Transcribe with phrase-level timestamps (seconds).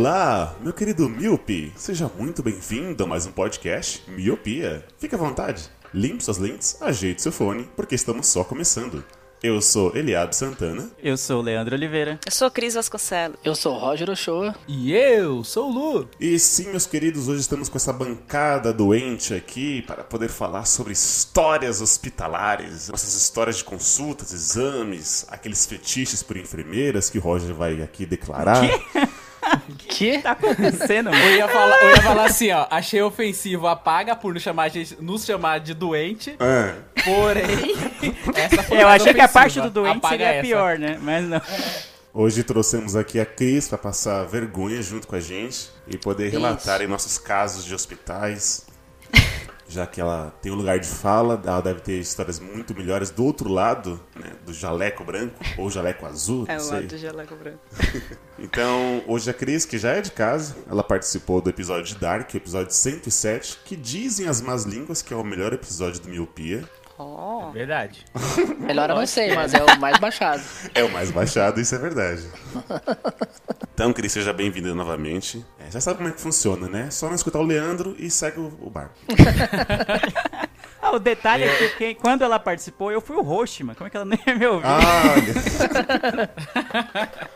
[0.00, 1.72] Olá, meu querido Miope!
[1.74, 4.86] Seja muito bem-vindo a mais um podcast Miopia.
[4.96, 9.04] Fique à vontade, limpe suas lentes, ajeite seu fone, porque estamos só começando.
[9.42, 12.20] Eu sou Eliab Santana Eu sou o Leandro Oliveira.
[12.24, 13.38] Eu sou Cris Vasconcelos.
[13.44, 14.54] Eu sou o Roger Ochoa.
[14.68, 16.08] E eu sou o Lu.
[16.20, 20.92] e sim, meus queridos, hoje estamos com essa bancada doente aqui para poder falar sobre
[20.92, 27.82] histórias hospitalares, nossas histórias de consultas, exames, aqueles fetiches por enfermeiras que o Roger vai
[27.82, 28.60] aqui declarar.
[28.60, 29.08] Que?
[30.22, 32.66] Tá acontecendo, Eu ia falar, eu ia falar assim, ó.
[32.70, 36.36] Achei ofensivo, apaga por nos chamar, a nos chamar de doente.
[36.38, 37.74] Ah, Porém,
[38.34, 39.28] essa foi Eu achei que a ofensiva.
[39.28, 40.42] parte do doente Apaga seria essa.
[40.42, 40.98] pior, né?
[41.00, 41.40] Mas não.
[42.14, 46.80] Hoje trouxemos aqui a Cris para passar vergonha junto com a gente e poder relatar
[46.80, 48.66] em nossos casos de hospitais.
[49.68, 53.22] Já que ela tem um lugar de fala, ela deve ter histórias muito melhores do
[53.24, 56.72] outro lado, né, do jaleco branco ou jaleco azul, É o sei.
[56.72, 57.58] lado do jaleco branco.
[58.40, 62.32] Então, hoje a Cris, que já é de casa, ela participou do episódio de Dark,
[62.32, 66.62] o episódio 107, que dizem as más línguas que é o melhor episódio do Miopia.
[66.98, 68.04] Oh, Verdade.
[68.58, 70.42] Melhor eu não sei, mas é o mais baixado.
[70.74, 72.26] É o mais baixado, isso é verdade.
[73.78, 75.46] Então, Cris, seja bem-vinda novamente.
[75.60, 76.90] É, já sabe como é que funciona, né?
[76.90, 78.94] Só não escutar o Leandro e segue o, o barco.
[80.82, 83.76] Ah, o detalhe é que quem- quando ela participou, eu fui o host, mano.
[83.76, 84.66] Como é que ela nem ia me ouvir?
[84.66, 84.80] Ah,
[85.12, 85.34] olha.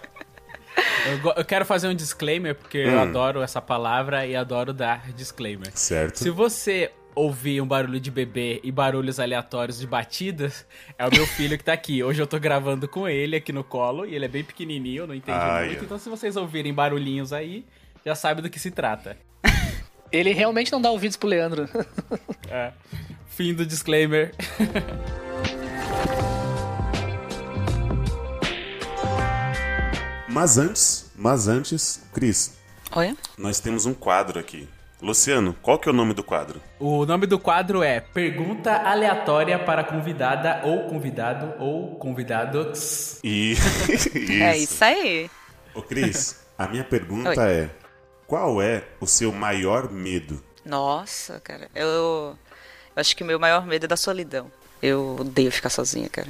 [1.25, 5.71] Eu, eu quero fazer um disclaimer, porque eu adoro essa palavra e adoro dar disclaimer.
[5.75, 6.19] certo.
[6.19, 10.67] Se você ouvir um barulho de bebê e barulhos aleatórios de batidas,
[10.99, 12.03] é o meu filho que tá aqui.
[12.03, 15.15] Hoje eu tô gravando com ele aqui no colo e ele é bem pequenininho, não
[15.15, 15.85] entende Ai, muito.
[15.85, 17.65] Então se vocês ouvirem barulhinhos aí,
[18.05, 19.17] já sabe do que se trata.
[20.11, 21.67] Ele realmente não dá ouvidos pro Leandro.
[22.51, 22.73] É.
[23.29, 24.35] Fim do disclaimer.
[30.29, 32.59] Mas antes, mas antes, Cris,
[32.91, 33.17] olha.
[33.39, 34.69] nós temos um quadro aqui.
[35.03, 36.63] Luciano, qual que é o nome do quadro?
[36.79, 43.19] O nome do quadro é Pergunta Aleatória para Convidada ou Convidado ou Convidados.
[43.25, 43.57] E...
[44.41, 45.29] É isso aí.
[45.75, 47.69] Ô, Cris, a minha pergunta é:
[48.29, 50.41] qual é o seu maior medo?
[50.65, 51.69] Nossa, cara.
[51.75, 52.39] Eu,
[52.95, 54.53] eu acho que o meu maior medo é da solidão.
[54.81, 56.29] Eu odeio ficar sozinha, cara.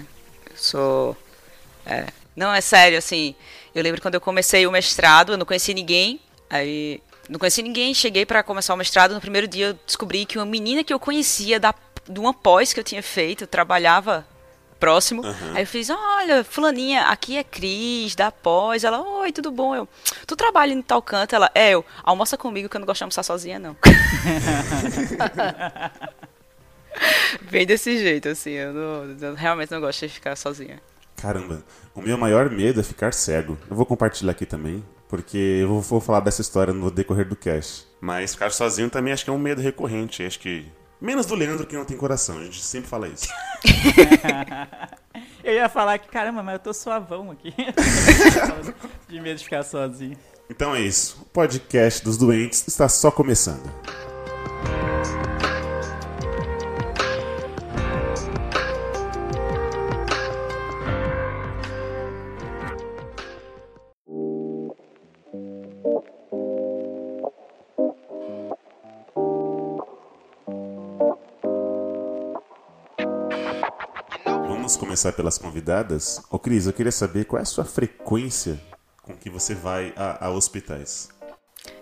[0.50, 1.16] Eu sou.
[1.84, 2.06] É.
[2.34, 3.34] Não, é sério, assim.
[3.74, 6.18] Eu lembro quando eu comecei o mestrado, eu não conheci ninguém.
[6.48, 7.02] Aí.
[7.28, 9.14] Não conheci ninguém, cheguei pra começar o mestrado.
[9.14, 11.74] No primeiro dia eu descobri que uma menina que eu conhecia da,
[12.08, 14.26] de uma pós que eu tinha feito, trabalhava
[14.80, 15.22] próximo.
[15.54, 18.82] Aí eu fiz, olha, fulaninha, aqui é Cris, da pós.
[18.82, 19.74] Ela, oi, tudo bom?
[19.76, 19.88] Eu,
[20.26, 21.34] tu trabalha em tal canto?
[21.36, 23.76] Ela, é, eu, almoça comigo que eu não gosto de almoçar sozinha, não.
[27.50, 30.80] Bem desse jeito, assim, eu, não- eu realmente não gosto de ficar sozinha.
[31.16, 31.62] Caramba,
[31.94, 33.56] o meu maior medo é ficar cego.
[33.70, 37.86] Eu vou compartilhar aqui também, porque eu vou, falar dessa história no decorrer do cast.
[38.00, 40.22] Mas ficar sozinho também acho que é um medo recorrente.
[40.22, 40.66] Acho que.
[40.98, 43.28] Menos do Leandro que não tem coração, a gente sempre fala isso.
[45.44, 47.52] Eu ia falar que, caramba, mas eu tô suavão aqui.
[49.08, 50.16] de medo de ficar sozinho.
[50.48, 51.18] Então é isso.
[51.20, 53.68] O podcast dos doentes está só começando.
[74.92, 76.20] Começar pelas convidadas.
[76.30, 78.60] Ô Cris, eu queria saber qual é a sua frequência
[79.00, 81.08] com que você vai a, a hospitais.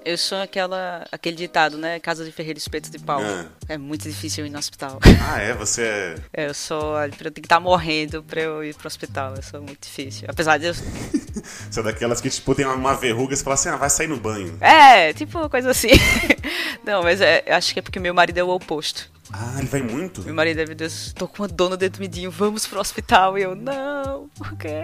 [0.05, 2.01] Eu sou aquela, aquele ditado, né?
[2.01, 3.21] Casa de Ferreira Espeto de Pau.
[3.23, 3.47] Ah.
[3.69, 4.99] É muito difícil eu ir no hospital.
[5.23, 5.53] Ah, é?
[5.55, 6.15] Você é.
[6.33, 9.35] É, Eu sou, eu tenho que estar morrendo pra eu ir pro hospital.
[9.37, 10.27] Eu sou muito difícil.
[10.29, 10.75] Apesar de eu.
[10.75, 14.07] Você é daquelas que, tipo, tem uma verruga e você fala assim, ah, vai sair
[14.07, 14.57] no banho.
[14.61, 15.91] É, tipo uma coisa assim.
[16.85, 19.11] Não, mas é, acho que é porque meu marido é o oposto.
[19.33, 20.23] Ah, ele vai muito?
[20.23, 23.39] Meu marido é, meu Deus, tô com uma dor no dedo midinho, vamos pro hospital.
[23.39, 24.83] E eu, não, por quê?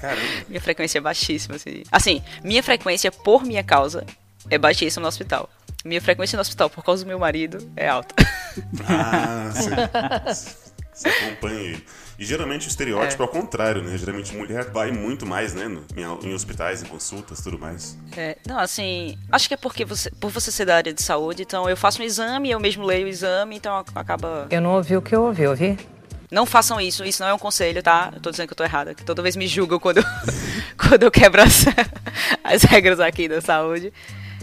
[0.00, 0.22] Caramba.
[0.48, 1.82] Minha frequência é baixíssima, assim.
[1.90, 4.04] Assim, minha frequência por minha causa
[4.50, 5.48] é baixíssima no hospital.
[5.84, 8.14] Minha frequência no hospital por causa do meu marido é alta.
[8.88, 10.56] Ah, você,
[10.92, 11.84] Você acompanha ele.
[12.18, 13.96] E geralmente o estereótipo é, o contrário, né?
[13.96, 15.68] Geralmente mulher vai muito mais, né?
[15.68, 17.96] no- em, em hospitais, em consultas, tudo mais.
[18.16, 21.42] É, não, assim, acho que é porque você, por você ser da área de saúde,
[21.42, 24.48] então eu faço um exame, eu mesmo leio o exame, então acaba.
[24.50, 25.78] Eu não ouvi o que eu ouvi, ouvi?
[26.30, 28.10] Não façam isso, isso não é um conselho, tá?
[28.14, 30.04] Eu tô dizendo que eu tô errada, que toda vez me julgam quando, eu-
[30.76, 31.64] quando eu quebro as,
[32.44, 33.92] as regras aqui da saúde.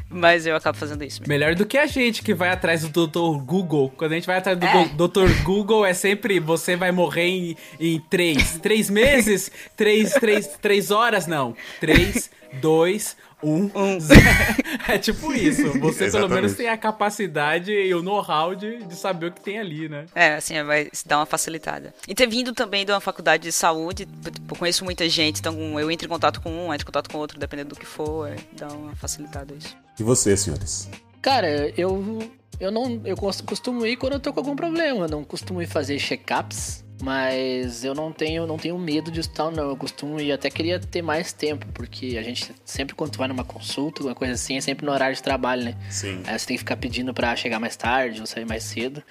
[0.08, 1.28] Mas eu acabo fazendo isso mesmo.
[1.34, 3.44] Melhor do que a gente que vai atrás do Dr.
[3.44, 3.92] Google.
[3.98, 4.86] Quando a gente vai atrás do É.
[4.90, 5.44] Dr.
[5.44, 8.58] Google, é sempre você vai morrer em, em três.
[8.60, 9.52] Três meses?
[9.76, 11.28] três, três, três horas?
[11.28, 11.54] Não.
[11.82, 12.30] Três,
[12.62, 14.22] dois, um, zero.
[14.88, 15.80] É tipo isso.
[15.80, 19.58] Você pelo menos tem a capacidade e o know-how de, de saber o que tem
[19.60, 20.06] ali, né?
[20.14, 21.94] É, assim, vai se dar uma facilitada.
[22.08, 25.80] E ter vindo também de uma faculdade de saúde, tipo, eu conheço muita gente, então
[25.80, 28.30] eu entro em contato com um, entro em contato com outro, dependendo do que for,
[28.30, 29.76] é, dá uma facilitada isso.
[30.00, 30.88] E você, senhores?
[31.22, 32.20] Cara, eu
[32.60, 35.62] eu não eu cos- costumo ir quando eu tô com algum problema, eu não costumo
[35.62, 39.70] ir fazer check-ups, mas eu não tenho não tenho medo de hospital não.
[39.70, 43.28] Eu costumo ir, até queria ter mais tempo, porque a gente sempre quando tu vai
[43.28, 45.76] numa consulta, alguma coisa assim, é sempre no horário de trabalho, né?
[45.90, 46.24] Sim.
[46.26, 49.04] Aí você tem que ficar pedindo pra chegar mais tarde ou sair mais cedo.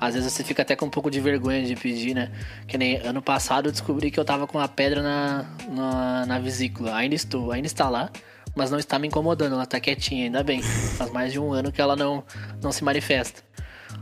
[0.00, 2.30] Às vezes você fica até com um pouco de vergonha de pedir, né?
[2.66, 6.38] Que nem ano passado eu descobri que eu tava com uma pedra na, na, na
[6.38, 6.94] vesícula.
[6.94, 8.10] Ainda estou, ainda está lá,
[8.54, 10.62] mas não está me incomodando, ela tá quietinha, ainda bem.
[10.62, 12.24] Faz mais de um ano que ela não,
[12.62, 13.42] não se manifesta.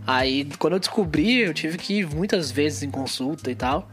[0.06, 3.90] Aí quando eu descobri, eu tive que ir muitas vezes em consulta e tal.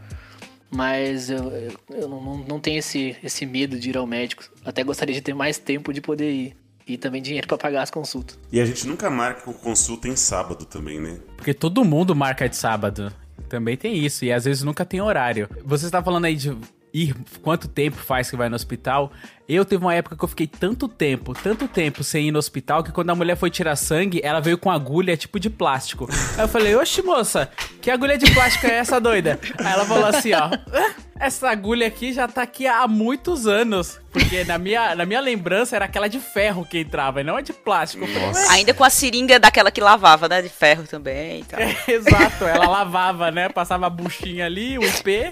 [0.70, 4.44] Mas eu, eu, eu não, não- tenho esse, esse medo de ir ao médico.
[4.64, 6.56] Até gostaria de ter mais tempo de poder ir.
[6.86, 8.38] E também dinheiro pra pagar as consultas.
[8.50, 11.18] E a gente nunca marca consulta em sábado também, né?
[11.36, 13.12] Porque todo mundo marca de sábado.
[13.48, 14.24] Também tem isso.
[14.24, 15.48] E às vezes nunca tem horário.
[15.64, 16.56] Você está falando aí de
[16.92, 19.12] ir quanto tempo faz que vai no hospital.
[19.48, 22.82] Eu teve uma época que eu fiquei tanto tempo, tanto tempo sem ir no hospital,
[22.82, 26.08] que quando a mulher foi tirar sangue, ela veio com agulha tipo de plástico.
[26.36, 27.50] Aí eu falei, oxe moça,
[27.80, 29.38] que agulha de plástico é essa doida?
[29.58, 30.44] Aí ela falou assim, ó.
[30.72, 30.90] "Ah,
[31.20, 34.00] Essa agulha aqui já tá aqui há muitos anos.
[34.12, 37.40] Porque na minha, na minha lembrança era aquela de ferro que entrava, e não a
[37.40, 38.06] de plástico.
[38.06, 38.52] Falei, Nossa.
[38.52, 40.42] Ainda com a seringa daquela que lavava, né?
[40.42, 41.60] De ferro também e tal.
[41.88, 43.48] Exato, ela lavava, né?
[43.48, 45.30] Passava a buchinha ali, o IP.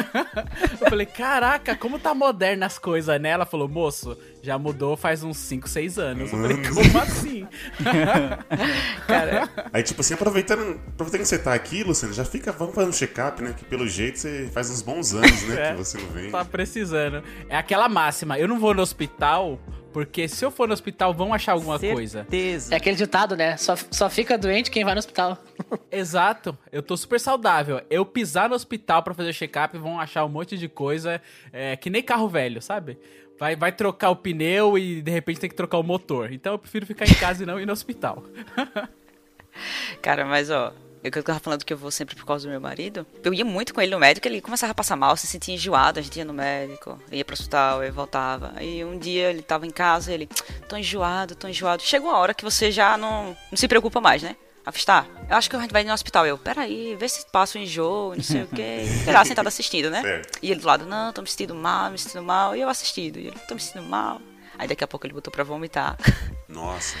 [0.80, 3.30] Eu falei, caraca, como tá moderna as coisas, né?
[3.30, 6.32] Ela falou, moço, já mudou faz uns 5, 6 anos.
[6.32, 7.46] Eu falei, como assim?
[9.06, 12.88] Cara, Aí, tipo assim, aproveitando, aproveitando que você tá aqui, Luciano, já fica, vamos fazer
[12.88, 13.54] um check-up, né?
[13.56, 15.54] Que pelo jeito você faz uns bons anos, né?
[15.64, 15.70] É.
[15.72, 16.30] Que você não vem.
[16.30, 17.22] tá precisando.
[17.48, 19.58] É aquela máxima, eu não vou no hospital,
[19.94, 22.22] porque se eu for no hospital vão achar alguma coisa.
[22.22, 22.74] Certeza.
[22.74, 23.56] É aquele ditado, né?
[23.56, 25.38] Só, só fica doente quem vai no hospital.
[25.88, 27.80] Exato, eu tô super saudável.
[27.88, 31.88] Eu pisar no hospital pra fazer check-up vão achar um monte de coisa, é, que
[31.88, 32.98] nem carro velho, sabe?
[33.38, 36.32] Vai, vai trocar o pneu e de repente tem que trocar o motor.
[36.32, 38.24] Então eu prefiro ficar em casa e não ir no hospital.
[40.02, 40.72] cara, mas ó,
[41.04, 43.06] eu que eu tava falando que eu vou sempre por causa do meu marido.
[43.22, 46.00] Eu ia muito com ele no médico, ele começava a passar mal, se sentia enjoado,
[46.00, 48.52] a gente ia no médico, ia pro hospital, aí voltava.
[48.56, 50.26] Aí um dia ele tava em casa, ele,
[50.66, 51.82] tô enjoado, tô enjoado.
[51.82, 54.34] Chega uma hora que você já não, não se preocupa mais, né?
[54.86, 56.26] Tá, eu acho que a gente vai no hospital.
[56.26, 58.84] Eu, peraí, vê se passa o enjoo, não sei o quê.
[59.12, 60.00] Lá sentado assistindo, né?
[60.00, 60.38] Certo.
[60.42, 62.56] E ele do lado, não, tô me sentindo mal, me sentindo mal.
[62.56, 64.22] E eu assistindo, e ele, tô me sentindo mal.
[64.58, 65.98] Aí daqui a pouco ele botou pra vomitar.
[66.48, 66.96] Nossa.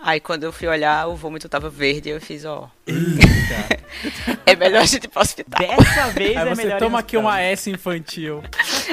[0.00, 2.70] Aí quando eu fui olhar, o vômito tava verde, eu fiz, ó.
[4.46, 5.76] é melhor a gente ir pro hospital.
[5.76, 8.42] Dessa vez Aí é você melhor toma aqui uma S infantil.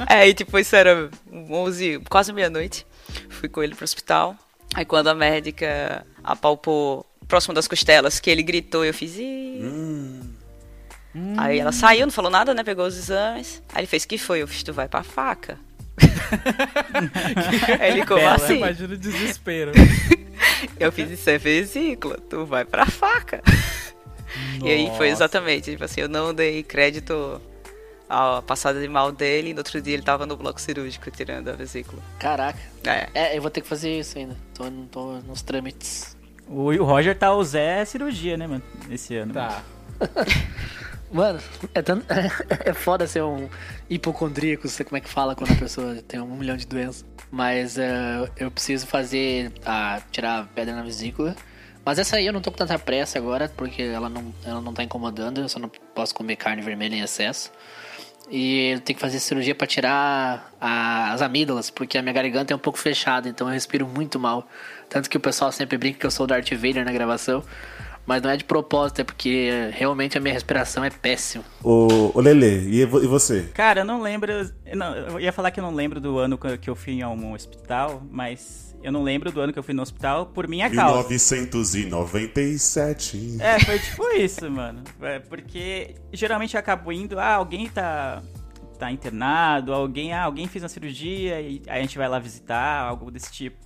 [0.08, 2.86] Aí, tipo, isso era 11, quase meia-noite.
[3.30, 4.36] Fui com ele pro hospital.
[4.74, 10.22] Aí quando a médica apalpou próximo das costelas, que ele gritou, eu fiz, Ih.
[11.38, 12.64] Aí ela saiu, não falou nada, né?
[12.64, 13.62] Pegou os exames.
[13.74, 14.42] Aí ele fez, que foi?
[14.42, 15.58] Eu fiz, tu vai pra faca.
[17.82, 18.58] Ele, como Bela, assim?
[18.58, 19.72] Imagina o desespero.
[20.80, 23.42] Eu fiz, isso é vesícula, tu vai pra faca.
[24.64, 25.24] E aí foi Nossa.
[25.24, 27.42] exatamente, tipo assim, eu não dei crédito
[28.10, 31.50] à passada de mal dele, e no outro dia ele tava no bloco cirúrgico tirando
[31.50, 32.02] a vesícula.
[32.20, 32.60] Caraca.
[32.84, 33.10] É.
[33.14, 34.36] É, eu vou ter que fazer isso ainda.
[34.54, 36.18] Tô, tô nos trâmites.
[36.48, 38.64] O, o Roger tá o Zé cirurgia, né, mano?
[38.90, 39.34] Esse ano.
[39.34, 39.64] Tá.
[41.12, 41.40] Mano,
[41.74, 42.06] é, tanto,
[42.66, 43.48] é foda ser um
[43.90, 47.06] hipocondríaco, sei como é que fala quando a pessoa tem um milhão de doenças.
[47.32, 51.36] Mas é, eu preciso fazer, a, tirar a pedra na vesícula.
[51.86, 54.74] Mas essa aí eu não tô com tanta pressa agora, porque ela não, ela não
[54.74, 57.52] tá incomodando, eu só não posso comer carne vermelha em excesso.
[58.30, 62.52] E eu tenho que fazer cirurgia pra tirar a- as amígdalas, porque a minha garganta
[62.52, 64.48] é um pouco fechada, então eu respiro muito mal.
[64.90, 67.44] Tanto que o pessoal sempre brinca que eu sou o Darth Vader na gravação.
[68.06, 71.44] Mas não é de propósito, é porque realmente a minha respiração é péssima.
[71.64, 73.50] Ô, ô Lele, e vo- e você?
[73.54, 74.32] Cara, eu não lembro.
[74.32, 77.04] eu não- eu ia falar que eu não lembro do ano que eu fui em
[77.06, 80.70] um hospital, mas Eu não lembro do ano que eu fui no hospital por minha
[80.70, 81.10] causa.
[82.10, 83.38] 1997.
[83.40, 84.84] É, foi tipo isso, mano.
[85.02, 88.22] É, porque geralmente eu acabo indo, ah, alguém tá,
[88.78, 92.82] tá internado, alguém, ah, alguém fez uma cirurgia e aí a gente vai lá visitar,
[92.82, 93.58] algo desse tipo.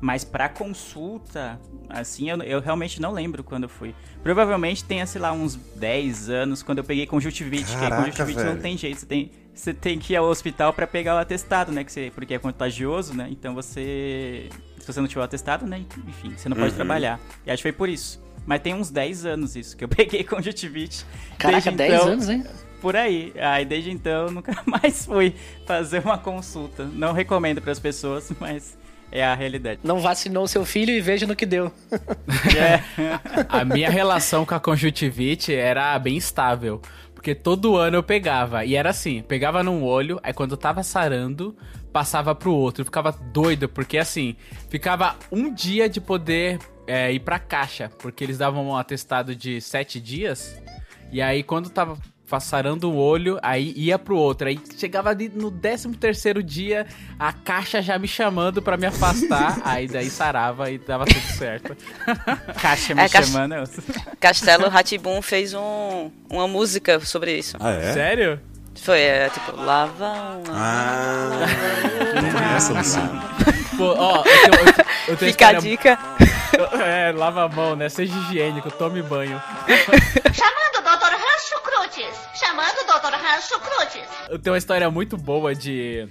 [0.00, 3.94] Mas pra consulta, assim, eu, eu realmente não lembro quando eu fui.
[4.22, 7.64] Provavelmente tenha, sei lá, uns 10 anos, quando eu peguei conjuntivite.
[7.66, 8.60] que aí Caraca, conjuntivite não velho.
[8.62, 11.82] tem jeito, você tem, você tem que ir ao hospital pra pegar o atestado, né?
[11.82, 13.28] Que você, porque é contagioso, né?
[13.30, 14.48] Então você.
[14.78, 15.84] Se você não tiver o atestado, né?
[16.06, 16.76] Enfim, você não pode Uhum.
[16.76, 17.18] trabalhar.
[17.44, 18.22] E acho que foi por isso.
[18.46, 21.04] Mas tem uns 10 anos isso, que eu peguei conjuntivite.
[21.36, 22.44] Caraca, Desde 10 então- anos, hein?
[22.80, 23.32] Por aí.
[23.36, 25.34] Aí desde então eu nunca mais fui
[25.66, 26.84] fazer uma consulta.
[26.84, 28.78] Não recomendo para as pessoas, mas
[29.10, 29.80] é a realidade.
[29.82, 31.72] Não vacinou seu filho e veja no que deu.
[32.56, 32.82] É.
[33.48, 36.80] A minha relação com a conjuntivite era bem estável.
[37.14, 38.64] Porque todo ano eu pegava.
[38.64, 41.56] E era assim: pegava num olho, aí quando eu tava sarando,
[41.92, 42.82] passava pro outro.
[42.82, 44.36] Eu ficava doido, porque assim,
[44.68, 47.90] ficava um dia de poder é, ir pra caixa.
[47.98, 50.60] Porque eles davam um atestado de sete dias.
[51.10, 51.98] E aí quando tava
[52.40, 54.48] sarando um olho, aí ia pro outro.
[54.48, 56.86] Aí chegava ali no 13 terceiro dia,
[57.18, 59.60] a caixa já me chamando pra me afastar.
[59.64, 61.76] aí daí sarava e dava tudo certo.
[62.60, 63.54] Caixa me É, chamando.
[63.54, 63.64] eu-
[64.20, 67.56] Castelo Ratibum fez um, uma música sobre isso.
[67.60, 67.92] Ah, é?
[67.92, 68.40] Sério?
[68.82, 70.40] Foi, é, tipo, lava.
[70.50, 71.30] Ah,
[72.14, 73.22] não é essa, Luciano.
[73.76, 75.98] Pô, ó, eu tenho, eu tenho- eu tenho Fica a história- dica.
[76.84, 77.88] É, lava a mão, né?
[77.88, 79.40] Seja higiênico, tome banho.
[80.32, 81.12] Chamando o Dr.
[81.12, 82.16] Rancho Crutes.
[82.34, 83.14] Chamando o Dr.
[83.14, 84.02] Rancho Crutes.
[84.28, 86.08] Eu tenho uma história muito boa de,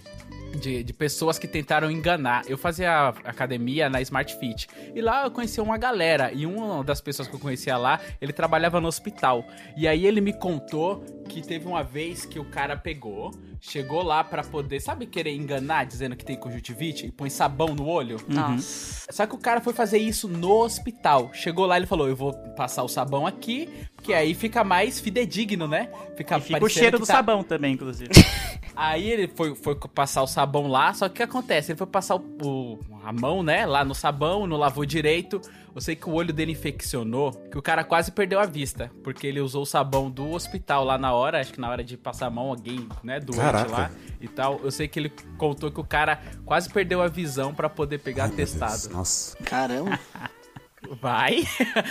[0.57, 2.43] de, de pessoas que tentaram enganar.
[2.47, 4.67] Eu fazia academia na Smart Fit.
[4.93, 6.31] E lá eu conheci uma galera.
[6.33, 9.45] E uma das pessoas que eu conhecia lá, ele trabalhava no hospital.
[9.75, 14.23] E aí ele me contou que teve uma vez que o cara pegou, chegou lá
[14.23, 18.17] pra poder, sabe, querer enganar, dizendo que tem conjuntivite e põe sabão no olho?
[18.27, 19.11] Nossa.
[19.11, 21.31] Só que o cara foi fazer isso no hospital.
[21.33, 24.99] Chegou lá e ele falou: Eu vou passar o sabão aqui, porque aí fica mais
[24.99, 25.89] fidedigno, né?
[26.15, 28.09] Fica, E fica o cheiro do tá- sabão também, inclusive.
[28.79, 31.71] Aí ele foi, foi passar o sabão lá, só que o que acontece?
[31.71, 35.41] Ele foi passar o, o- a mão, né, lá no sabão, não lavou direito.
[35.77, 39.27] Eu sei que o olho dele infeccionou, que o cara quase perdeu a vista, porque
[39.27, 42.25] ele usou o sabão do hospital lá na hora, acho que na hora de passar
[42.25, 43.71] a mão, alguém, né, doente Caraca.
[43.71, 44.59] lá e tal.
[44.63, 48.23] Eu sei que ele contou que o cara quase perdeu a visão pra poder pegar
[48.23, 48.89] Ai, atestado.
[48.89, 49.37] Nossa.
[49.43, 49.99] Caramba.
[50.99, 51.43] Vai!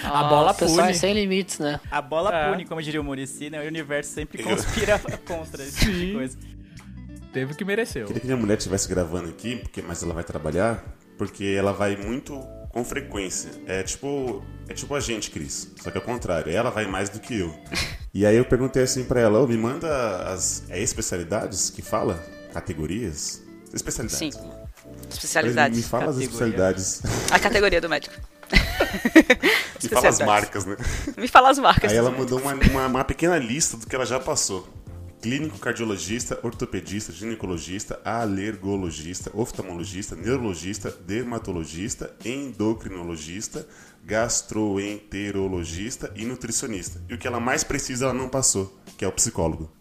[0.03, 0.95] a bola o é pune.
[0.95, 1.79] sem limites, né?
[1.89, 2.51] A bola É.
[2.51, 3.63] pune, como diria o Murici, né?
[3.63, 6.37] O universo sempre conspira contra esse tipo de coisa.
[7.33, 8.09] Teve que mereceu.
[8.09, 10.83] Queria que minha mulher estivesse gravando aqui, porque, mas ela vai trabalhar,
[11.17, 13.51] porque ela vai muito com frequência.
[13.67, 15.73] É tipo, é tipo a gente, Cris.
[15.81, 17.59] Só que ao contrário, ela vai mais do que eu.
[18.13, 22.23] E aí eu perguntei assim pra ela, ô, me manda as é especialidades que fala?
[22.53, 23.43] Categorias?
[23.73, 24.19] Especialidades.
[24.19, 24.31] Sim.
[24.43, 25.89] Me Especialidades.
[25.89, 26.27] fala as Categoria.
[26.27, 27.03] especialidades.
[27.31, 28.15] A categoria do médico.
[29.83, 30.77] Me fala as marcas, né?
[31.17, 31.91] Me fala as marcas.
[31.91, 34.69] Aí ela mandou uma, uma, uma pequena lista do que ela já passou.
[35.21, 43.67] Clínico cardiologista, ortopedista, ginecologista, alergologista, oftalmologista, neurologista, dermatologista, endocrinologista,
[44.05, 47.03] gastroenterologista e nutricionista.
[47.09, 49.73] E o que ela mais precisa ela não passou, que é o psicólogo.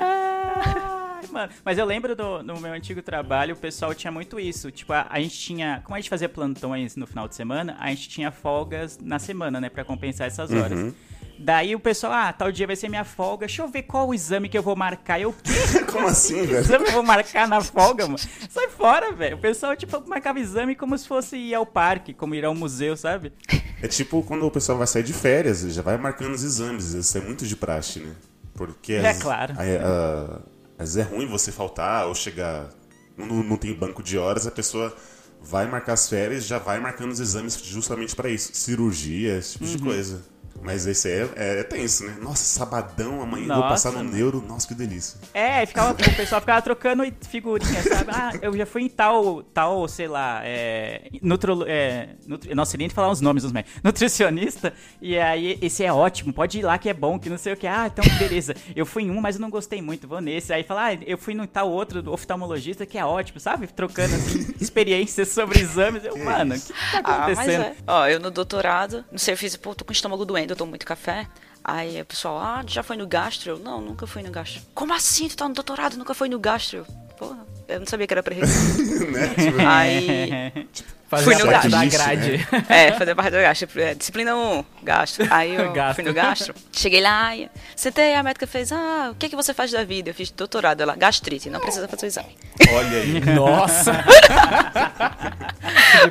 [0.00, 1.52] Ai, mano.
[1.64, 4.70] Mas eu lembro do, no meu antigo trabalho, o pessoal tinha muito isso.
[4.70, 5.80] Tipo, a, a gente tinha.
[5.84, 9.60] Como a gente fazia plantões no final de semana, a gente tinha folgas na semana,
[9.60, 9.70] né?
[9.70, 10.92] Pra compensar essas horas.
[11.40, 14.14] Daí o pessoal, ah, tal dia vai ser minha folga, deixa eu ver qual o
[14.14, 15.20] exame que eu vou marcar.
[15.20, 15.34] Eu,
[15.92, 16.58] Como assim, velho?
[16.58, 18.18] exame eu vou marcar na folga, mano?
[18.50, 19.36] Sai fora, velho.
[19.36, 22.96] O pessoal, tipo, marcava exame como se fosse ir ao parque, como ir ao museu,
[22.96, 23.32] sabe?
[23.80, 26.92] É tipo quando o pessoal vai sair de férias, já vai marcando os exames.
[26.92, 28.12] Isso é muito de praxe, né?
[28.54, 29.54] Porque É, às- claro.
[29.56, 30.40] a- a-
[30.82, 32.68] às vezes é ruim você faltar ou chegar.
[33.16, 34.92] Não, não tem banco de horas, a pessoa
[35.40, 38.50] vai marcar as férias já vai marcando os exames justamente pra isso.
[38.52, 39.76] Cirurgia, esse tipo Uhum.
[39.76, 40.22] de coisa.
[40.62, 42.16] Mas esse é, é, é tenso, né?
[42.20, 44.10] Nossa, sabadão, amanhã eu vou Nossa, passar no mano.
[44.10, 44.44] neuro.
[44.46, 45.18] Nossa, que delícia.
[45.32, 48.10] É, ficava, o pessoal ficava trocando figurinhas, sabe?
[48.12, 52.88] Ah, eu já fui em tal, tal sei lá, é, nutro, é, nutri, nossa, nem
[52.88, 53.80] falar os nomes dos médicos.
[53.82, 57.52] Nutricionista, e aí, esse é ótimo, pode ir lá que é bom, que não sei
[57.52, 57.66] o que.
[57.66, 58.54] Ah, então beleza.
[58.74, 60.52] Eu fui em um, mas eu não gostei muito, vou nesse.
[60.52, 63.66] Aí fala, ah, eu fui no tal outro, do oftalmologista, que é ótimo, sabe?
[63.68, 66.04] Trocando, assim, experiências sobre exames.
[66.04, 67.62] Eu, mano, o que tá Ah, mas acontecendo?
[67.62, 67.74] é.
[67.86, 70.56] Ó, eu no doutorado, não sei, eu fiz, pô, tô com o estômago doendo, eu
[70.56, 71.26] tomo muito café.
[71.62, 73.50] Aí o pessoal, ah, já foi no gastro?
[73.52, 74.62] Eu, não, nunca fui no gastro.
[74.74, 75.28] Como assim?
[75.28, 76.78] Tu tá no doutorado nunca foi no gastro?
[76.78, 79.04] Eu, Porra, Eu não sabia que era pré-requisito.
[79.10, 79.28] né?
[79.34, 80.68] Tipo, Aí.
[81.08, 82.46] Fazer Fui no parte da grade.
[82.68, 83.80] É, fazer parte do gastro.
[83.80, 85.26] É, disciplina 1, gastro.
[85.32, 85.94] Aí eu Gastro.
[85.94, 86.54] fui no gastro.
[86.70, 89.82] Cheguei lá, e sentei, a médica fez: Ah, o que, é que você faz da
[89.84, 90.10] vida?
[90.10, 90.82] Eu fiz doutorado.
[90.82, 92.36] Ela, gastrite, não precisa fazer o exame.
[92.70, 93.20] Olha aí.
[93.34, 93.92] Nossa!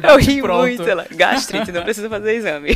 [0.04, 0.62] Eu ri Pronto.
[0.62, 2.76] muito, ela, gastrite, não precisa fazer exame.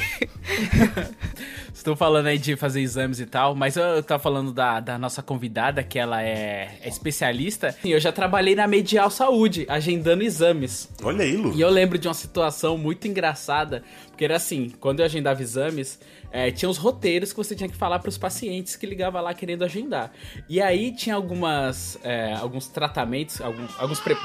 [1.74, 5.00] Estou falando aí de fazer exames e tal, mas eu, eu tava falando da, da
[5.00, 7.76] nossa convidada, que ela é, é especialista.
[7.84, 10.88] E eu já trabalhei na Medial Saúde, agendando exames.
[11.02, 11.54] Olha aí, Lu.
[11.56, 16.00] E eu lembro de uma situação muito engraçada, porque era assim, quando eu agendava exames,
[16.32, 19.34] é, tinha os roteiros que você tinha que falar para os pacientes que ligava lá
[19.34, 20.12] querendo agendar.
[20.48, 24.18] E aí tinha algumas, é, alguns tratamentos, alguns, alguns pre-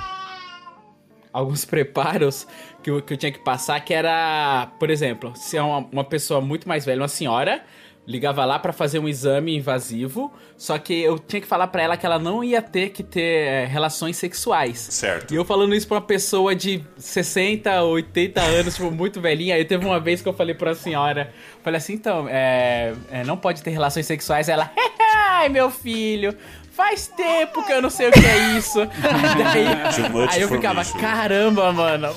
[1.32, 2.46] alguns preparos
[2.82, 6.04] que eu, que eu tinha que passar, que era, por exemplo, se é uma, uma
[6.04, 7.62] pessoa muito mais velha, uma senhora,
[8.06, 11.96] ligava lá pra fazer um exame invasivo, só que eu tinha que falar pra ela
[11.96, 14.78] que ela não ia ter que ter é, relações sexuais.
[14.78, 15.34] Certo.
[15.34, 19.56] E eu falando isso pra uma pessoa de 60, 80 anos, tipo, muito velhinha.
[19.56, 21.32] Aí teve uma vez que eu falei pra senhora,
[21.62, 24.48] falei assim, então, é, é, não pode ter relações sexuais.
[24.48, 24.70] Ela,
[25.28, 26.36] ai, meu filho,
[26.76, 28.80] faz tempo que eu não sei o que é isso.
[29.46, 32.14] Aí, Too much aí eu ficava, caramba, mano.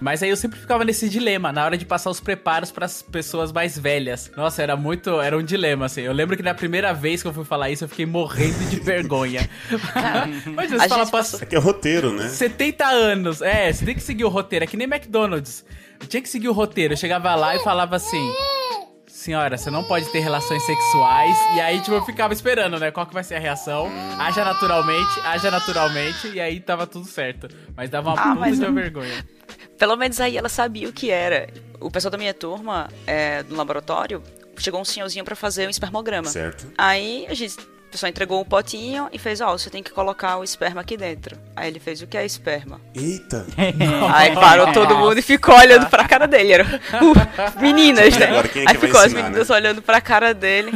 [0.00, 3.52] Mas aí eu sempre ficava nesse dilema, na hora de passar os preparos pras pessoas
[3.52, 4.30] mais velhas.
[4.36, 6.00] Nossa, era muito, era um dilema, assim.
[6.02, 8.80] Eu lembro que na primeira vez que eu fui falar isso, eu fiquei morrendo de
[8.80, 9.48] vergonha.
[10.56, 12.28] Mas você fala passou- É que é roteiro, né?
[12.28, 13.42] 70 anos.
[13.42, 14.64] É, você tem que seguir o roteiro.
[14.64, 15.64] É que nem McDonald's.
[16.00, 16.94] Eu tinha que seguir o roteiro.
[16.94, 18.32] Eu chegava lá e falava assim.
[19.22, 21.36] Senhora, você não pode ter relações sexuais.
[21.54, 22.90] E aí, tipo, eu ficava esperando, né?
[22.90, 23.88] Qual que vai ser a reação?
[24.18, 26.26] Haja naturalmente, haja naturalmente.
[26.26, 27.46] E aí tava tudo certo.
[27.76, 29.24] Mas dava uma Ah, puta de vergonha.
[29.78, 31.48] Pelo menos aí ela sabia o que era.
[31.78, 34.20] O pessoal da minha turma, é, do laboratório,
[34.58, 36.28] chegou um senhorzinho pra fazer um espermograma.
[36.28, 36.66] Certo.
[36.76, 37.56] Aí a gente,
[37.92, 40.96] o pessoal entregou um potinho e fez, ó, você tem que colocar o esperma aqui
[40.96, 41.36] dentro.
[41.54, 42.80] Aí ele fez, o que é esperma?
[42.94, 43.44] Eita.
[44.14, 46.52] Aí parou todo mundo e ficou olhando pra cara dele.
[46.54, 47.12] Era uh,
[47.60, 48.28] meninas, né?
[48.30, 49.54] Agora é Aí ficou as ensinar, meninas né?
[49.54, 50.72] olhando pra cara dele.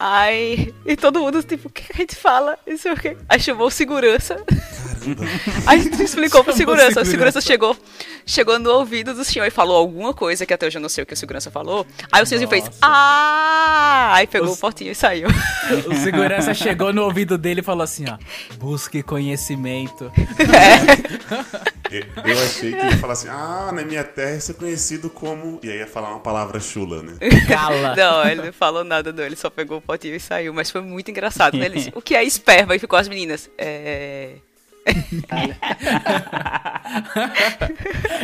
[0.00, 0.74] Aí.
[0.86, 2.58] E todo mundo, tipo, o que a gente fala?
[2.66, 3.14] Isso o quê?
[3.28, 4.42] Aí chamou o segurança.
[5.66, 7.02] Aí explicou pro Chamou segurança.
[7.02, 7.10] O segurança.
[7.10, 7.76] segurança chegou,
[8.24, 11.04] chegou no ouvido do senhor e falou alguma coisa que até hoje eu não sei
[11.04, 11.86] o que o segurança falou.
[12.10, 14.12] Aí o senhorzinho fez, ah!
[14.14, 15.28] Aí pegou Os- o potinho e saiu.
[15.86, 18.18] O segurança chegou no ouvido dele e falou assim, ó.
[18.56, 20.10] Busque conhecimento.
[21.90, 25.58] Eu eu achei que ia falar assim, ah, na minha terra isso é conhecido como...
[25.62, 27.14] E aí ia falar uma palavra chula, né?
[27.48, 27.96] Cala.
[27.96, 29.24] Não, ele não falou nada, não.
[29.24, 30.52] Ele só pegou o potinho e saiu.
[30.52, 31.56] Mas foi muito engraçado.
[31.56, 31.66] Né?
[31.66, 32.76] Ele disse, o que é esperma?
[32.76, 33.50] E ficou as meninas.
[33.56, 34.34] É.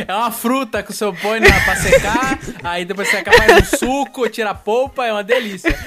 [0.07, 3.77] É uma fruta que o senhor põe na, pra secar, aí depois seca, faz um
[3.77, 5.77] suco, tira a polpa, é uma delícia.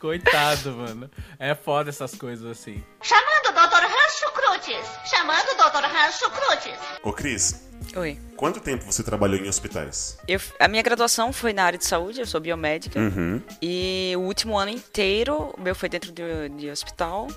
[0.00, 1.10] Coitado, mano.
[1.38, 2.82] É foda essas coisas assim.
[3.02, 3.84] Chamando o Dr.
[3.84, 4.90] Rancho Cruzes.
[5.04, 5.84] Chamando o Dr.
[5.84, 6.78] Rancho Cruzes.
[7.02, 8.18] Ô, Cris, Oi.
[8.34, 10.18] quanto tempo você trabalhou em hospitais?
[10.26, 12.98] Eu, a minha graduação foi na área de saúde, eu sou biomédica.
[12.98, 13.42] Uhum.
[13.60, 17.28] E o último ano inteiro, o meu foi dentro de, de hospital.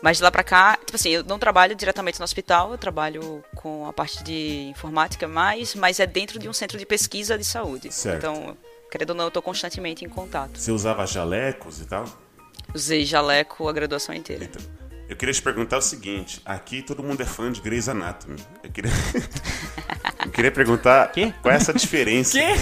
[0.00, 3.42] Mas de lá pra cá, tipo assim, eu não trabalho diretamente no hospital, eu trabalho
[3.56, 7.44] com a parte de informática mais, mas é dentro de um centro de pesquisa de
[7.44, 7.90] saúde.
[7.90, 8.18] Certo.
[8.18, 8.56] Então,
[8.94, 10.56] querendo ou não, eu tô constantemente em contato.
[10.56, 12.04] Você usava jalecos e tal?
[12.72, 14.44] Usei jaleco a graduação inteira.
[14.44, 14.62] Então,
[15.08, 18.38] eu queria te perguntar o seguinte: aqui todo mundo é fã de Grey's Anatomy.
[18.62, 18.92] Eu queria,
[20.24, 21.34] eu queria perguntar Quê?
[21.42, 22.38] qual é essa diferença.
[22.38, 22.46] Quê?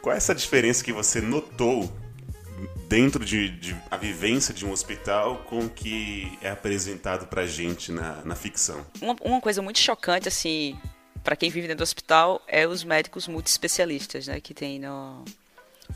[0.00, 1.92] Qual é essa diferença que você notou
[2.88, 7.92] dentro de, de a vivência de um hospital com o que é apresentado pra gente
[7.92, 8.86] na, na ficção?
[8.98, 10.74] Uma, uma coisa muito chocante, assim,
[11.22, 15.24] pra quem vive dentro do hospital, é os médicos multiespecialistas, né, que tem no,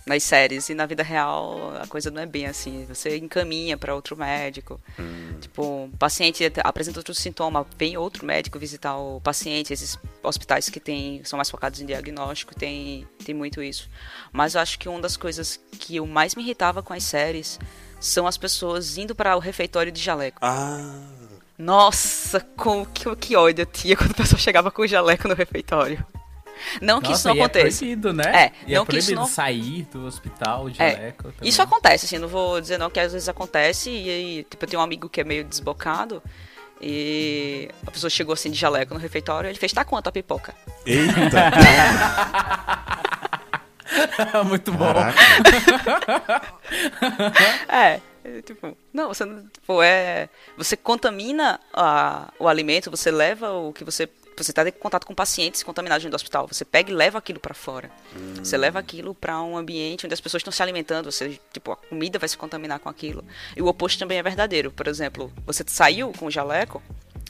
[0.06, 0.68] nas séries.
[0.68, 2.84] E na vida real, a coisa não é bem assim.
[2.86, 4.80] Você encaminha pra outro médico.
[5.40, 9.72] Tipo, o paciente apresenta outro sintoma, vem outro médico visitar o paciente.
[9.72, 13.88] Esses hospitais que tem, são mais focados em diagnóstico, tem, tem muito isso.
[14.32, 17.58] Mas eu acho que uma das coisas que eu mais me irritava com as séries
[18.00, 20.38] são as pessoas indo para o refeitório de jaleco.
[20.42, 21.00] Ah,
[21.58, 25.34] Nossa, como que, que ódio eu tinha quando a pessoa chegava com o jaleco no
[25.34, 26.04] refeitório.
[26.80, 27.78] Não que isso Nossa, não e é aconteça.
[27.78, 28.24] proibido, né?
[28.34, 31.22] É, e não é que isso não- sair do hospital de É, jaleco.
[31.24, 31.48] também.
[31.48, 34.68] Isso acontece, assim, não vou dizer não que às vezes acontece e aí, tipo, eu
[34.68, 36.22] tenho um amigo que é meio desbocado
[36.80, 40.12] e a pessoa chegou assim de jaleco no refeitório e ele fez, tá quanto a
[40.12, 40.54] pipoca?
[40.86, 41.50] eita!
[44.46, 44.92] Muito bom.
[47.68, 53.52] É, é, tipo, não, você não, tipo, é, você contamina a- o alimento, você leva
[53.52, 56.48] o que você você está em contato com pacientes contaminados dentro do hospital.
[56.48, 57.88] Você pega e leva aquilo para fora.
[58.42, 61.08] Você leva aquilo para um ambiente onde as pessoas estão se alimentando.
[61.12, 63.24] Você, tipo, a comida vai se contaminar com aquilo.
[63.56, 64.72] E o oposto também é verdadeiro.
[64.72, 66.82] Por exemplo, você saiu com o jaleco,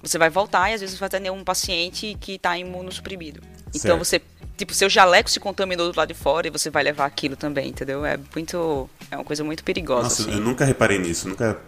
[0.02, 3.42] você vai voltar e às vezes vai ter um paciente que está imunossuprimido.
[3.68, 3.98] Então Certo.
[3.98, 4.22] você,
[4.56, 7.68] tipo, seu jaleco se contaminou do lado de fora e você vai levar aquilo também,
[7.68, 8.04] entendeu?
[8.04, 10.02] É muito, é uma coisa muito perigosa.
[10.04, 10.32] Nossa, assim.
[10.32, 11.58] eu nunca reparei nisso, nunca,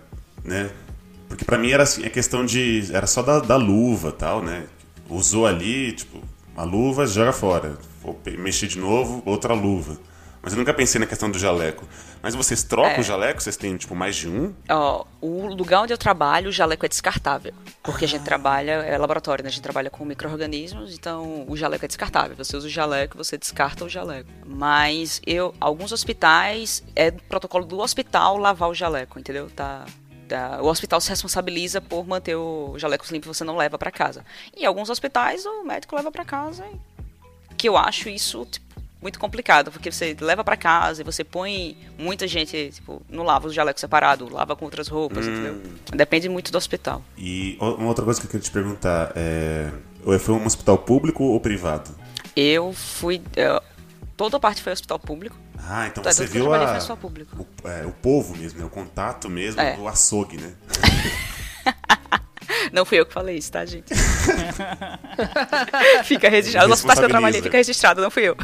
[0.45, 0.71] né?
[1.29, 4.65] Porque pra mim era assim, a questão de era só da, da luva, tal, né?
[5.09, 6.23] Usou ali, tipo,
[6.57, 7.77] a luva joga fora.
[8.03, 9.99] Vou pe- mexer de novo, outra luva.
[10.43, 11.85] Mas eu nunca pensei na questão do jaleco.
[12.27, 12.99] Mas vocês trocam É.
[12.99, 13.41] o jaleco?
[13.41, 14.53] Vocês têm tipo mais de um?
[14.69, 17.55] Ó, o lugar onde eu trabalho, o jaleco é descartável.
[17.85, 19.49] Porque a gente trabalha, é laboratório, né?
[19.49, 22.35] A gente trabalha com micro-organismos, então o jaleco é descartável.
[22.37, 24.29] Você usa o jaleco, você descarta o jaleco.
[24.45, 29.49] Mas eu, alguns hospitais, é protocolo do hospital lavar o jaleco, entendeu?
[29.55, 29.85] Tá.
[30.29, 33.93] tá- o hospital se responsabiliza por manter o jaleco limpo e você não leva pra
[33.93, 34.25] casa.
[34.57, 36.67] Em alguns hospitais, o médico leva pra casa.
[36.67, 38.66] e- Que eu acho isso, tipo,
[39.01, 43.47] muito complicado, porque você leva pra casa e você põe muita gente, tipo, não lava
[43.49, 45.61] o jaleco separado, lava com outras roupas, entendeu?
[45.95, 47.03] Depende muito do hospital.
[47.17, 49.71] E uma outra coisa que eu queria te perguntar é.
[50.21, 51.91] Foi um hospital público ou privado?
[52.37, 53.21] Eu fui.
[53.35, 53.61] eu-
[54.17, 55.37] toda a parte foi hospital público.
[55.59, 56.59] Ah, então Tá, você viu a,
[57.65, 58.65] o, é, o povo mesmo, né?
[58.65, 59.77] O contato mesmo, É.
[59.79, 60.53] o açougue, né?
[62.73, 63.93] Não fui eu que falei isso, tá, gente?
[66.05, 66.69] fica registrado.
[66.69, 68.37] No hospital que eu trabalhei fica registrado, não fui eu.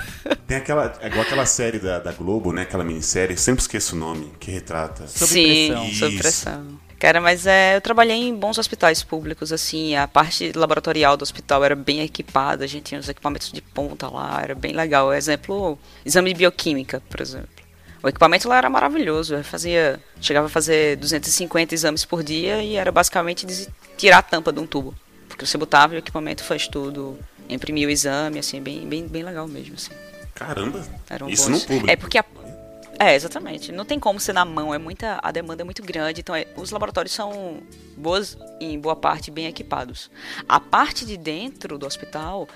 [0.47, 0.93] Tem aquela.
[1.01, 2.63] É igual aquela série da, da Globo, né?
[2.63, 5.07] Aquela minissérie, sempre esqueço o nome, que retrata.
[5.07, 5.93] Sob Sim, pressão.
[5.93, 6.81] sob pressão.
[6.99, 11.65] Cara, mas é, eu trabalhei em bons hospitais públicos, assim, a parte laboratorial do hospital
[11.65, 15.13] era bem equipada, a gente tinha os equipamentos de ponta lá, era bem legal.
[15.13, 17.62] Exemplo, exame de bioquímica, por exemplo.
[18.03, 22.75] O equipamento lá era maravilhoso, eu fazia, chegava a fazer 250 exames por dia e
[22.75, 23.47] era basicamente
[23.97, 24.95] tirar a tampa de um tubo.
[25.29, 27.17] Porque você botava e o equipamento faz tudo,
[27.49, 29.93] imprimia o exame, assim, bem, bem, bem legal mesmo, assim.
[30.35, 30.85] Caramba!
[31.09, 31.91] Eram Isso no público.
[31.91, 32.25] É porque a...
[32.99, 33.73] É, exatamente.
[33.73, 36.47] Não tem como ser na mão, é muita a demanda é muito grande, então é-
[36.57, 37.61] os laboratórios são
[37.97, 40.11] boas em boa parte bem equipados.
[40.49, 42.49] A parte de dentro do hospital,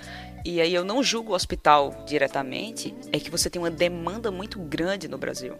[0.47, 4.57] e aí eu não julgo o hospital diretamente, é que você tem uma demanda muito
[4.57, 5.53] grande no Brasil.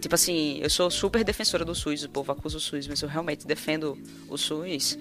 [0.00, 3.08] Tipo assim, eu sou super defensora do SUS, o povo acusa o SUS, mas eu
[3.08, 3.98] realmente defendo
[4.30, 4.98] o SUS.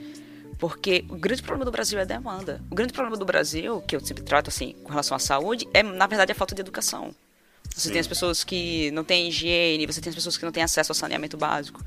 [0.57, 2.61] Porque o grande problema do Brasil é a demanda.
[2.69, 5.81] O grande problema do Brasil, que eu sempre trato assim, com relação à saúde, é,
[5.81, 7.15] na verdade, a falta de educação.
[7.73, 7.91] Você Sim.
[7.91, 10.91] tem as pessoas que não têm higiene, você tem as pessoas que não têm acesso
[10.91, 11.81] ao saneamento básico,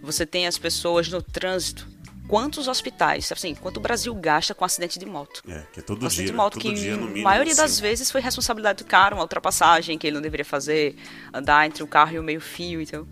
[0.00, 1.86] você tem as pessoas no trânsito.
[2.26, 5.42] Quantos hospitais, assim, quanto o Brasil gasta com acidente de moto?
[5.48, 6.32] É, que é todo Um acidente dia.
[6.32, 6.62] de moto né?
[6.62, 7.82] que, dia, mínimo, maioria das assim.
[7.82, 10.96] vezes, foi responsabilidade do cara, uma ultrapassagem que ele não deveria fazer,
[11.32, 13.06] andar entre o carro e o meio-fio, então...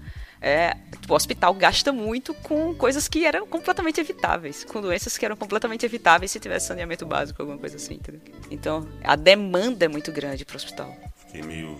[0.44, 5.24] É, tipo, o hospital gasta muito com coisas que eram completamente evitáveis, com doenças que
[5.24, 8.20] eram completamente evitáveis se tivesse saneamento básico, alguma coisa assim, entendeu?
[8.50, 10.92] Então, a demanda é muito grande pro hospital.
[11.26, 11.78] Fiquei meio.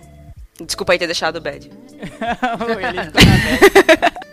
[0.61, 1.69] Desculpa aí ter deixado o bad.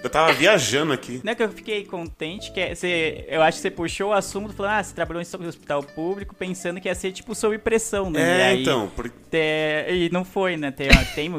[0.02, 1.20] Eu tava viajando aqui.
[1.22, 4.12] Não é que eu fiquei contente, que é, você, eu acho que você puxou o
[4.14, 8.10] assunto falando, ah, você trabalhou em hospital público pensando que ia ser tipo sob pressão,
[8.10, 8.20] né?
[8.20, 8.88] E É, aí, então.
[8.88, 9.10] Por...
[9.10, 10.70] te- e não foi, né?
[10.70, 11.30] Tem, tem,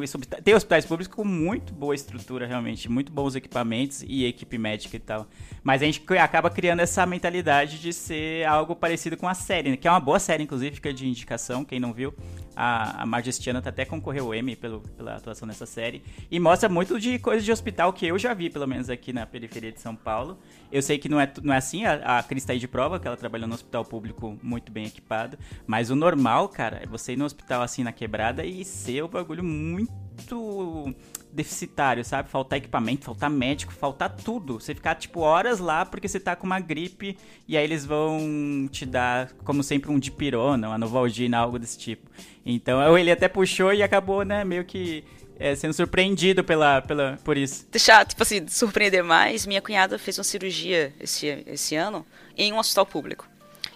[0.43, 4.99] tem hospitais públicos com muito boa estrutura, realmente, muito bons equipamentos e equipe médica e
[4.99, 5.27] tal.
[5.63, 9.77] Mas a gente acaba criando essa mentalidade de ser algo parecido com a série, né?
[9.77, 12.13] que é uma boa série, inclusive, fica de indicação, quem não viu.
[12.55, 16.03] A, a Majestiana tá até concorreu o Emmy pelo, pela atuação nessa série.
[16.29, 19.25] E mostra muito de coisas de hospital que eu já vi, pelo menos aqui na
[19.25, 20.37] periferia de São Paulo.
[20.71, 22.99] Eu sei que não é, não é assim, a, a Cris tá aí de prova,
[22.99, 25.37] que ela trabalhou no hospital público muito bem equipado.
[25.67, 29.07] Mas o normal, cara, é você ir no hospital assim na quebrada e ser o
[29.07, 30.95] bagulho muito
[31.33, 32.29] deficitário, sabe?
[32.29, 34.59] Faltar equipamento, faltar médico, faltar tudo.
[34.59, 37.17] Você ficar, tipo, horas lá porque você tá com uma gripe
[37.47, 42.09] e aí eles vão te dar, como sempre, um dipirona, uma novalgina, algo desse tipo.
[42.45, 45.03] Então ele até puxou e acabou, né, meio que
[45.41, 47.65] é, sendo surpreendido pela, pela, por isso.
[47.71, 52.05] Deixar, tipo assim, surpreender mais, minha cunhada fez uma cirurgia esse, esse ano
[52.37, 53.27] em um hospital público.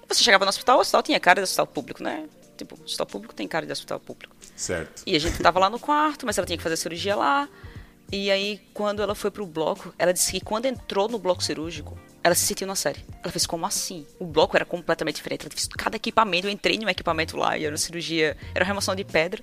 [0.07, 2.25] Você chegava no hospital, o hospital tinha cara de hospital público, né?
[2.55, 4.34] Tipo, hospital público tem cara de hospital público.
[4.55, 5.03] Certo.
[5.05, 7.49] E a gente tava lá no quarto, mas ela tinha que fazer a cirurgia lá.
[8.11, 11.97] E aí, quando ela foi pro bloco, ela disse que quando entrou no bloco cirúrgico,
[12.23, 13.03] ela se sentiu na série.
[13.21, 14.05] Ela fez, como assim?
[14.19, 15.41] O bloco era completamente diferente.
[15.41, 16.47] Ela fez cada equipamento.
[16.47, 19.41] Eu entrei num equipamento lá e era uma cirurgia, era uma remoção de pedra.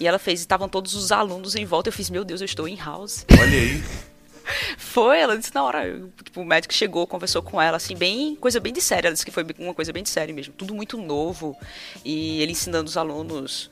[0.00, 1.88] E ela fez, e estavam todos os alunos em volta.
[1.88, 3.26] Eu fiz, meu Deus, eu estou em house.
[3.32, 3.82] Olha aí.
[4.78, 6.10] Foi, ela disse na hora.
[6.24, 8.34] tipo, o médico chegou, conversou com ela, assim, bem.
[8.36, 9.08] Coisa bem de séria.
[9.08, 10.54] Ela disse que foi uma coisa bem de séria mesmo.
[10.54, 11.56] Tudo muito novo.
[12.04, 13.70] E ele ensinando os alunos.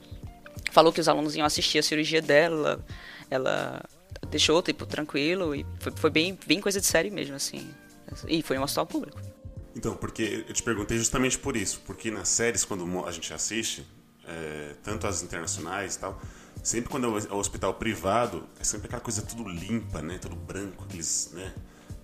[0.70, 2.84] Falou que os alunos iam assistir a cirurgia dela.
[3.30, 3.82] Ela
[4.30, 5.54] deixou, tipo, tranquilo.
[5.54, 7.68] E foi, foi bem, bem coisa de série mesmo, assim.
[8.28, 9.20] E foi um hospital público.
[9.74, 11.82] Então, porque eu te perguntei justamente por isso.
[11.86, 13.86] Porque nas séries, quando a gente assiste,
[14.26, 16.20] é, tanto as internacionais e tal,
[16.62, 20.18] sempre quando é o hospital privado, é sempre aquela coisa tudo limpa, né?
[20.18, 21.52] Tudo branco, aqueles, né?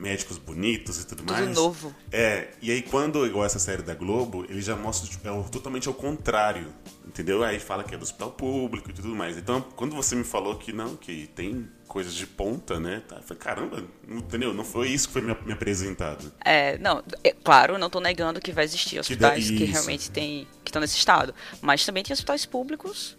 [0.02, 1.54] Médicos bonitos e tudo, Tudo mais.
[1.54, 1.94] novo.
[2.10, 5.86] É, e aí quando, igual essa série da Globo, ele já mostra tipo, é totalmente
[5.86, 6.66] ao contrário,
[7.06, 7.44] entendeu?
[7.44, 9.38] Aí fala que é do hospital público e tudo mais.
[9.38, 13.02] Então, quando você me falou que não, que tem coisas de ponta, né?
[13.06, 14.52] Tá, eu falei, caramba, não, entendeu?
[14.52, 16.32] Não foi isso que foi me, me apresentado.
[16.44, 19.72] É, não, é, claro, não tô negando que vai existir hospitais que, isso.
[19.72, 21.32] realmente tem, que estão nesse estado.
[21.60, 23.16] Mas também tem hospitais públicos.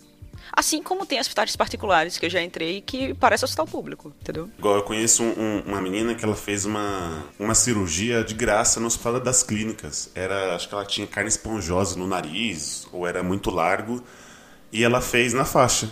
[0.55, 4.49] Assim como tem hospitais particulares que eu já entrei que parece hospital público, entendeu?
[4.57, 8.79] Igual eu conheço um- um- uma menina que ela fez uma, uma cirurgia de graça
[8.79, 10.11] no hospital das clínicas.
[10.13, 14.03] Era, acho que ela tinha carne esponjosa no nariz, ou era muito largo,
[14.71, 15.89] e ela fez na faixa.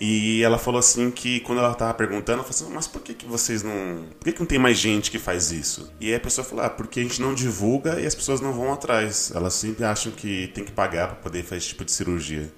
[0.00, 3.14] E ela falou assim que quando ela tava perguntando, ela falou assim, mas por que,
[3.14, 4.04] que vocês não.
[4.18, 5.92] Por que, que não tem mais gente que faz isso?
[6.00, 8.52] E aí a pessoa falou, ah, porque a gente não divulga e as pessoas não
[8.52, 9.30] vão atrás.
[9.34, 12.52] Elas sempre acham que tem que pagar pra poder fazer esse tipo de cirurgia.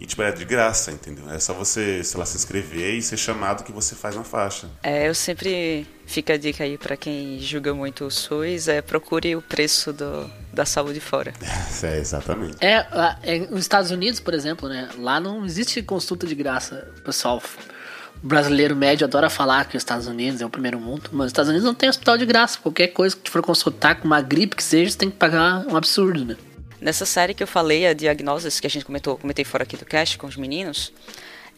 [0.00, 1.30] E tipo, é de graça, entendeu?
[1.30, 4.66] É só você, sei lá, se inscrever e ser chamado que você faz na faixa.
[4.82, 9.36] É, eu sempre fica a dica aí pra quem julga muito o SUS, é procure
[9.36, 11.34] o preço do, da saúde fora.
[11.82, 12.56] É, exatamente.
[12.60, 12.86] É,
[13.22, 14.90] é, nos Estados Unidos, por exemplo, né?
[14.98, 16.86] Lá não existe consulta de graça.
[16.98, 17.42] O pessoal,
[18.22, 21.30] o brasileiro médio adora falar que os Estados Unidos é o primeiro mundo, mas os
[21.30, 22.58] Estados Unidos não tem hospital de graça.
[22.58, 25.64] Qualquer coisa que tu for consultar com uma gripe que seja, você tem que pagar
[25.66, 26.36] um absurdo, né?
[26.80, 29.84] Nessa série que eu falei, a Diagnoses, que a gente comentou, comentei fora aqui do
[29.84, 30.92] cast com os meninos,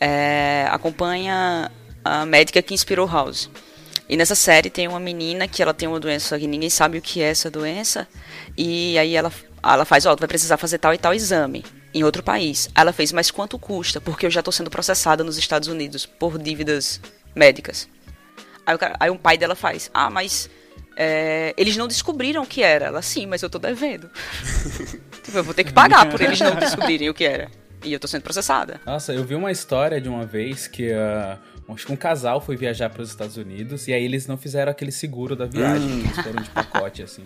[0.01, 1.71] é, acompanha
[2.05, 3.49] a médica que inspirou House.
[4.09, 7.03] E nessa série tem uma menina que ela tem uma doença que ninguém sabe o
[7.03, 8.07] que é essa doença.
[8.59, 9.33] E aí ela,
[9.63, 12.69] ela faz, ó, tu vai precisar fazer tal e tal exame em outro país.
[12.75, 14.01] Aí ela fez, mas quanto custa?
[14.01, 17.01] Porque eu já estou sendo processada nos Estados Unidos por dívidas
[17.35, 17.89] médicas.
[18.67, 20.51] Aí, cara- aí um pai dela faz, ah, mas
[20.97, 22.87] é, eles não descobriram o que era.
[22.87, 24.11] Ela, sim, mas eu tô devendo.
[25.23, 27.49] tipo, eu vou ter que pagar por eles não descobrirem o que era.
[27.85, 28.81] E eu tô sendo processada.
[28.87, 32.57] Nossa, eu vi uma história de uma vez que ah, acho que um casal foi
[32.57, 36.17] viajar para os Estados Unidos e aí eles não fizeram aquele seguro da viagem, eles
[36.17, 37.25] foram de pacote assim.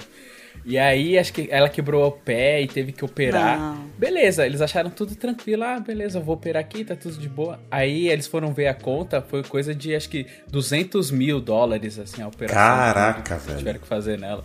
[0.64, 3.58] E aí acho que ela quebrou o pé e teve que operar.
[3.58, 3.86] Não.
[3.98, 5.62] Beleza, eles acharam tudo tranquilo.
[5.62, 7.60] Ah, beleza, eu vou operar aqui, tá tudo de boa.
[7.70, 12.22] Aí eles foram ver a conta, foi coisa de acho que 200 mil dólares, assim,
[12.22, 12.56] a operação.
[12.56, 13.58] Caraca, que velho.
[13.58, 14.44] Tiveram que fazer nela.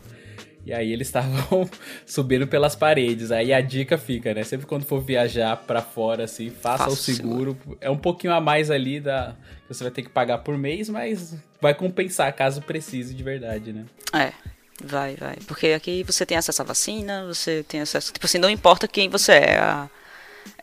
[0.65, 1.67] E aí eles estavam
[2.05, 3.31] subindo pelas paredes.
[3.31, 4.43] Aí a dica fica, né?
[4.43, 7.57] Sempre quando for viajar pra fora, assim, faça Faça o o seguro.
[7.79, 9.35] É um pouquinho a mais ali da
[9.67, 13.73] que você vai ter que pagar por mês, mas vai compensar caso precise de verdade,
[13.73, 13.85] né?
[14.13, 14.31] É,
[14.83, 15.37] vai, vai.
[15.47, 18.13] Porque aqui você tem acesso à vacina, você tem acesso.
[18.13, 19.57] Tipo assim, não importa quem você é.
[19.57, 19.89] a-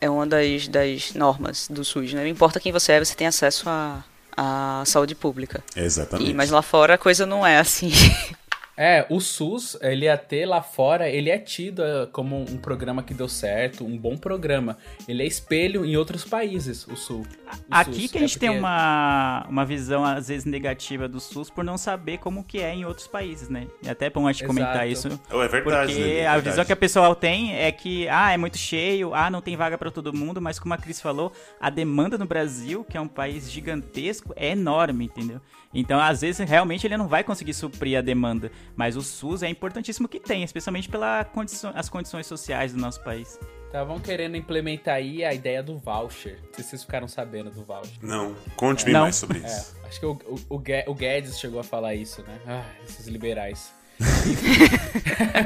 [0.01, 2.21] é uma das, das normas do SUS, né?
[2.21, 4.03] Não importa quem você é, você tem acesso à,
[4.35, 5.63] à saúde pública.
[5.75, 6.31] Exatamente.
[6.31, 7.91] E, mas lá fora a coisa não é assim.
[8.81, 13.13] É, o SUS, ele até lá fora, ele é tido eh, como um programa que
[13.13, 14.77] deu certo, um bom programa.
[15.05, 17.27] Ele é espelho em outros países, o SUS.
[17.27, 17.27] o
[17.69, 18.11] Aqui SUS.
[18.11, 21.61] que a É gente tem porque- uma, uma visão, às vezes, negativa do SUS por
[21.61, 23.67] não saber como que é em outros países, né?
[23.83, 25.09] E até é bom a gente comentar isso.
[25.29, 26.13] Oh, é verdade, Porque né?
[26.19, 26.49] É a verdade.
[26.51, 29.77] visão que a pessoa tem é que, ah, é muito cheio, ah, não tem vaga
[29.77, 33.09] pra todo mundo, mas como a Cris falou, a demanda no Brasil, que é um
[33.09, 35.41] país gigantesco, é enorme, entendeu?
[35.71, 39.49] Então, às vezes, realmente ele não vai conseguir suprir a demanda, mas o SUS é
[39.49, 43.39] importantíssimo que tem, especialmente pelas condiço as condições sociais do nosso país.
[43.67, 46.39] Estavam querendo implementar aí a ideia do voucher.
[46.47, 47.93] Não sei se vocês ficaram sabendo do voucher.
[48.01, 49.01] Não, conte-me Não.
[49.01, 49.75] mais sobre É, isso.
[49.87, 50.55] acho que o, o,
[50.87, 52.39] o Guedes chegou a falar isso, né?
[52.47, 53.71] Ah, esses liberais.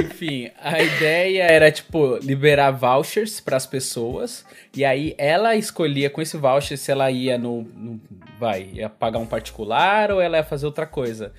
[0.00, 4.44] Enfim, a ideia era, tipo, liberar vouchers para as pessoas.
[4.74, 8.00] E aí ela escolhia com esse voucher se ela ia no, no-
[8.38, 11.32] Vai, ia pagar um particular ou ela ia fazer outra coisa.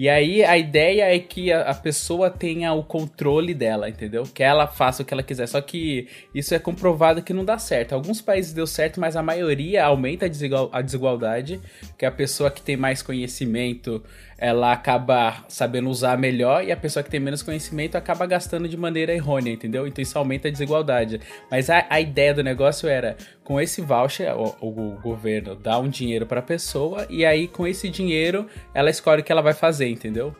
[0.00, 4.22] E aí a ideia é que a, a pessoa tenha o controle dela, entendeu?
[4.22, 5.48] Que ela faça o que ela quiser.
[5.48, 7.94] Só que isso é comprovado que não dá certo.
[7.96, 11.60] Alguns países deu certo, mas a maioria aumenta a, desigual- a desigualdade.
[11.98, 14.00] Que a pessoa que tem mais conhecimento,
[14.38, 16.64] ela acaba sabendo usar melhor.
[16.64, 19.86] E a pessoa que tem menos conhecimento acaba gastando de maneira errônea, entendeu?
[19.86, 21.20] Então isso aumenta a desigualdade.
[21.50, 24.70] Mas a, a ideia do negócio era, com esse voucher, o, o
[25.02, 27.04] governo dá um dinheiro para a pessoa.
[27.10, 30.34] E aí com esse dinheiro, ela escolhe o que ela vai fazer, entendeu?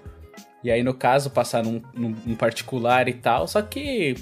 [0.62, 3.46] E aí, no caso, passar num, num- num particular e tal.
[3.46, 4.16] Só que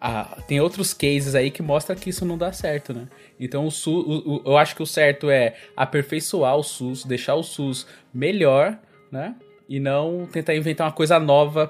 [0.00, 3.06] ah, tem outros cases aí que mostram que isso não dá certo, né?
[3.40, 7.34] Então, o SUS, o- o- eu acho que o certo é aperfeiçoar o SUS, deixar
[7.36, 8.78] o SUS melhor,
[9.16, 9.34] né?
[9.68, 11.66] E não tentar inventar uma coisa nova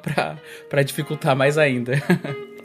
[0.68, 1.92] pra dificultar mais ainda.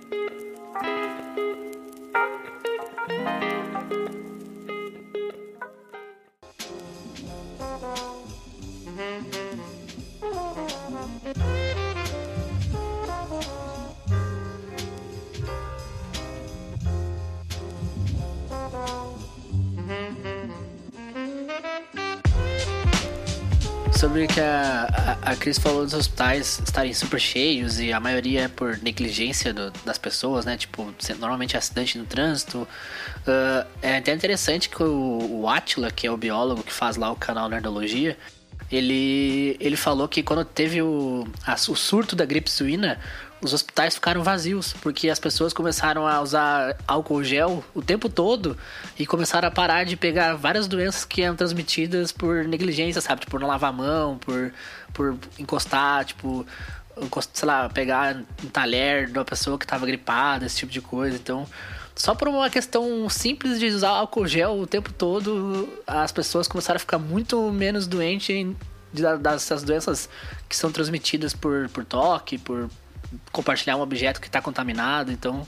[24.02, 28.46] sobre que a, a, a Cris falou dos hospitais estarem super cheios e a maioria
[28.46, 30.58] é por negligência do- das pessoas, né?
[30.58, 32.68] Tipo, normalmente é acidente no trânsito.
[33.28, 37.12] Ah, é até interessante que o, o Atila, que é o biólogo que faz lá
[37.12, 38.18] o canal Nerdologia,
[38.72, 43.00] ele, ele falou que quando teve o, a- o surto da gripe suína,
[43.42, 48.56] os hospitais ficaram vazios, porque as pessoas começaram a usar álcool gel o tempo todo
[48.98, 53.22] e começaram a parar de pegar várias doenças que eram transmitidas por negligência, sabe?
[53.22, 54.54] Tipo, não lavar a mão, por,
[54.94, 56.46] por encostar, tipo,
[57.34, 61.16] sei lá, pegar um talher de uma pessoa que tava gripada, esse tipo de coisa.
[61.16, 61.48] Então,
[61.96, 66.78] só por uma questão simples de usar álcool gel o tempo todo, as pessoas começaram
[66.78, 68.56] a ficar muito menos doentes
[69.20, 70.10] dessas doenças
[70.48, 72.70] que são transmitidas por, por toque, por
[73.32, 75.12] compartilhar um objeto que está contaminado.
[75.12, 75.48] Então,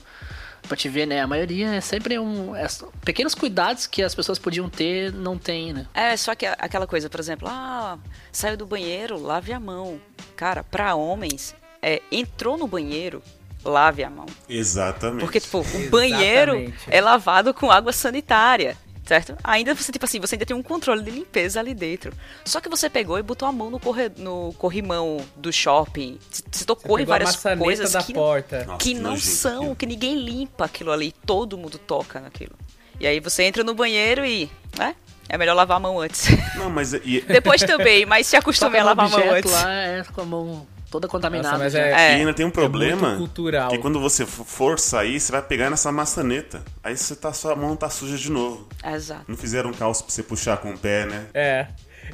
[0.66, 1.20] pra te ver, né?
[1.20, 2.54] A maioria é sempre um.
[2.54, 2.66] é
[3.04, 5.86] pequenos cuidados que as pessoas podiam ter, não tem, né?
[5.94, 7.98] É, só que aquela coisa, por exemplo, ah,
[8.32, 10.00] saiu do banheiro, lave a mão.
[10.36, 13.22] Cara, pra homens, é, entrou no banheiro,
[13.64, 14.26] lave a mão.
[14.48, 15.20] Exatamente.
[15.20, 18.76] Porque, tipo, o banheiro é lavado com água sanitária.
[19.04, 19.36] Certo?
[19.44, 22.12] Ainda você, tipo assim, você ainda tem um controle de limpeza ali dentro.
[22.44, 26.18] Só que você pegou e botou a mão no, corre, no corrimão do shopping.
[26.50, 28.64] Se, tocou em várias coisas da que, porta.
[28.64, 29.76] Nossa, que que não nojento são, aquilo.
[29.76, 31.12] que ninguém limpa aquilo ali.
[31.26, 32.54] Todo mundo toca naquilo.
[32.98, 34.50] E aí você entra no banheiro e.
[34.78, 34.96] né?
[35.28, 36.26] É melhor lavar a mão antes.
[36.56, 39.50] Não, mas e, Depois também, mas se acostume a lavar a mão antes.
[39.50, 41.58] lá é com a mão toda contaminada.
[41.58, 42.12] Nossa, é, É.
[42.12, 43.70] e ainda tem um problema muito cultural.
[43.70, 46.62] que quando você for sair, você vai pegar nessa maçaneta.
[46.84, 48.68] Aí você tá, sua mão tá suja de novo.
[48.84, 49.24] Exato.
[49.26, 51.26] Não fizeram um calço pra você puxar com o pé, né?
[51.34, 51.66] É.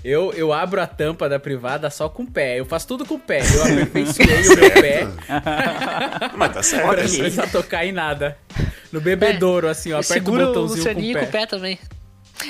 [0.03, 2.59] Eu, eu abro a tampa da privada só com o pé.
[2.59, 3.41] Eu faço tudo com o pé.
[3.41, 5.09] Eu aperfeiçoei o meu pé.
[6.39, 6.89] Mas tá certo.
[6.89, 8.39] Pra é não precisar tocar em nada.
[8.91, 9.97] No bebedouro, assim, ó.
[9.97, 11.21] Aperta o segura o botãozinho com o pé.
[11.21, 11.79] com o pé também.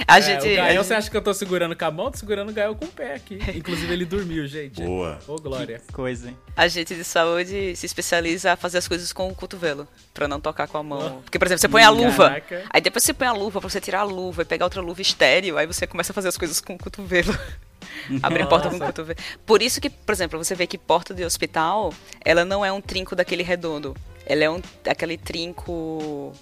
[0.06, 0.46] A É, gente.
[0.48, 2.10] o a Gael, gente- você acha que eu tô segurando com a mão?
[2.10, 3.38] Tô segurando o Gael com o pé aqui.
[3.56, 4.82] Inclusive, ele dormiu, gente.
[4.82, 5.18] Boa.
[5.26, 5.80] Ô, Glória.
[5.92, 6.36] Coisa, hein?
[6.56, 10.40] A gente de saúde se especializa a fazer as coisas com o cotovelo, pra não
[10.40, 11.20] tocar com a mão.
[11.22, 12.64] Porque, por exemplo, você põe a luva, Caraca.
[12.70, 15.00] aí depois você põe a luva pra você tirar a luva e pegar outra luva
[15.02, 17.36] estéreo, aí você começa a fazer as coisas com o cotovelo.
[18.22, 19.18] Abrir porta com o cotovelo.
[19.46, 21.92] Por isso que, por exemplo, você vê que porta de hospital,
[22.24, 23.96] ela não é um trinco daquele redondo.
[24.26, 26.32] Ela é um aquele trinco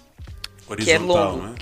[0.77, 1.43] que é Horizontal, longo.
[1.47, 1.55] né?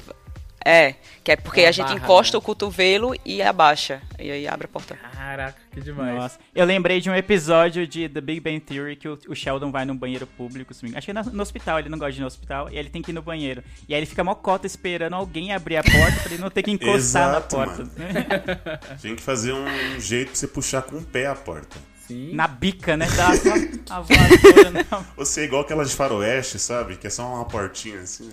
[0.69, 2.39] É, que é porque Uma a gente barra, encosta né?
[2.39, 4.01] o cotovelo e abaixa.
[4.19, 4.95] E aí abre a porta.
[4.95, 6.13] Caraca, que demais.
[6.13, 6.39] Nossa.
[6.53, 9.86] Eu lembrei de um episódio de The Big Bang Theory que o, o Sheldon vai
[9.86, 12.27] num banheiro público, acho que é no, no hospital, ele não gosta de ir no
[12.27, 13.63] hospital, e ele tem que ir no banheiro.
[13.88, 16.71] E aí ele fica mocota esperando alguém abrir a porta pra ele não ter que
[16.71, 18.97] encostar Exato, na porta.
[18.99, 21.77] Tinha que fazer um jeito pra você puxar com o pé a porta.
[22.08, 22.34] Sim.
[22.34, 23.06] na bica, né?
[23.15, 23.50] Dá só
[23.93, 25.06] a voadora, não.
[25.17, 26.96] Você é igual aquelas de faroeste, sabe?
[26.98, 28.30] Que é só uma portinha assim.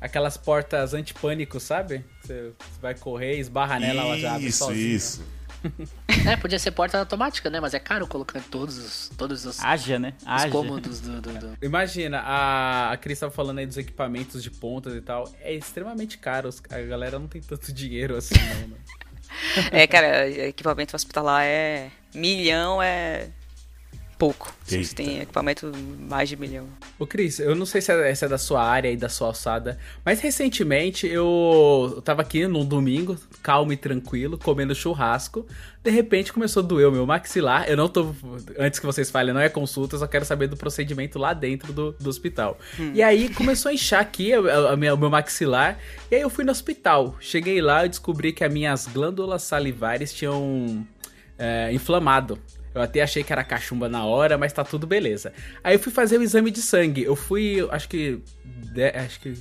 [0.00, 2.04] Aquelas portas antipânico, sabe?
[2.22, 4.94] Você vai correr, esbarra nela, ela já abre Isso, sozinha.
[4.96, 5.22] isso.
[6.26, 7.58] É, podia ser porta automática, né?
[7.58, 10.12] Mas é caro colocar todos os, todos os, Haja, né?
[10.20, 10.48] os Haja.
[10.50, 14.94] cômodos do, do, do- Imagina, a, a Cris tava falando aí dos equipamentos de pontas
[14.94, 15.24] e tal.
[15.40, 16.50] É extremamente caro.
[16.50, 18.76] os- A galera não tem tanto dinheiro assim, não, né?
[19.70, 21.90] É, cara, equipamento hospitalar é.
[22.14, 23.28] Milhão é.
[24.16, 24.54] Pouco.
[24.64, 24.88] Se Eita.
[24.88, 26.66] você tem equipamento mais de milhão.
[26.98, 29.26] Ô, Cris, eu não sei se é, se é da sua área e da sua
[29.26, 35.44] alçada, mas recentemente eu, eu tava aqui num domingo, calmo e tranquilo, comendo churrasco.
[35.82, 37.68] De repente começou a doer o meu maxilar.
[37.68, 38.14] Eu não tô.
[38.58, 41.72] Antes que vocês falem, não é consulta, eu só quero saber do procedimento lá dentro
[41.72, 42.56] do, do hospital.
[42.94, 45.76] E aí começou a inchar aqui a- a minha- o meu maxilar.
[46.10, 47.16] E aí eu fui no hospital.
[47.20, 50.86] Cheguei lá e descobri que as minhas glândulas salivares tinham
[51.36, 52.38] é, inflamado.
[52.74, 55.32] Eu até achei que era cachumba na hora, mas tá tudo beleza.
[55.62, 57.04] Aí eu fui fazer o exame de sangue.
[57.04, 58.20] Eu fui, acho que.
[58.44, 59.34] de- acho que.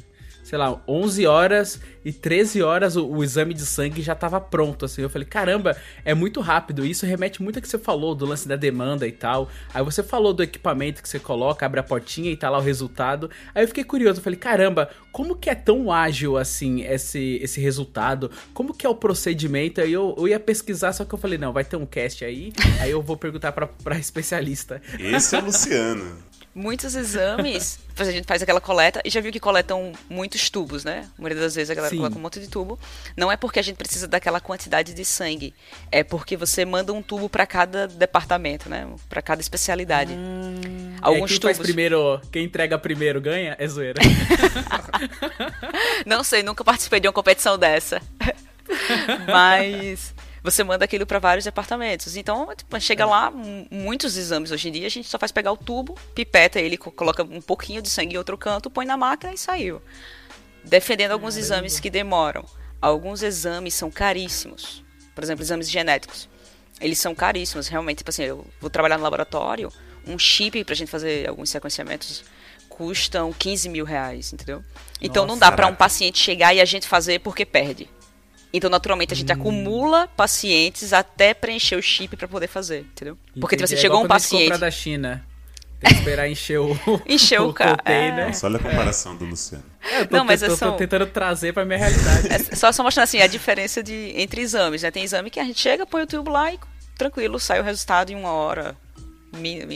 [0.43, 4.86] Sei lá, 11 horas e 13 horas o, o exame de sangue já tava pronto,
[4.86, 5.01] assim.
[5.01, 6.86] Eu falei, caramba, é muito rápido.
[6.86, 9.49] Isso remete muito ao que você falou do lance da demanda e tal.
[9.73, 12.62] Aí você falou do equipamento que você coloca, abre a portinha e tá lá o
[12.62, 13.29] resultado.
[13.56, 17.62] Aí eu fiquei curioso, eu falei, caramba, como que é tão ágil assim esse, esse
[17.62, 18.29] resultado?
[18.53, 19.79] Como que é o procedimento?
[19.79, 22.51] Aí eu, eu ia pesquisar, só que eu falei, não, vai ter um cast aí,
[22.79, 24.82] aí eu vou perguntar pra, pra especialista.
[24.99, 26.17] Esse é o Luciano.
[26.55, 31.09] Muitos exames, a gente faz aquela coleta e já viu que coletam muitos tubos, né?
[31.17, 31.97] A maioria das vezes a galera Sim.
[31.97, 32.79] coloca um monte de tubo.
[33.17, 35.53] Não é porque a gente precisa daquela quantidade de sangue,
[35.91, 38.87] é porque você manda um tubo pra cada departamento, né?
[39.09, 40.13] Pra cada especialidade.
[40.13, 40.15] é,
[41.01, 41.57] Alguns quem tubos.
[41.57, 43.55] primeiro, quem entrega primeiro ganha?
[43.57, 43.99] É zoeira.
[46.05, 48.01] Não sei, nunca participei de uma competição dessa.
[49.27, 50.12] Mas
[50.43, 52.15] você manda aquilo para vários departamentos.
[52.17, 55.51] Então, tipo, chega lá, m- muitos exames hoje em dia, a gente só faz pegar
[55.51, 58.97] o tubo, pipeta ele, co- coloca um pouquinho de sangue em outro canto, põe na
[58.97, 59.82] máquina e saiu.
[60.63, 62.45] Defendendo alguns exames que demoram.
[62.82, 64.84] Alguns exames são caríssimos.
[65.15, 66.28] Por exemplo, exames genéticos.
[66.82, 67.99] eles são caríssimos, realmente.
[67.99, 69.72] Tipo assim, eu vou trabalhar no laboratório,
[70.05, 72.24] um chip pra gente fazer alguns sequenciamentos
[72.67, 74.63] custam 15 mil reais, entendeu?
[74.99, 77.88] Então não dá pra um paciente chegar e a gente fazer porque perde.
[78.54, 83.18] Então, naturalmente, a gente acumula pacientes até preencher o chip pra poder fazer, entendeu?
[83.39, 83.80] Porque, tipo assim, Entendi.
[83.80, 84.43] É chegou igual um paciente.
[84.43, 85.26] compra da China.
[85.80, 88.28] Tem que esperar encher o, Encher o ca- container.
[88.28, 89.64] Nossa, olha a comparação do Luciano.
[89.91, 92.28] Eu tô, Não, mas eu tô, é só- tô tentando trazer pra minha realidade.
[92.32, 94.91] É só, só mostrando assim, a diferença de, entre exames, né?
[94.91, 96.60] Tem exame que a gente chega, põe o tubo lá e
[96.97, 98.78] tranquilo, sai o resultado em uma hora.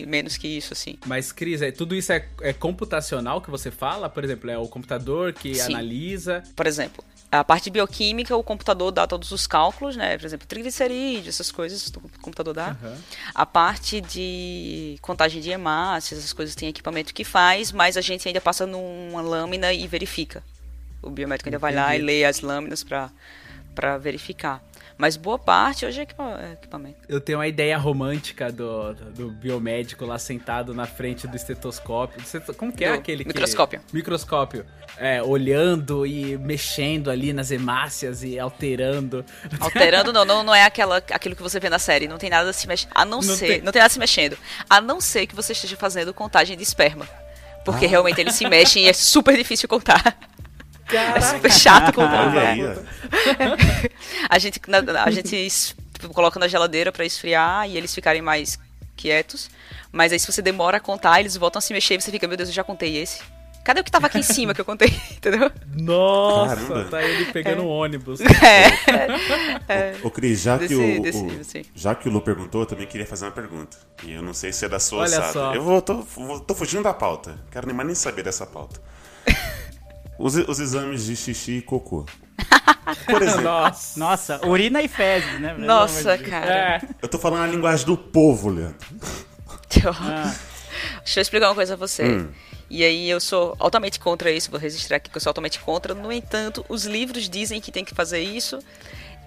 [0.08, 0.98] menos que isso, assim.
[1.06, 4.08] Mas, Cris, é, tudo isso é, é computacional que você fala?
[4.08, 5.74] Por exemplo, é o computador que Sim.
[5.74, 6.44] analisa.
[6.56, 10.18] Por exemplo, a parte bioquímica, o computador dá todos os cálculos, né?
[10.18, 12.70] Por exemplo, triglicerídeos, essas coisas, o computador dá.
[12.70, 12.98] Aham.
[13.36, 18.28] A parte de contagem de hemácias, essas coisas tem equipamento que faz, mas a gente
[18.28, 20.42] ainda passa numa lâmina e verifica.
[21.02, 22.06] O biomédico ainda vai lá e Entendi.
[22.06, 24.64] lê as lâminas para verificar.
[24.98, 26.96] Mas boa parte hoje é é equipamento.
[27.08, 32.20] Eu tenho uma ideia romântica do, do biomédico lá sentado na frente do estetoscópio.
[32.20, 33.28] Esteto- Como que é Do aquele que...
[33.28, 33.80] microscópio.
[33.94, 34.66] Microscópio.
[34.98, 39.24] É, olhando e mexendo ali nas hemácias e alterando.
[39.60, 42.52] Alterando não, não, não é aquela, aquilo que você vê na série, não tem nada
[42.52, 43.62] se mexendo, a não, Não ser, tem.
[43.62, 44.36] não tem nada se mexendo,
[44.68, 47.08] a não ser que você esteja fazendo contagem de esperma.
[47.64, 50.18] Porque realmente eles se mexem e é super difícil contar.
[50.94, 52.28] É super chato contar.
[52.30, 52.74] Olha aí, ó.
[54.30, 55.76] A gente, na- a gente es-
[56.14, 58.58] coloca na geladeira pra esfriar e eles ficarem mais
[58.96, 59.50] quietos.
[59.92, 62.28] Mas aí se você demora a contar, eles voltam a se mexer e você fica,
[62.28, 63.22] meu Deus, eu já contei esse.
[63.64, 64.88] Cadê o que tava aqui em cima que eu contei?
[65.12, 65.52] Entendeu?
[65.76, 66.84] Nossa, Caramba.
[66.90, 68.20] tá ele pegando um ônibus.
[69.70, 69.96] É.
[70.02, 72.88] Ô, Cris, já Desse- que o, desse o- já que o Lu perguntou, eu também
[72.88, 73.76] queria fazer uma pergunta.
[74.04, 75.34] E eu não sei se é da sua Olha alçada.
[75.34, 75.54] só.
[75.54, 77.38] Eu vou, tô, vou- tô fugindo da pauta.
[77.52, 78.80] Quero nem mais nem saber dessa pauta.
[80.18, 82.06] Os, os exames de xixi e cocô.
[83.06, 84.00] Por exemplo, Nossa.
[84.00, 85.54] Nossa, urina e fezes, né?
[85.58, 86.54] Nossa, cara.
[86.54, 86.82] É.
[87.02, 88.78] eu tô falando a linguagem do povo, Leandro.
[89.86, 90.34] Ah,
[91.04, 92.26] Deixa eu explicar uma coisa a você.
[92.70, 95.94] E aí eu sou altamente contra isso, vou registrar aqui que eu sou altamente contra.
[95.94, 98.60] No entanto, os livros dizem que tem que fazer isso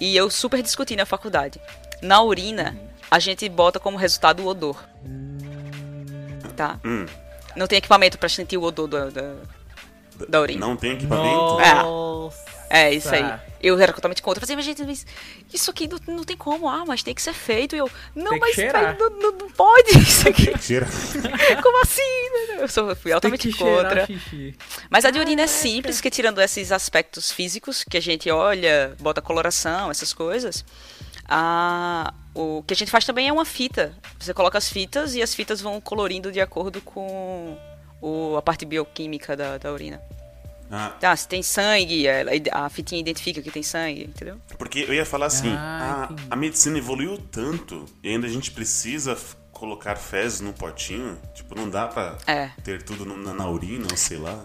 [0.01, 1.61] e eu super discuti na faculdade.
[2.03, 2.77] Na urina,
[3.11, 4.83] a gente bota como resultado o odor.
[6.57, 6.79] Tá?
[6.85, 7.07] Hum.
[7.57, 9.35] Não tem equipamento pra sentir o odor da, da,
[10.29, 10.47] da.
[10.59, 11.59] Não tem equipamento?
[11.59, 12.51] Nossa.
[12.73, 13.25] É, isso aí.
[13.61, 14.43] Eu era totalmente contra.
[14.43, 15.05] Eu falei, mas gente, mas
[15.53, 16.69] isso aqui não, não tem como.
[16.69, 17.75] Ah, mas tem que ser feito.
[17.75, 20.47] E eu, não, mas, não, não- não pode isso aqui.
[21.63, 22.03] Como assim?
[22.61, 24.07] Eu sou, fui altamente cheirar contra.
[24.07, 24.55] xixi.
[24.89, 28.95] Mas a de urina é simples, que tirando esses aspectos físicos que a gente olha,
[29.01, 30.65] bota coloração, essas coisas,
[31.29, 33.93] a, o que a gente faz também é uma fita.
[34.19, 37.59] Você coloca as fitas e as fitas vão colorindo de acordo com
[38.01, 40.01] o, a parte bioquímica da, da urina.
[40.71, 44.41] Ah, Tá, se tem sangue, ela- a fitinha identifica que tem sangue, entendeu?
[44.57, 48.53] porque eu ia falar assim, Ah, a, a medicina evoluiu tanto e ainda a gente
[48.53, 49.17] precisa
[49.53, 51.19] colocar fezes num potinho.
[51.35, 52.51] Tipo, não dá pra É.
[52.63, 54.43] ter tudo no- na, na urina ou sei lá.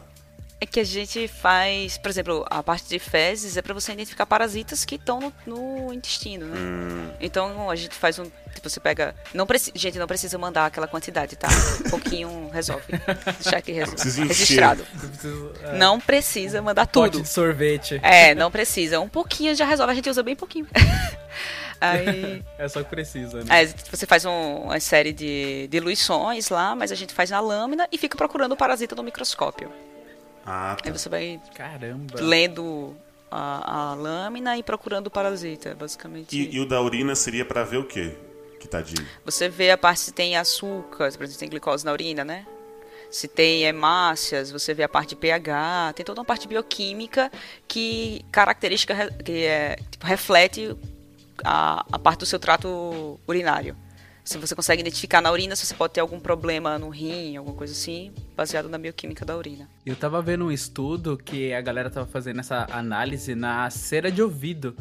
[0.59, 4.25] É que a gente faz, por exemplo, a parte de fezes é para você identificar
[4.25, 6.57] parasitas que estão no, no intestino, né?
[6.57, 7.11] Hum.
[7.19, 8.23] Então a gente faz um.
[8.53, 9.13] Tipo, você pega.
[9.33, 11.49] Não preci, gente, não precisa mandar aquela quantidade, tá?
[11.85, 12.85] Um pouquinho resolve.
[13.41, 13.99] Deixar aqui resolve.
[14.01, 14.85] Precisa registrado.
[14.97, 17.23] Preciso- é, Não precisa mandar Pote tudo.
[17.23, 17.99] de sorvete.
[18.01, 18.99] É, não precisa.
[19.01, 19.91] Um pouquinho já resolve.
[19.91, 20.67] A gente usa bem pouquinho.
[21.81, 22.41] Aí.
[22.57, 23.45] É só que precisa, né?
[23.49, 27.85] Aí você faz um- uma série de diluições lá, mas a gente faz na lâmina
[27.91, 29.69] e fica procurando o parasita no microscópio.
[30.45, 30.97] Ah, Aí tá.
[30.97, 32.21] você vai Caramba.
[32.21, 32.95] lendo
[33.31, 36.35] a, a lâmina e procurando o parasita, basicamente.
[36.37, 38.15] E, e o da urina seria pra ver o quê?
[38.59, 38.95] Que tá de.
[39.25, 42.45] Você vê a parte se tem açúcar, por exemplo, se tem glicose na urina, né?
[43.11, 47.31] Se tem hemácias, você vê a parte de pH, tem toda uma parte bioquímica
[47.67, 50.75] que característica que é, tipo, reflete
[51.43, 53.75] a, a parte do seu trato urinário.
[54.25, 57.55] Se você consegue identificar na urina se você pode ter algum problema no rim, alguma
[57.55, 59.69] coisa assim, baseado na bioquímica da urina.
[59.85, 64.23] Eu tava vendo um estudo que a galera tava fazendo essa análise na cera de
[64.23, 64.75] ouvido.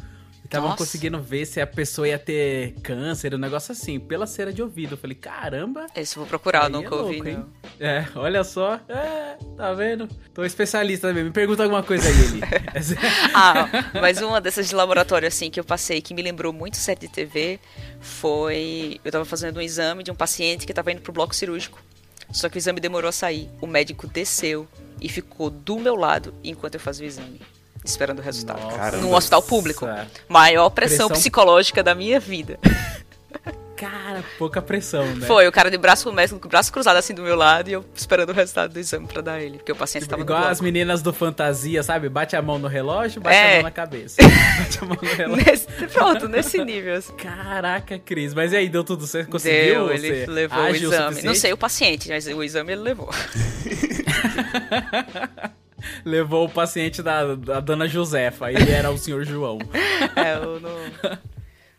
[0.58, 4.62] Estavam conseguindo ver se a pessoa ia ter câncer, um negócio assim, pela cera de
[4.62, 4.94] ouvido.
[4.94, 5.86] Eu falei, caramba.
[5.96, 7.38] Esse eu vou procurar, nunca é ouvi.
[7.80, 8.80] É, olha só.
[8.88, 10.08] É, tá vendo?
[10.32, 11.24] Tô especialista também.
[11.24, 12.40] Me pergunta alguma coisa aí, Eli.
[13.34, 13.68] Ah,
[14.00, 17.08] mas uma dessas de laboratório assim que eu passei que me lembrou muito série de
[17.08, 17.58] TV
[18.00, 21.80] foi eu tava fazendo um exame de um paciente que tava indo pro bloco cirúrgico.
[22.30, 23.48] Só que o exame demorou a sair.
[23.60, 24.68] O médico desceu
[25.00, 27.40] e ficou do meu lado enquanto eu fazia o exame,
[27.84, 28.60] esperando o resultado.
[28.74, 29.02] Caramba.
[29.02, 29.86] Num hospital público.
[29.86, 30.06] Nossa.
[30.28, 32.58] Maior pressão, Pressão- psicológica da minha vida.
[33.76, 35.26] Cara, pouca pressão, né?
[35.26, 37.84] Foi, o cara de braço, com o braço cruzado assim do meu lado e eu
[37.94, 39.58] esperando o resultado do exame pra dar ele.
[39.58, 42.08] Porque o paciente tava Igual no as meninas do Fantasia, sabe?
[42.08, 43.50] Bate a mão no relógio, bate É.
[43.50, 44.16] a mão na cabeça.
[44.22, 45.44] Bate a mão no relógio.
[45.44, 46.94] Nesse- pronto, nesse nível.
[46.94, 47.12] assim.
[47.14, 48.32] Caraca, Cris.
[48.32, 49.28] Mas e aí, deu tudo certo?
[49.30, 49.88] Conseguiu?
[49.88, 50.92] Deu, ele levou o exame.
[50.96, 51.38] Não suficiente?
[51.40, 53.10] sei o paciente, mas o exame ele levou.
[56.04, 58.50] Levou o paciente da, da dona Josefa.
[58.50, 59.58] Ele era o senhor João.
[60.16, 60.70] É, eu não...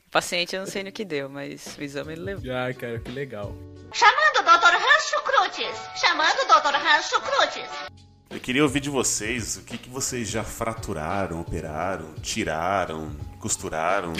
[0.07, 2.51] O paciente eu não sei no que deu, mas o exame ele levou.
[2.51, 3.55] Ah, cara, que legal.
[3.91, 4.75] Chamando o Dr.
[4.75, 5.77] Rancho Crutes.
[5.95, 6.75] Chamando o Dr.
[6.75, 7.69] Rancho Crutes.
[8.35, 13.09] Eu queria ouvir de vocês o que, que vocês já fraturaram, operaram, tiraram,
[13.39, 14.11] costuraram.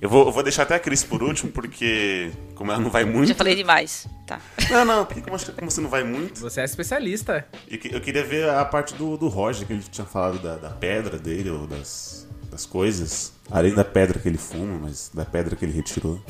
[0.00, 3.04] Eu vou, eu vou deixar até a Cris por último, porque como ela não vai
[3.04, 3.28] muito.
[3.28, 4.08] Já falei demais.
[4.26, 4.40] Tá.
[4.68, 6.40] Não, não, porque como, como você não vai muito.
[6.40, 7.46] Você é especialista.
[7.70, 10.56] Eu, que- eu queria ver a parte do, do Roger, que ele tinha falado da,
[10.56, 13.32] da pedra dele, ou das, das coisas.
[13.48, 16.20] Além da pedra que ele fuma, mas da pedra que ele retirou.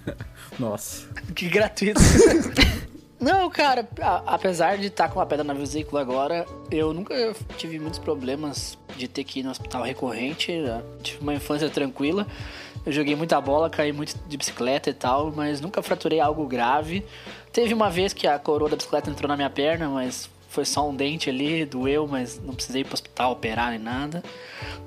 [0.60, 1.06] Nossa.
[1.34, 1.98] Que gratuito.
[3.24, 7.14] Não, cara, a- apesar de estar com uma pedra na vesícula agora, eu nunca
[7.56, 10.52] tive muitos problemas de ter que ir no hospital recorrente.
[10.52, 10.82] né?
[11.02, 12.26] Tive uma infância tranquila.
[12.84, 17.02] Eu joguei muita bola, caí muito de bicicleta e tal, mas nunca fraturei algo grave.
[17.50, 20.86] Teve uma vez que a coroa da bicicleta entrou na minha perna, mas foi só
[20.86, 24.22] um dente ali, doeu, mas não precisei ir pro hospital operar nem nada.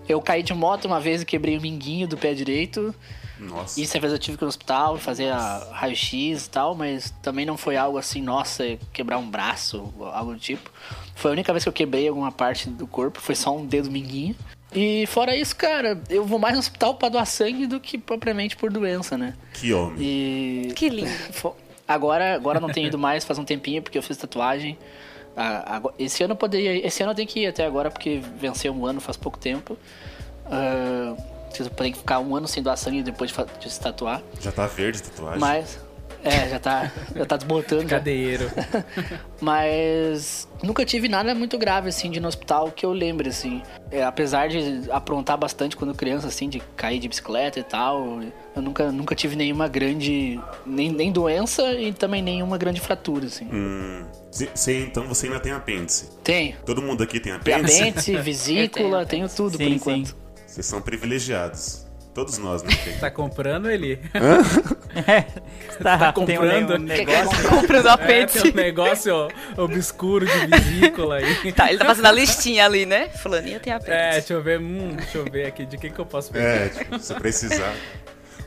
[0.08, 2.94] Eu caí de moto uma vez e quebrei o minguinho do pé direito.
[3.40, 3.80] Nossa.
[3.80, 5.32] Isso às vezes eu tive que ir no hospital fazer
[5.72, 10.34] raio-x e tal, mas também não foi algo assim, nossa, quebrar um braço, ou algo
[10.34, 10.72] do tipo.
[11.16, 13.90] Foi a única vez que eu quebrei alguma parte do corpo, foi só um dedo
[13.92, 14.36] minguinho.
[14.74, 18.58] E fora isso, cara, eu vou mais no hospital pra doar sangue do que propriamente
[18.58, 19.34] por doença, né?
[19.54, 19.98] Que homem.
[20.00, 20.74] E.
[20.76, 21.10] Que lindo.
[21.88, 24.78] Agora, agora não tenho ido mais faz um tempinho porque eu fiz tatuagem.
[25.38, 26.86] Agora- Esse ano eu poderia.
[26.86, 29.78] Esse ano eu tenho que ir até agora porque venceu um ano faz pouco tempo.
[30.46, 31.16] Ah,
[31.48, 34.22] tenho que ficar um ano sem doar sangue depois de, se tatuar.
[34.40, 35.40] Já tá verde a tatuagem?
[35.40, 35.88] Mas.
[36.24, 37.84] É, já tá, já tá desbotando.
[37.84, 37.98] já.
[37.98, 38.52] Cadeiro.
[39.40, 43.62] Mas nunca tive nada muito grave, assim, de ir no hospital que eu lembre, assim.
[43.92, 48.20] É, apesar de aprontar bastante quando criança, assim, de cair de bicicleta e tal,
[48.56, 50.40] eu nunca, nunca tive nenhuma grande.
[50.66, 53.46] Nem, nem doença e também nenhuma grande fratura, assim.
[53.52, 54.04] Hum,
[54.68, 56.10] então você ainda tem apêndice.
[56.24, 56.58] Tenho.
[56.66, 57.82] Todo mundo aqui tem Tem apêndice?
[57.82, 60.08] apêndice, vesícula, Eu tenho tudo Sim, por enquanto.
[60.08, 60.16] sim.
[60.58, 61.86] Vocês são privilegiados.
[62.16, 62.72] Todos nós, né?
[62.84, 62.98] Tem.
[62.98, 64.00] Tá comprando ele?
[65.84, 66.74] Tá, tem um, comprando?
[66.74, 67.50] um negócio.
[67.50, 68.42] Comprando É, apêndice.
[68.42, 69.30] tem um negócio ó,
[69.62, 71.54] obscuro de vesícula aí.
[71.54, 73.10] Tá, ele tá fazendo a listinha ali, né?
[73.10, 73.96] Fulaninha tem apêndice.
[73.96, 76.48] É, deixa eu ver, hum, deixa eu ver aqui, de quem que eu posso pegar?
[76.48, 77.76] É, tipo, se precisar.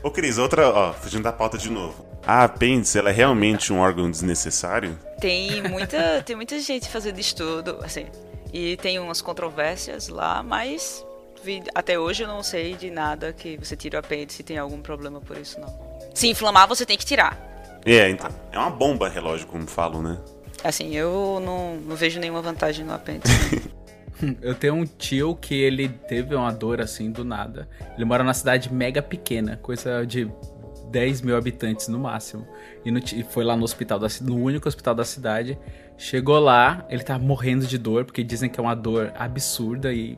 [0.03, 2.05] Ô, Cris, outra, ó, fugindo da pauta de novo.
[2.27, 4.99] A apêndice, ela é realmente um órgão desnecessário?
[5.21, 8.07] Tem muita, tem muita gente fazendo estudo, assim,
[8.51, 11.05] e tem umas controvérsias lá, mas
[11.43, 14.57] vi- até hoje eu não sei de nada que você tira o apêndice e tem
[14.57, 15.91] algum problema por isso, não.
[16.13, 17.39] Se inflamar, você tem que tirar.
[17.85, 18.29] É, então.
[18.51, 20.17] É uma bomba relógio, como falam, né?
[20.63, 23.31] Assim, eu não, não vejo nenhuma vantagem no apêndice.
[24.41, 27.67] Eu tenho um tio que ele teve uma dor assim do nada.
[27.95, 30.29] Ele mora numa cidade mega pequena, coisa de
[30.89, 32.47] 10 mil habitantes no máximo.
[32.85, 35.57] E, no e foi lá no hospital, da, no único hospital da cidade.
[35.97, 40.17] Chegou lá, ele tava morrendo de dor, porque dizem que é uma dor absurda e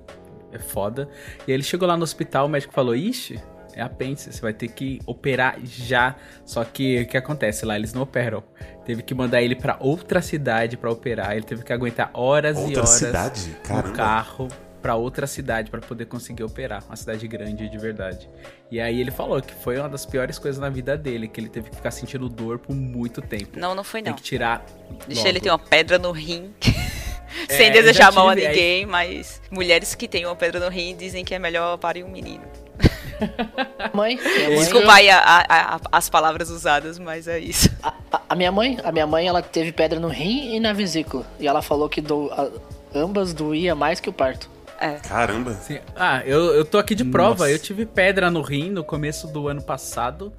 [0.54, 1.10] é foda.
[1.48, 3.40] E aí ele chegou lá no hospital, o médico falou: Ixi,
[3.76, 6.16] é apêndice, você vai ter que operar já.
[6.46, 7.76] Só que o que acontece lá?
[7.76, 8.44] Eles não operam.
[8.86, 11.32] Teve que mandar ele pra outra cidade pra operar.
[11.34, 13.50] Ele teve que aguentar horas e Outra horas cidade?
[13.50, 13.96] no Caramba.
[13.96, 14.48] carro
[14.82, 18.30] pra outra cidade pra poder conseguir operar, uma cidade grande de verdade.
[18.70, 21.48] E aí ele falou que foi uma das piores coisas na vida dele, que ele
[21.48, 23.58] teve que ficar sentindo dor por muito tempo.
[23.58, 24.18] Não, não foi Tem não.
[24.18, 24.66] que tirar.
[25.08, 25.30] Deixa logo.
[25.30, 26.54] ele ter uma pedra no rim.
[27.50, 30.96] É, Sem eu desejar mal a ninguém, mas mulheres que têm uma pedra no rim
[30.96, 32.44] dizem que é melhor parir um menino.
[33.94, 37.70] Mãe, mãe Desculpa aí a- a- a- as palavras usadas, mas é isso.
[37.82, 40.74] A, a- a minha mãe, a minha mãe, ela teve pedra no rim e na
[40.74, 41.26] vesícula.
[41.40, 42.50] E ela falou que do, a-
[42.96, 44.50] ambas doía mais que o parto.
[44.80, 44.96] É.
[45.08, 45.54] Caramba.
[45.54, 45.80] Sim.
[45.96, 47.46] Ah, eu, eu tô aqui de prova.
[47.46, 47.52] Nossa.
[47.52, 50.34] Eu tive pedra no rim no começo do ano passado.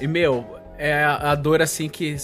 [0.00, 0.46] E, meu,
[0.84, 2.16] é a, dor assim que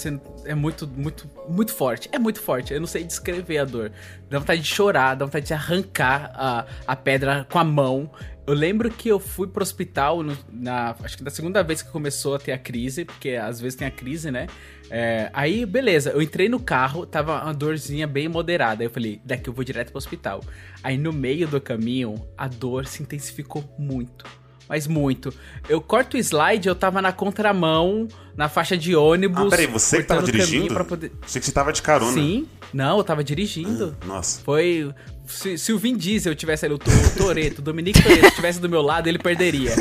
[0.45, 2.09] é muito, muito, muito forte.
[2.11, 2.73] É muito forte.
[2.75, 3.93] Eu não sei descrever a dor.
[4.29, 8.11] Dá vontade de chorar, dá vontade de arrancar a, a pedra com a mão.
[8.45, 10.97] Eu lembro que eu fui pro hospital no- na.
[11.05, 13.87] Acho que da segunda vez que começou a ter a crise, porque às vezes tem
[13.87, 14.49] a crise, né?
[14.91, 18.83] É, aí, beleza, eu entrei no carro, tava uma dorzinha bem moderada.
[18.83, 20.43] Aí eu falei, daqui eu vou direto pro hospital.
[20.83, 24.25] Aí no meio do caminho, a dor se intensificou muito.
[24.69, 25.33] Mas muito.
[25.69, 28.07] Eu corto o slide, eu tava na contramão,
[28.37, 29.47] na faixa de ônibus.
[29.47, 30.75] Ah, peraí, você que tava dirigindo?
[30.75, 31.13] Pra poder...
[31.23, 32.13] Achei que você tava de carona.
[32.13, 33.97] Sim, não, eu tava dirigindo.
[34.07, 34.41] Nossa.
[34.45, 34.93] Foi.
[35.27, 38.59] Se, se o Vin Diesel tivesse ali, o To- o Toreto, o Dominique Toreto estivesse
[38.61, 39.75] do meu lado, ele perderia.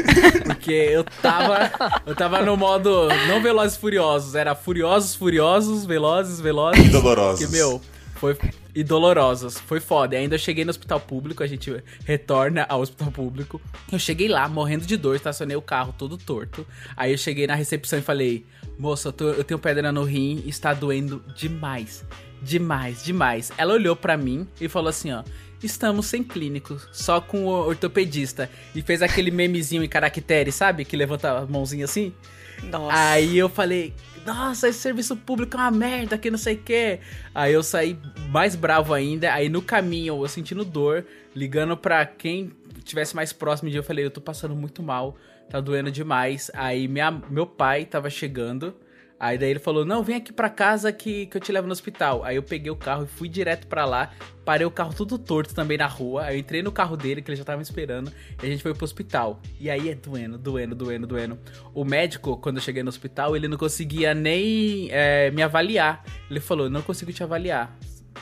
[0.44, 1.72] Porque eu tava.
[2.06, 3.08] Eu tava no modo.
[3.30, 6.86] Não Velozes Furiosos, era Furiosos, Furiosos, Velozes, Velozes.
[6.86, 7.46] E dolorosos.
[7.46, 7.82] Que, meu,
[8.16, 8.38] foi.
[8.80, 9.58] E dolorosos.
[9.58, 10.14] Foi foda.
[10.16, 11.76] E ainda eu cheguei no hospital público, a gente
[12.06, 13.60] retorna ao hospital público.
[13.92, 16.64] Eu cheguei lá, morrendo de dor, estacionei o carro todo torto.
[16.96, 18.46] Aí eu cheguei na recepção e falei:
[18.78, 22.06] Moça, eu, tô- eu tenho pedra no rim e está doendo demais.
[22.40, 23.52] Demais, demais.
[23.58, 25.24] Ela olhou pra mim e falou assim: Ó.
[25.64, 28.48] Estamos sem clínico, só com o ortopedista.
[28.76, 30.86] E fez aquele memezinho em caractere, sabe?
[30.86, 32.14] Que levanta a mãozinha assim.
[32.62, 32.96] Nossa.
[32.96, 33.92] Aí eu falei,
[34.28, 37.00] nossa, esse serviço público é uma merda, que não sei o quê.
[37.34, 37.98] Aí eu saí
[38.30, 39.34] mais bravo ainda.
[39.34, 42.52] Aí no caminho, eu sentindo dor, ligando pra quem
[42.84, 45.16] tivesse mais próximo de eu falei, eu tô passando muito mal,
[45.50, 46.52] tá doendo demais.
[46.54, 48.76] Aí minha, meu pai tava chegando.
[49.20, 51.74] Aí daí ele falou, não, vem aqui pra casa que, que eu te levo no
[51.74, 52.24] hospital.
[52.24, 54.12] Aí eu peguei o carro e fui direto pra lá.
[54.46, 56.26] Parei o carro tudo torto também na rua.
[56.26, 58.12] Aí eu entrei no carro dele, que ele já tava me esperando.
[58.42, 59.42] E a gente foi pro hospital.
[59.60, 61.40] E aí é doendo, doendo, doendo, doendo.
[61.74, 66.04] O médico, quando eu cheguei no hospital, ele não conseguia nem é, me avaliar.
[66.30, 67.76] Ele falou, não consigo te avaliar.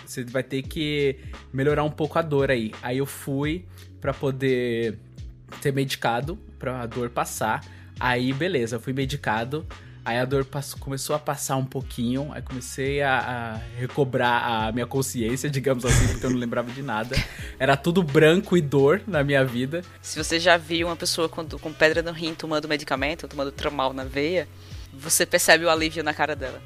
[0.06, 1.20] Você vai ter que
[1.52, 2.72] melhorar um pouco a dor aí.
[2.82, 3.66] Aí eu fui
[4.00, 4.98] pra poder
[5.60, 7.66] ser medicado, pra dor passar.
[8.00, 9.66] Aí, beleza, eu fui medicado.
[10.06, 12.32] Aí a dor passou- começou a passar um pouquinho.
[12.32, 16.84] Aí comecei a, a recobrar a minha consciência, digamos assim, porque eu não lembrava de
[16.84, 17.16] nada.
[17.58, 19.82] Era tudo branco e dor na minha vida.
[20.02, 23.94] Se você já viu uma pessoa com, com pedra no rim tomando medicamento, tomando tramal
[23.94, 24.48] na veia,
[24.94, 26.62] você percebe o alívio na cara dela.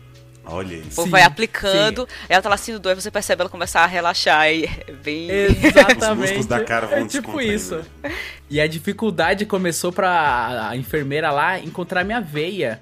[0.46, 0.82] Olha aí.
[0.82, 3.86] O povo Sim, vai aplicando, ela tá lá sentindo dor, você percebe ela começar a
[3.86, 5.30] relaxar e é bem.
[5.30, 6.04] Exatamente.
[6.12, 7.84] Os músculos da cara vão é tipo isso.
[8.04, 8.12] né?
[8.50, 12.82] E a dificuldade começou pra a enfermeira lá encontrar minha veia.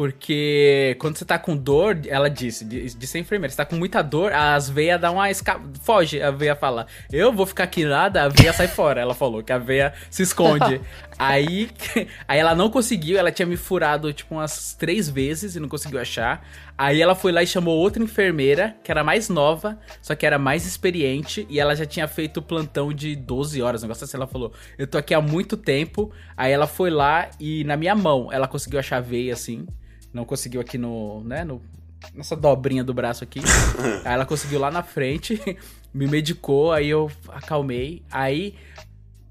[0.00, 4.00] Porque quando você tá com dor, ela disse, disse a enfermeira, você tá com muita
[4.00, 5.60] dor, as veias dão uma esca...
[5.82, 8.98] Foge, a veia fala, eu vou ficar aqui nada, a veia sai fora.
[9.02, 10.80] Ela falou que a veia se esconde.
[11.18, 11.68] aí,
[12.26, 16.00] aí ela não conseguiu, ela tinha me furado tipo umas três vezes e não conseguiu
[16.00, 16.48] achar.
[16.78, 20.38] Aí ela foi lá e chamou outra enfermeira, que era mais nova, só que era
[20.38, 24.16] mais experiente, e ela já tinha feito plantão de 12 horas, um negócio assim.
[24.16, 26.10] Ela falou: Eu tô aqui há muito tempo.
[26.34, 29.66] Aí ela foi lá e na minha mão ela conseguiu achar a veia assim.
[30.12, 31.22] Não conseguiu aqui no.
[31.24, 31.60] né, no.
[32.14, 33.40] Nessa dobrinha do braço aqui.
[34.04, 35.40] aí ela conseguiu lá na frente,
[35.92, 38.02] me medicou, aí eu acalmei.
[38.10, 38.54] Aí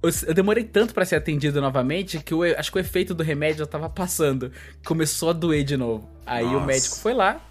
[0.01, 3.23] eu, eu demorei tanto pra ser atendido novamente que eu acho que o efeito do
[3.23, 4.51] remédio já tava passando.
[4.85, 6.09] Começou a doer de novo.
[6.25, 6.65] Aí o Nossa.
[6.65, 7.41] médico foi lá,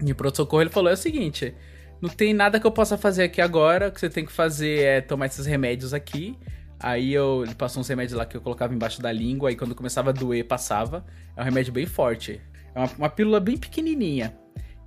[0.00, 1.54] e pronto-socorro ele falou: é o seguinte,
[2.00, 4.80] não tem nada que eu possa fazer aqui agora, o que você tem que fazer
[4.80, 6.36] é tomar esses remédios aqui.
[6.78, 9.72] Aí eu, ele passou uns remédios lá que eu colocava embaixo da língua, aí quando
[9.72, 11.04] começava a doer, passava.
[11.36, 12.40] É um remédio bem forte.
[12.74, 14.36] É uma, uma pílula bem pequenininha.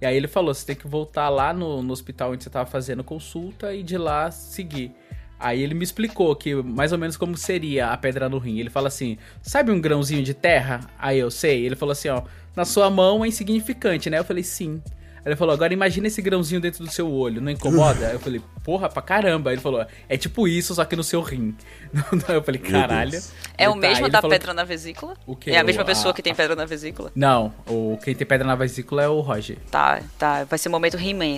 [0.02, 2.70] E aí ele falou, você tem que voltar lá no, no hospital onde você tava
[2.70, 4.94] fazendo consulta e de lá seguir.
[5.40, 8.60] Aí ele me explicou que mais ou menos como seria a pedra no rim.
[8.60, 10.82] Ele fala assim: sabe um grãozinho de terra?
[10.98, 11.66] Aí eu sei.
[11.66, 12.24] Ele falou assim: ó,
[12.56, 14.20] na sua mão é insignificante, né?
[14.20, 14.82] Eu falei: sim.
[15.26, 18.05] Ele falou: agora imagina esse grãozinho dentro do seu olho, não incomoda?
[18.13, 19.51] Eu falei: porra, pra caramba.
[19.51, 21.55] Ele falou: é tipo isso, só que no seu rim.
[22.30, 23.19] Eu falei: caralho.
[23.57, 25.15] É o tá- mesmo ele da falou pedra na vesícula?
[25.26, 25.51] O quê?
[25.51, 27.11] É a mesma O- pessoa a- que tem pedra na vesícula?
[27.15, 29.57] Não, o, quem tem pedra na vesícula é o Roger.
[29.71, 30.43] Tá, tá.
[30.43, 31.38] Vai ser momento He-Man.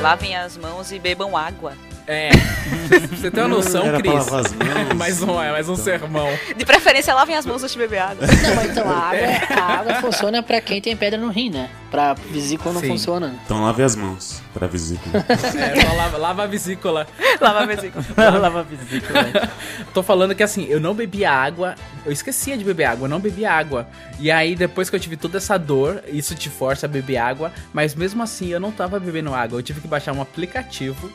[0.00, 1.74] Lavem as mãos e bebam água.
[2.12, 2.28] É,
[3.14, 4.12] você tem uma noção, Era Cris?
[4.12, 4.96] lavar as mãos.
[4.96, 6.26] mais um, é mais um sermão.
[6.56, 8.26] De preferência, lavem as mãos antes de beber água.
[8.26, 11.70] Não, mas então a água, a água funciona pra quem tem pedra no rim, né?
[11.88, 12.88] Pra vesícula não Sim.
[12.88, 13.36] funciona.
[13.44, 15.24] Então lave as mãos pra vesícula.
[15.30, 17.06] É, só lava, lava a vesícula.
[17.40, 18.04] Lava a vesícula.
[18.16, 19.50] Lava a vesícula.
[19.94, 23.20] Tô falando que assim, eu não bebia água, eu esquecia de beber água, eu não
[23.20, 23.86] bebia água.
[24.18, 27.52] E aí, depois que eu tive toda essa dor, isso te força a beber água,
[27.72, 29.58] mas mesmo assim eu não tava bebendo água.
[29.58, 31.08] Eu tive que baixar um aplicativo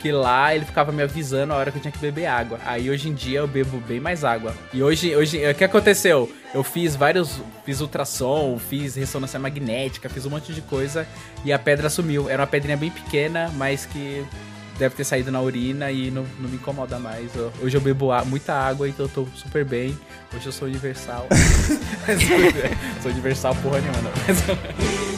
[0.00, 2.58] que lá ele ficava me avisando a hora que eu tinha que beber água.
[2.64, 4.54] Aí hoje em dia eu bebo bem mais água.
[4.72, 6.30] E hoje, hoje o que aconteceu?
[6.54, 7.40] Eu fiz vários.
[7.64, 11.06] Fiz ultrassom, fiz ressonância magnética, fiz um monte de coisa
[11.44, 12.28] e a pedra sumiu.
[12.28, 14.24] Era uma pedrinha bem pequena, mas que
[14.78, 17.34] deve ter saído na urina e não, não me incomoda mais.
[17.36, 19.96] Eu- Hoje eu bebo muita água, então eu tô super bem.
[20.34, 21.28] Hoje eu sou universal.
[23.02, 24.10] sou universal porra nenhuma, não.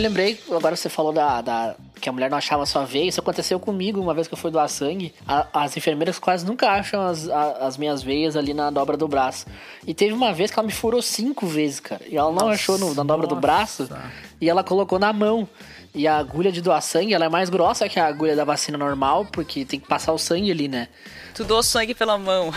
[0.00, 3.08] lembrei, agora você falou da, da, porque a mulher não achava a sua veia.
[3.08, 5.14] Isso aconteceu comigo uma vez que eu fui doar sangue.
[5.26, 9.06] A- as enfermeiras quase nunca acham as, a- as minhas veias ali na dobra do
[9.08, 9.46] braço.
[9.86, 12.02] E teve uma vez que ela me furou cinco vezes, cara.
[12.08, 13.88] E ela não achou no- na dobra do braço
[14.40, 15.48] e ela colocou na mão.
[15.94, 18.78] E a agulha de doar sangue, ela é mais grossa que a agulha da vacina
[18.78, 20.86] normal, porque tem que passar o sangue ali, né?
[21.34, 22.52] Tu doou sangue pela mão.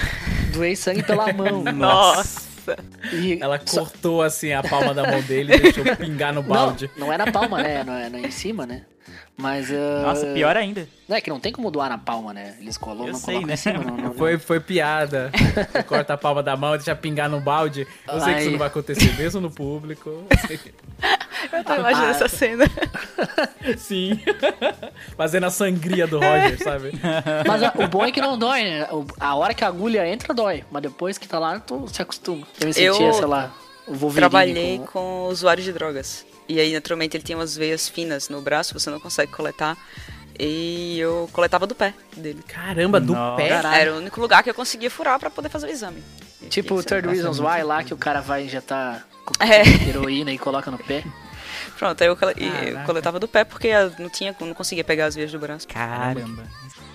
[0.54, 1.64] Doei sangue pela mão.
[1.74, 2.53] Nossa.
[3.12, 6.90] E Ela só- cortou assim a palma da mão dele e deixou pingar no balde.
[6.98, 7.84] Não, não é na palma, né?
[7.84, 8.84] Não é, não é em cima, né?
[9.36, 9.72] Mas.
[9.72, 10.88] ah, Nossa, pior ainda.
[11.08, 12.56] Não é que não tem como doar na palma, né?
[12.62, 13.54] Eles colocam, Eu não sei, colocam né?
[13.54, 13.80] em cima.
[13.84, 15.32] Não, não, Foi, foi piada.
[15.88, 17.88] Corta a palma da mão, deixa pingar no balde.
[18.08, 18.42] Eu sei que Ai.
[18.44, 20.24] isso não vai acontecer mesmo no público.
[21.52, 22.66] Eu tô imaginando essa cena.
[23.78, 24.20] Sim.
[25.18, 26.92] Fazendo a sangria do Roger, sabe?
[27.48, 28.88] Mas ah, o bom é que não dói, né?
[29.20, 30.64] A hora que a agulha entra, dói.
[30.72, 32.48] Mas depois que tá lá, tu se acostuma.
[32.62, 33.52] Eu me sentia, Eu sei lá,
[33.88, 34.14] o Wolverine.
[34.30, 36.26] Trabalhei com- com usuários de drogas.
[36.48, 39.78] E aí, naturalmente, ele tinha umas veias finas no braço, você não consegue coletar.
[40.40, 42.44] E eu coletava do pé dele.
[42.48, 43.38] Caramba, do Nossa.
[43.38, 43.50] pé.
[43.50, 46.04] Era o único lugar que eu conseguia furar pra poder fazer o exame.
[46.50, 46.84] Tipo o.
[46.84, 49.06] Third Reasons Why lá, que o cara vai injetar
[49.40, 49.62] É.
[49.90, 51.04] heroína e coloca no pé.
[51.78, 52.16] Pronto, aí eu,
[52.86, 55.68] coletava do pé porque eu não tinha, não conseguia pegar as veias do braço.
[55.68, 56.44] Caramba.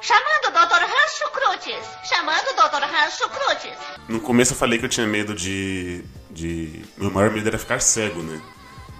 [0.00, 0.82] Chamando o Dr.
[0.82, 1.88] Rancho Crutes.
[2.08, 2.84] Chamando o Dr.
[2.84, 3.78] Rancho Crutes.
[4.08, 6.04] No começo eu falei que eu tinha medo de.
[6.30, 6.84] de...
[6.96, 8.40] Meu maior medo era ficar cego, né?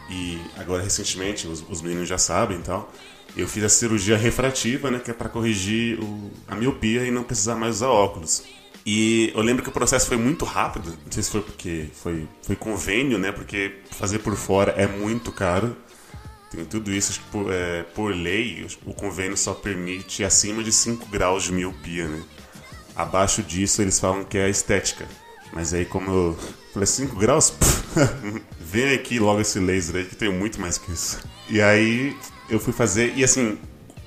[0.08, 2.92] E agora, recentemente, os, os meninos já sabem e tal.
[3.36, 4.98] Eu fiz a cirurgia refrativa, né?
[4.98, 8.42] Que é pra corrigir o- a miopia e não precisar mais usar óculos.
[8.86, 10.90] E eu lembro que o processo foi muito rápido.
[11.04, 13.30] Não sei se foi porque foi, foi convênio, né?
[13.30, 15.76] Porque fazer por fora é muito caro.
[16.50, 20.72] Tem tudo isso, acho que por, é, por lei, o convênio só permite acima de
[20.72, 22.22] 5 graus de miopia, né?
[22.96, 25.06] Abaixo disso, eles falam que é estética.
[25.52, 26.38] Mas aí, como eu
[26.78, 27.52] falei 5 graus,
[28.60, 31.18] vem aqui logo esse laser aí que tem muito mais que isso.
[31.48, 32.16] E aí,
[32.48, 33.58] eu fui fazer, e assim,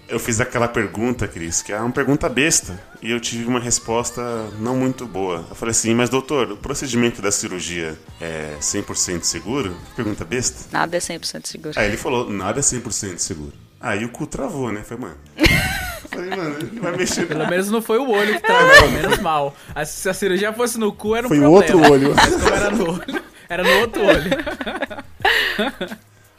[0.07, 2.81] eu fiz aquela pergunta, Cris, que é uma pergunta besta.
[3.01, 4.21] E eu tive uma resposta
[4.59, 5.45] não muito boa.
[5.49, 9.75] Eu falei assim, mas doutor, o procedimento da cirurgia é 100% seguro?
[9.95, 10.65] Pergunta besta.
[10.71, 11.73] Nada é 100% seguro.
[11.79, 13.53] Aí ele falou, nada é 100% seguro.
[13.81, 14.83] Aí o cu travou, né?
[14.83, 15.17] Falei, mano.
[16.11, 17.25] Falei, mano, ele vai mexer.
[17.25, 19.55] Pelo menos não foi o olho que travou, menos mal.
[19.73, 21.77] A- Se a cirurgia fosse no cu, era um Foi o problema.
[21.79, 22.13] outro olho.
[22.15, 24.29] Mas como era no olho, era no outro olho.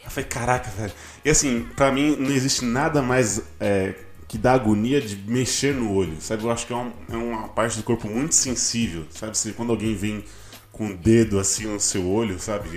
[0.04, 0.92] Eu falei, caraca, velho.
[1.24, 3.94] E assim, pra mim não existe nada mais é,
[4.28, 6.44] que dá agonia de mexer no olho, sabe?
[6.44, 9.32] Eu acho que é, um- é uma parte do corpo muito sensível, sabe?
[9.32, 10.24] Assim, quando alguém vem
[10.70, 12.68] com o dedo assim no seu olho, sabe?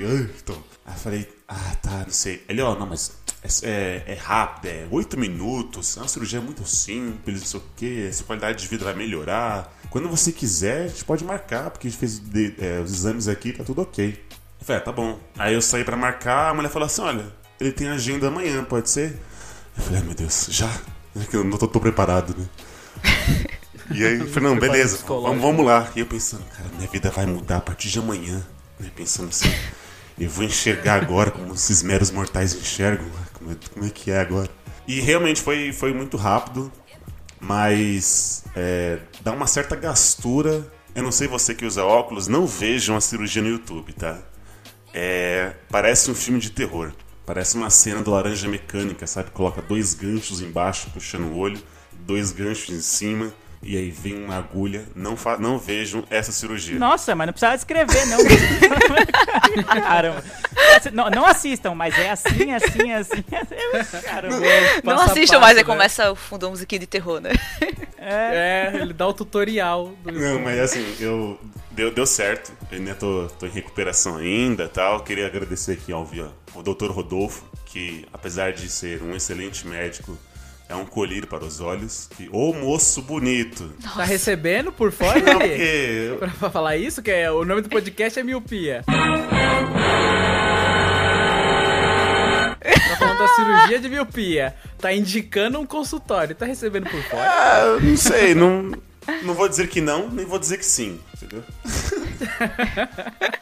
[0.42, 0.56] Então.
[0.86, 2.44] Aí eu falei, ah, tá, não sei.
[2.48, 3.12] Ele, ó, não, mas
[3.64, 7.64] é, é, é rápido, é oito minutos, é uma cirurgia muito simples, não sei o
[7.76, 9.74] que, sua qualidade de vida vai melhorar.
[9.90, 13.28] Quando você quiser, a gente pode marcar, porque a gente fez de- é, os exames
[13.28, 14.22] aqui, tá tudo ok.
[14.60, 15.20] Eu falei, ah, tá bom.
[15.38, 17.26] Aí eu saí pra marcar, a mulher falou assim, olha,
[17.60, 19.20] ele tem agenda amanhã, pode ser?
[19.78, 20.70] Eu falei, ah, meu Deus, já?
[21.30, 22.46] Que eu não tô, tô preparado, né?
[23.92, 25.90] E aí eu falei, não, beleza, vamos, vamos lá.
[25.96, 28.46] E eu pensando, cara, minha vida vai mudar a partir de amanhã.
[28.80, 28.90] Né?
[28.96, 29.54] Pensando assim,
[30.20, 33.06] eu vou enxergar agora como esses meros mortais enxergam.
[33.46, 34.50] Como como é que é agora?
[34.88, 36.72] E realmente foi, foi muito rápido,
[37.40, 40.66] mas é, dá uma certa gastura.
[40.96, 44.20] Eu não sei você que usa óculos, não vejam a cirurgia no YouTube, tá?
[44.94, 46.92] É, parece um filme de terror.
[47.26, 49.32] Parece uma cena do Laranja Mecânica, sabe?
[49.32, 53.34] Coloca dois ganchos embaixo, puxando o olho, dois ganchos em cima,
[53.66, 54.86] e aí vem uma agulha.
[54.96, 56.78] Não, fa não vejam essa cirurgia.
[56.78, 58.20] Nossa, mas não precisava descrever, não.
[59.82, 60.24] Caramba.
[60.94, 63.24] Não, não assistam, mas é assim, assim, assim.
[64.04, 64.38] Caramba.
[64.84, 65.68] Não assistam mais, aí né?
[65.68, 67.32] começa o fundo musiquinha de terror, né?
[67.98, 69.94] É, ele dá o tutorial.
[70.04, 70.12] Do...
[70.12, 71.40] Não, mas assim, eu
[71.72, 72.52] deu, deu certo.
[72.72, 75.00] Eu ainda tô, tô em recuperação ainda tal.
[75.04, 76.92] Queria agradecer aqui ao, via- ao Dr.
[76.92, 80.16] Rodolfo, que apesar de ser um excelente médico,
[80.68, 82.10] é um colírio para os olhos.
[82.20, 83.74] E, ô moço bonito!
[83.96, 87.70] Tá recebendo por fora Não, porque Pra pra falar isso, que é, o nome do
[87.70, 88.84] podcast é Miopia.
[92.66, 94.56] Tá falando da cirurgia de miopia.
[94.80, 96.36] Tá indicando um consultório.
[96.36, 97.24] Tá recebendo por fora.
[97.24, 98.72] Ah, não sei, não,
[99.24, 101.44] não vou dizer que não, nem vou dizer que sim, entendeu?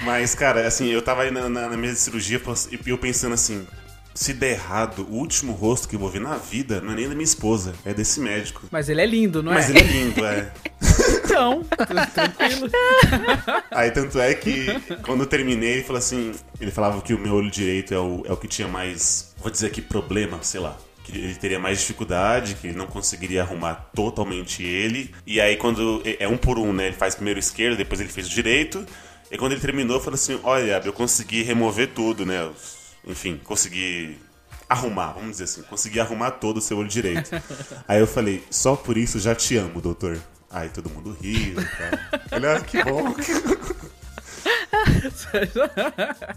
[0.00, 2.40] Mas, cara, assim, eu tava aí na, na, na mesa de cirurgia
[2.70, 3.66] e eu pensando assim,
[4.18, 7.08] se der errado, o último rosto que eu vou ver na vida não é nem
[7.08, 8.62] da minha esposa, é desse médico.
[8.68, 9.70] Mas ele é lindo, não Mas é?
[9.70, 10.52] ele é lindo, é.
[11.22, 11.62] Então,
[12.12, 12.68] tranquilo.
[13.70, 14.66] Aí tanto é que
[15.02, 16.32] quando eu terminei, ele falou assim.
[16.60, 19.34] Ele falava que o meu olho direito é o, é o que tinha mais.
[19.38, 20.76] Vou dizer aqui, problema, sei lá.
[21.04, 25.14] Que ele teria mais dificuldade, que ele não conseguiria arrumar totalmente ele.
[25.24, 26.02] E aí quando.
[26.04, 26.88] É é um por um, né?
[26.88, 28.84] Ele faz primeiro o esquerdo, depois ele fez o direito.
[29.30, 32.50] E quando ele terminou, eu falei assim: olha, eu consegui remover tudo, né?
[33.06, 34.18] Enfim, consegui
[34.68, 35.62] arrumar, vamos dizer assim.
[35.62, 37.30] Consegui arrumar todo o seu olho direito.
[37.88, 40.18] Aí eu falei, só por isso já te amo, doutor.
[40.50, 42.38] Aí todo mundo riu e tal.
[42.38, 43.14] Ele, ah, que bom.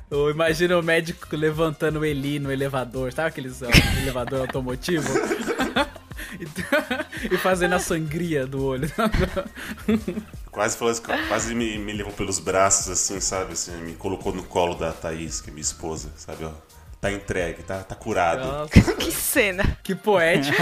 [0.09, 3.61] Ou imagina o médico levantando o Eli no elevador, sabe aqueles
[4.01, 5.07] elevador automotivo?
[7.31, 8.91] e fazendo a sangria do olho.
[10.51, 13.53] Quase, falou assim, quase me, me levou pelos braços, assim, sabe?
[13.53, 16.43] Assim, me colocou no colo da Thaís, que é minha esposa, sabe?
[16.43, 16.51] Ó,
[16.99, 18.45] tá entregue, tá, tá curado.
[18.45, 19.77] Nossa, que cena.
[19.81, 20.57] que poético.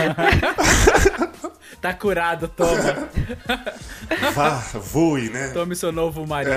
[1.81, 3.09] tá curado, toma.
[4.35, 5.49] Vá, voe, né?
[5.49, 6.55] Tome seu novo marido.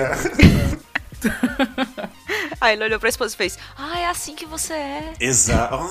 [2.59, 5.13] Aí ele olhou pra esposa e fez: Ah, é assim que você é.
[5.19, 5.79] Exato.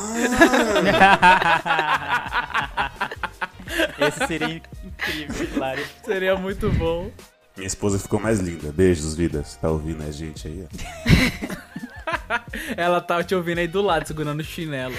[3.98, 5.82] Esse seria incrível, claro.
[6.04, 7.10] Seria muito bom.
[7.56, 8.72] Minha esposa ficou mais linda.
[8.72, 9.56] Beijos, vidas.
[9.56, 10.66] Tá ouvindo a gente aí?
[10.66, 11.62] ó?
[12.76, 14.94] Ela tá te ouvindo aí do lado, segurando o chinelo.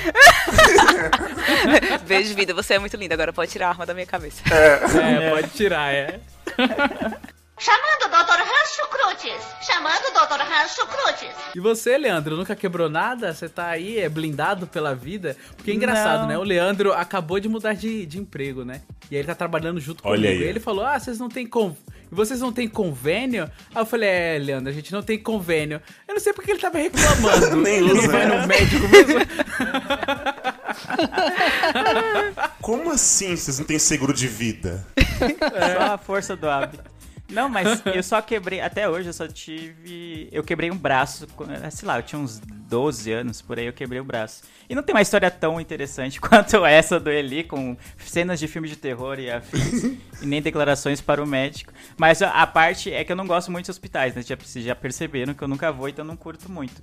[2.08, 3.14] Beijo, vida, você é muito linda.
[3.14, 4.42] Agora pode tirar a arma da minha cabeça.
[4.54, 6.20] É, pode tirar, é.
[7.64, 8.42] Chamando o Dr.
[8.42, 9.42] Rancho Cruzes.
[9.62, 10.42] Chamando o Dr.
[10.42, 11.36] Rancho Cruzes.
[11.56, 13.34] E você, Leandro, nunca quebrou nada?
[13.34, 15.38] Você tá aí, é blindado pela vida?
[15.56, 16.28] Porque é engraçado, Não.
[16.28, 16.38] né?
[16.38, 18.82] O Leandro acabou de mudar de, de emprego, né?
[19.10, 20.42] E aí ele tá trabalhando junto Olha comigo.
[20.42, 20.48] aí.
[20.48, 21.74] E ele falou: Ah, vocês não têm con...
[22.12, 23.50] vocês não têm convênio?
[23.74, 25.82] Aí eu falei, é, Leandro, a gente não tem convênio.
[26.08, 27.56] Eu não sei porque ele tava reclamando.
[27.64, 28.02] Nem ele usa.
[28.02, 29.20] não vai no médico mesmo.
[32.62, 34.86] Como assim vocês não têm seguro de vida?
[35.78, 36.92] Só a força do hábito.
[37.34, 40.30] Não, mas eu só quebrei, até hoje eu só tive.
[40.32, 41.28] Eu quebrei um braço,
[41.72, 44.44] sei lá, eu tinha uns 12 anos por aí, eu quebrei o braço.
[44.70, 48.68] E não tem uma história tão interessante quanto essa do Eli, com cenas de filme
[48.68, 49.84] de terror e afins,
[50.22, 51.74] e nem declarações para o médico.
[51.98, 54.22] Mas a, a parte é que eu não gosto muito de hospitais, né?
[54.22, 56.82] Já, vocês já perceberam que eu nunca vou, então eu não curto muito.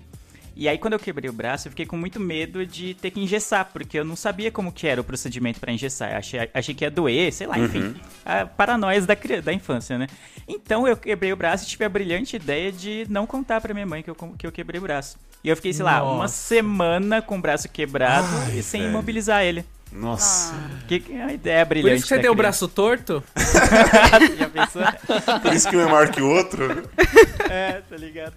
[0.60, 3.18] E aí, quando eu quebrei o braço, eu fiquei com muito medo de ter que
[3.18, 6.12] engessar, porque eu não sabia como que era o procedimento pra engessar.
[6.12, 7.94] Eu achei, achei que ia doer, sei lá, enfim.
[8.22, 10.06] A paranoias da, da infância, né?
[10.46, 13.86] Então, eu quebrei o braço e tive a brilhante ideia de não contar pra minha
[13.86, 15.16] mãe que eu, que eu quebrei o braço.
[15.42, 16.34] E eu fiquei, sei lá, uma Nossa.
[16.34, 18.90] semana com o braço quebrado Ai, e sem velho.
[18.92, 19.64] imobilizar ele.
[19.92, 20.54] Nossa.
[20.86, 21.90] Que, que a ideia brilhante.
[21.90, 23.22] Por isso que você tem o braço torto?
[24.38, 24.82] Já pensou?
[25.40, 26.88] Por isso que um é maior que o outro.
[27.50, 28.34] É, tá ligado?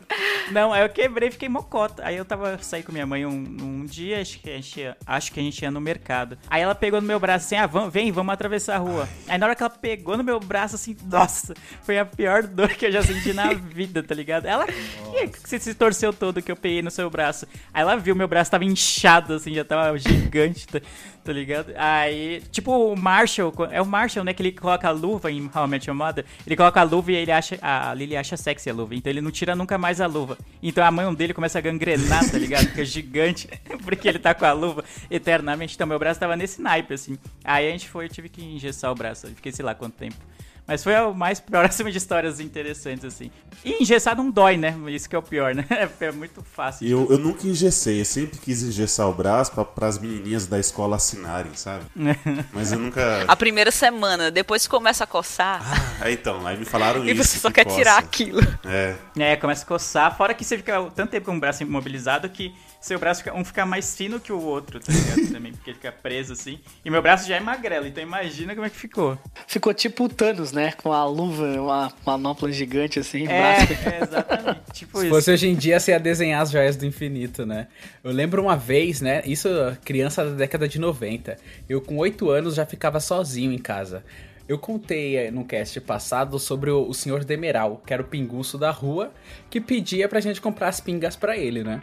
[0.51, 2.03] Não, aí eu quebrei e fiquei mocota.
[2.03, 3.31] Aí eu tava saí com minha mãe um,
[3.61, 6.35] um dia, acho que, a gente ia, acho que a gente ia no mercado.
[6.49, 9.07] Aí ela pegou no meu braço assim, ah, vamos, vem, vamos atravessar a rua.
[9.27, 12.69] Aí na hora que ela pegou no meu braço assim, nossa, foi a pior dor
[12.69, 14.47] que eu já senti na vida, tá ligado?
[14.47, 17.45] Ela, "Ih, que você se torceu todo que eu peguei no seu braço.
[17.71, 20.81] Aí ela viu, meu braço tava inchado assim, já tava gigante, tá,
[21.23, 21.73] tá ligado?
[21.75, 25.65] Aí, tipo o Marshall, é o Marshall, né, que ele coloca a luva em How
[25.65, 28.69] I Met Your Mother, ele coloca a luva e ele acha, a Lily acha sexy
[28.69, 30.37] a luva, então ele não tira nunca mais a luva.
[30.61, 32.67] Então a mão dele começa a gangrenar, tá ligado?
[32.67, 33.47] Fica gigante,
[33.83, 35.75] porque ele tá com a luva eternamente.
[35.75, 37.17] Então meu braço tava nesse naipe, assim.
[37.43, 40.32] Aí a gente foi, eu tive que engessar o braço, fiquei sei lá quanto tempo.
[40.67, 43.29] Mas foi o mais próximo de histórias interessantes, assim.
[43.63, 44.75] E engessar não dói, né?
[44.87, 45.65] Isso que é o pior, né?
[45.99, 46.85] É muito fácil.
[46.85, 50.59] E eu, eu nunca engessei, eu sempre quis engessar o braço pra, pras menininhas da
[50.59, 51.85] escola assinarem, sabe?
[52.51, 53.23] Mas eu nunca.
[53.27, 55.61] A primeira semana, depois começa a coçar
[56.01, 57.23] Aí então, aí me falaram e isso.
[57.23, 57.77] você só que quer coça.
[57.77, 58.41] tirar aquilo.
[58.65, 58.95] É.
[59.17, 60.15] É, começa a coçar.
[60.17, 62.53] Fora que você fica tanto tempo com o braço imobilizado que
[62.85, 65.31] seu braço fica, um fica mais fino que o outro, tá ligado?
[65.33, 66.59] Também, porque ele fica preso assim.
[66.83, 69.17] E meu braço já é magrelo, então imagina como é que ficou.
[69.47, 70.71] Ficou tipo o Thanos, né?
[70.73, 73.73] Com a luva, uma manopla gigante assim, É, braço.
[73.73, 74.59] é exatamente.
[74.73, 75.15] Tipo Se isso.
[75.15, 77.67] fosse hoje em dia, você ia desenhar as joias do infinito, né?
[78.03, 79.21] Eu lembro uma vez, né?
[79.25, 79.47] Isso,
[79.85, 81.37] criança da década de 90.
[81.69, 84.03] Eu, com 8 anos, já ficava sozinho em casa.
[84.45, 88.57] Eu contei eh, no cast passado sobre o, o senhor Demeral, que era o pinguço
[88.57, 89.13] da rua,
[89.49, 91.81] que pedia pra gente comprar as pingas pra ele, né?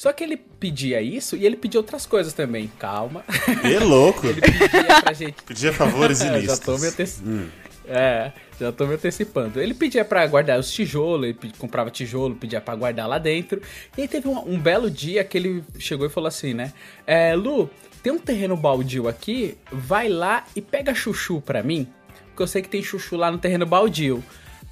[0.00, 2.72] Só que ele pedia isso e ele pedia outras coisas também.
[2.78, 3.22] Calma.
[3.62, 4.26] E louco.
[4.26, 7.52] Ele pedia pra gente Pedia favores é, já tô me antecipando.
[7.86, 9.60] É, já tô me antecipando.
[9.60, 13.60] Ele pedia pra guardar os tijolos, ele comprava tijolo, pedia pra guardar lá dentro.
[13.94, 16.72] E aí teve um, um belo dia que ele chegou e falou assim, né?
[17.06, 17.68] É, Lu,
[18.02, 21.86] tem um terreno baldio aqui, vai lá e pega chuchu pra mim,
[22.28, 24.24] porque eu sei que tem chuchu lá no terreno baldio.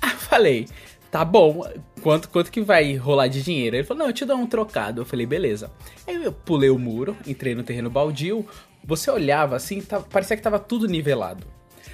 [0.03, 0.67] Eu falei,
[1.11, 1.65] tá bom,
[2.03, 3.77] quanto, quanto que vai rolar de dinheiro?
[3.77, 5.01] Ele falou, não, eu te dou um trocado.
[5.03, 5.71] Eu falei, beleza.
[6.07, 8.47] Aí eu pulei o muro, entrei no terreno baldio,
[8.85, 11.47] você olhava assim, tava- parecia que tava tudo nivelado.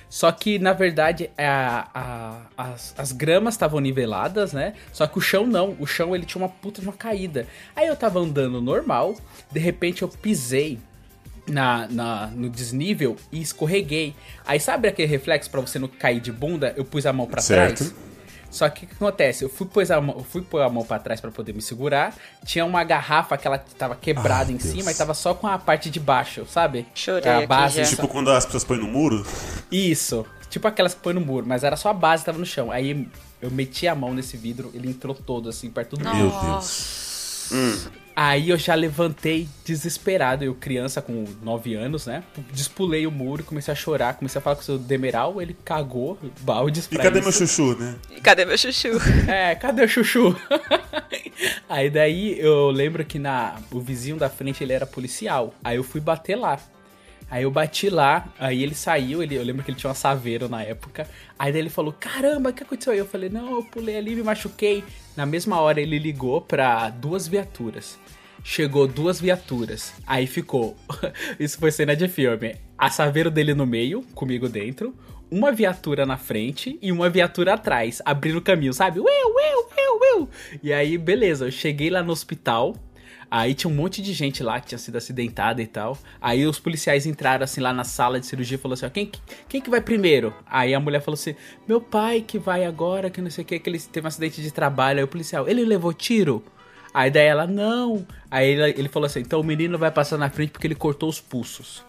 [0.08, 2.40] Só que, na verdade, a- a-
[2.72, 4.74] as, as gramas estavam niveladas, né?
[4.92, 5.76] Só que o chão não.
[5.80, 7.48] O chão ele tinha uma puta de uma caída.
[7.74, 9.16] Aí eu tava andando normal,
[9.50, 10.78] de repente eu pisei
[11.48, 14.14] na, na- no desnível e escorreguei.
[14.46, 16.72] Aí sabe aquele reflexo pra você não cair de bunda?
[16.76, 17.78] Eu pus a mão pra Certo.
[17.78, 17.94] trás.
[18.54, 19.42] Só que o que acontece?
[19.42, 21.60] Eu fui pôr a mão, eu fui pôr a mão pra trás pra poder me
[21.60, 22.14] segurar.
[22.46, 24.70] Tinha uma garrafa que ela tava quebrada Ai, em Deus.
[24.70, 26.86] cima e tava só com a parte de baixo, sabe?
[26.94, 27.82] Chorei a aqui base.
[27.82, 27.90] já.
[27.90, 29.26] Tipo quando as pessoas põem no muro.
[29.72, 30.24] Isso.
[30.48, 32.70] Tipo aquelas que põe no muro, mas era só a base que tava no chão.
[32.70, 33.08] Aí
[33.42, 37.50] eu meti a mão nesse vidro, ele entrou todo assim, perto do Meu Deus.
[38.16, 42.22] Aí eu já levantei desesperado, eu criança com 9 anos, né?
[42.52, 46.16] Despulei o muro, comecei a chorar, comecei a falar com o seu Demeral, ele cagou
[46.40, 47.46] baldes E pra cadê meu isso.
[47.46, 47.96] chuchu, né?
[48.16, 48.88] E Cadê meu chuchu?
[49.28, 50.36] É, cadê o chuchu?
[51.68, 55.52] Aí daí eu lembro que na o vizinho da frente ele era policial.
[55.64, 56.58] Aí eu fui bater lá.
[57.30, 60.48] Aí eu bati lá, aí ele saiu, ele, eu lembro que ele tinha uma saveiro
[60.48, 61.08] na época.
[61.38, 62.92] Aí ele falou: Caramba, o que aconteceu?
[62.92, 64.84] Aí eu falei: Não, eu pulei ali, me machuquei.
[65.16, 67.98] Na mesma hora ele ligou pra duas viaturas.
[68.42, 69.94] Chegou duas viaturas.
[70.06, 70.76] Aí ficou.
[71.40, 72.56] Isso foi cena de filme.
[72.76, 74.94] A saveiro dele no meio, comigo dentro.
[75.30, 79.00] Uma viatura na frente e uma viatura atrás, abrindo o caminho, sabe?
[79.00, 80.28] Uiu, uiu, uiu, uiu.
[80.62, 82.76] E aí, beleza, eu cheguei lá no hospital.
[83.36, 85.98] Aí tinha um monte de gente lá que tinha sido acidentada e tal.
[86.20, 89.06] Aí os policiais entraram assim lá na sala de cirurgia e falou assim: ó, quem,
[89.06, 89.18] que-
[89.48, 90.32] quem que vai primeiro?
[90.46, 91.34] Aí a mulher falou assim:
[91.66, 94.40] meu pai que vai agora, que não sei o que, que ele teve um acidente
[94.40, 94.98] de trabalho.
[94.98, 96.44] Aí o policial, ele levou tiro?
[96.92, 98.06] Aí daí ela, não.
[98.30, 101.08] Aí ele, ele falou assim: então o menino vai passar na frente porque ele cortou
[101.08, 101.82] os pulsos.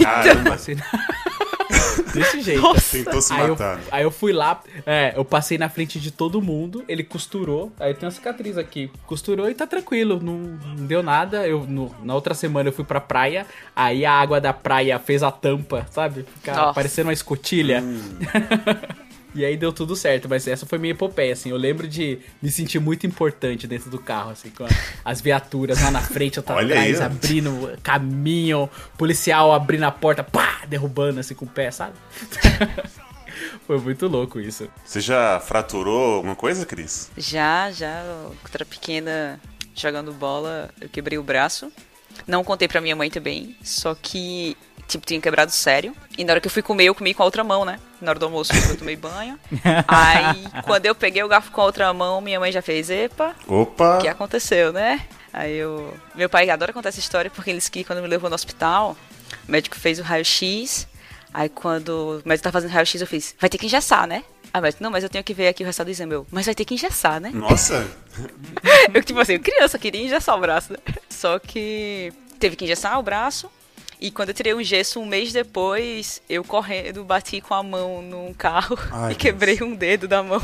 [0.00, 0.84] Caramba, Passei na-
[2.14, 2.62] Desse jeito.
[2.90, 3.76] tentou se Aí eu, matar.
[3.78, 3.82] né?
[3.90, 7.94] aí eu fui lá, é, eu passei na frente de todo mundo, ele costurou, aí
[7.94, 10.34] tem uma cicatriz aqui, costurou e tá tranquilo, não,
[10.76, 11.46] não deu nada.
[11.46, 15.22] Eu no- na outra semana eu fui pra praia, aí a água da praia fez
[15.22, 16.24] a tampa, sabe?
[16.36, 16.74] Ficar Nossa.
[16.74, 17.82] parecendo uma escotilha.
[19.34, 21.48] E aí deu tudo certo, mas essa foi minha epopeia, assim.
[21.50, 24.68] Eu lembro de me sentir muito importante dentro do carro, assim, com a-
[25.04, 28.68] as viaturas lá na frente, eu tava Olha atrás, aí, abrindo caminho,
[28.98, 31.94] policial abrindo a porta, pá, derrubando assim com o pé, sabe?
[33.66, 34.68] foi muito louco isso.
[34.84, 37.10] Você já fraturou alguma coisa, Cris?
[37.16, 38.02] Já, já,
[38.42, 39.40] quando era pequena,
[39.74, 41.72] jogando bola, eu quebrei o braço.
[42.26, 44.56] Não contei pra minha mãe também, só que,
[44.92, 45.94] tipo, tinha quebrado sério.
[46.16, 47.78] E na hora que eu fui comer, eu comi com a outra mão, né?
[48.00, 49.38] Na hora do almoço, eu tomei banho.
[49.88, 53.34] Aí, quando eu peguei o garfo com a outra mão, minha mãe já fez, epa,
[53.46, 53.98] Opa!
[53.98, 55.00] o que aconteceu, né?
[55.32, 55.96] Aí eu.
[56.14, 58.96] Meu pai adora contar essa história porque ele disse que quando me levou no hospital,
[59.48, 60.86] o médico fez o raio-x.
[61.32, 64.22] Aí quando o médico tá fazendo raio-x, eu fiz, vai ter que engessar, né?
[64.52, 66.12] Ah, mas não, mas eu tenho que ver aqui o resultado do exame.
[66.12, 67.30] Eu, mas vai ter que engessar, né?
[67.32, 67.86] Nossa!
[68.92, 70.78] Eu, tipo assim, criança, queria engessar o braço, né?
[71.08, 73.50] Só que teve que engessar o braço.
[74.02, 78.02] E quando eu tirei um gesso, um mês depois, eu correndo, bati com a mão
[78.02, 80.42] num carro Ai, e quebrei um dedo da mão.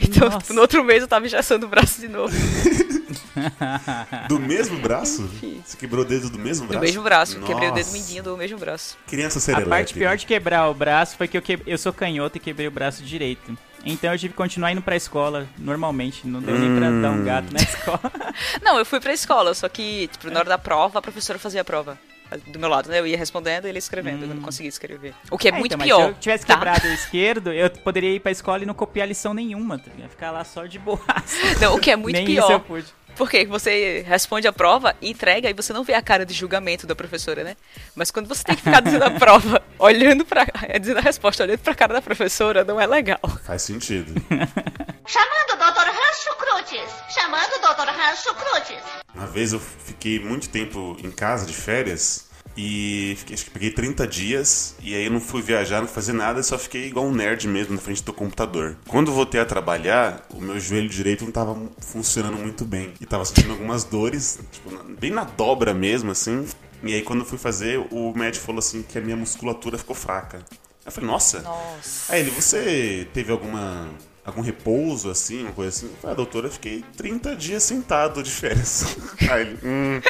[0.00, 0.38] Então, Nossa.
[0.40, 2.34] tipo, no outro mês eu tava engessando o braço de novo.
[4.28, 5.30] Do mesmo braço?
[5.64, 6.84] Você quebrou o dedo do mesmo Do braço?
[6.84, 7.40] mesmo braço.
[7.40, 7.96] Quebrei o dedo Nossa.
[7.96, 8.98] mindinho do mesmo braço.
[9.06, 9.70] Criança A serelepe.
[9.70, 11.60] parte pior de quebrar o braço foi que eu, que...
[11.64, 13.56] eu sou canhoto e quebrei o braço direito.
[13.84, 16.26] Então eu tive que continuar indo pra escola normalmente.
[16.26, 18.12] Não deu nem pra dar um gato na escola.
[18.60, 21.60] Não, eu fui pra escola, só que, tipo, na hora da prova, a professora fazia
[21.60, 21.96] a prova.
[22.36, 23.00] Do meu lado, né?
[23.00, 24.24] Eu ia respondendo e ele escrevendo.
[24.24, 25.14] Eu não conseguia escrever.
[25.30, 26.02] O que é, muito então, pior.
[26.02, 26.54] Se eu tivesse tá?
[26.54, 29.78] quebrado o esquerdo, eu poderia ir pra escola e não copiar lição nenhuma.
[29.78, 29.90] Tá?
[29.94, 30.10] ligado?
[30.10, 31.36] Ficar lá só de boaça.
[31.60, 32.44] Não, o que é muito Nem pior.
[32.44, 32.86] isso eu pude.
[33.16, 36.94] Porque você responde a prova, entrega e você não vê a cara de julgamento da
[36.94, 37.56] professora, né?
[37.94, 40.46] Mas quando você tem que ficar dizendo a prova, olhando pra.
[40.68, 43.20] é, dizendo a resposta, olhando pra cara da professora, não é legal.
[43.44, 44.12] Faz sentido.
[45.06, 45.88] Chamando o Dr.
[45.88, 46.90] Rancho Cruzes.
[47.14, 47.90] Chamando o Dr.
[47.90, 48.82] Rancho Cruzes.
[49.14, 53.70] Uma vez eu fiquei muito tempo em casa de férias e fiquei, acho que peguei
[53.70, 57.12] 30 dias e aí eu não fui viajar, não fazer nada, só fiquei igual um
[57.14, 58.76] nerd mesmo na frente do computador.
[58.88, 63.24] Quando voltei a trabalhar, o meu joelho direito não tava funcionando muito bem e tava
[63.24, 66.46] sentindo algumas dores, tipo, bem na dobra mesmo, assim.
[66.82, 69.94] E aí quando eu fui fazer, o médico falou assim que a minha musculatura ficou
[69.94, 70.40] fraca.
[70.84, 71.40] Eu falei, nossa.
[71.42, 72.12] Nossa.
[72.12, 73.88] Aí ele, você teve alguma
[74.24, 75.86] algum repouso assim, uma coisa assim?
[75.86, 78.96] Eu falei, ah, doutora, eu fiquei 30 dias sentado de férias.
[79.30, 80.00] Aí ele, hum,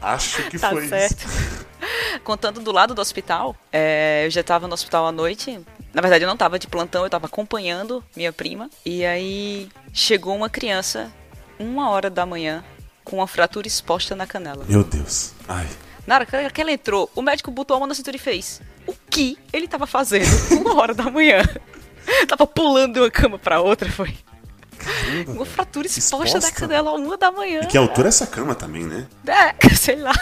[0.00, 1.26] acho que Tá foi certo.
[1.26, 1.57] isso.
[2.18, 5.60] Contando do lado do hospital, é, eu já tava no hospital à noite.
[5.92, 8.68] Na verdade, eu não tava de plantão, eu tava acompanhando minha prima.
[8.84, 11.10] E aí chegou uma criança,
[11.58, 12.64] uma hora da manhã,
[13.04, 14.64] com uma fratura exposta na canela.
[14.68, 15.32] Meu Deus.
[15.48, 15.66] Ai.
[16.06, 18.60] Na hora que ela entrou, o médico botou a mão na cintura e fez.
[18.86, 20.24] O que ele tava fazendo
[20.60, 21.42] uma hora da manhã?
[22.26, 24.14] tava pulando de uma cama pra outra, foi.
[24.78, 26.40] Caramba, Uma fratura exposta, Exposta?
[26.40, 27.60] da canela uma da manhã.
[27.62, 29.06] E que altura é essa cama também, né?
[29.26, 30.12] É, sei lá.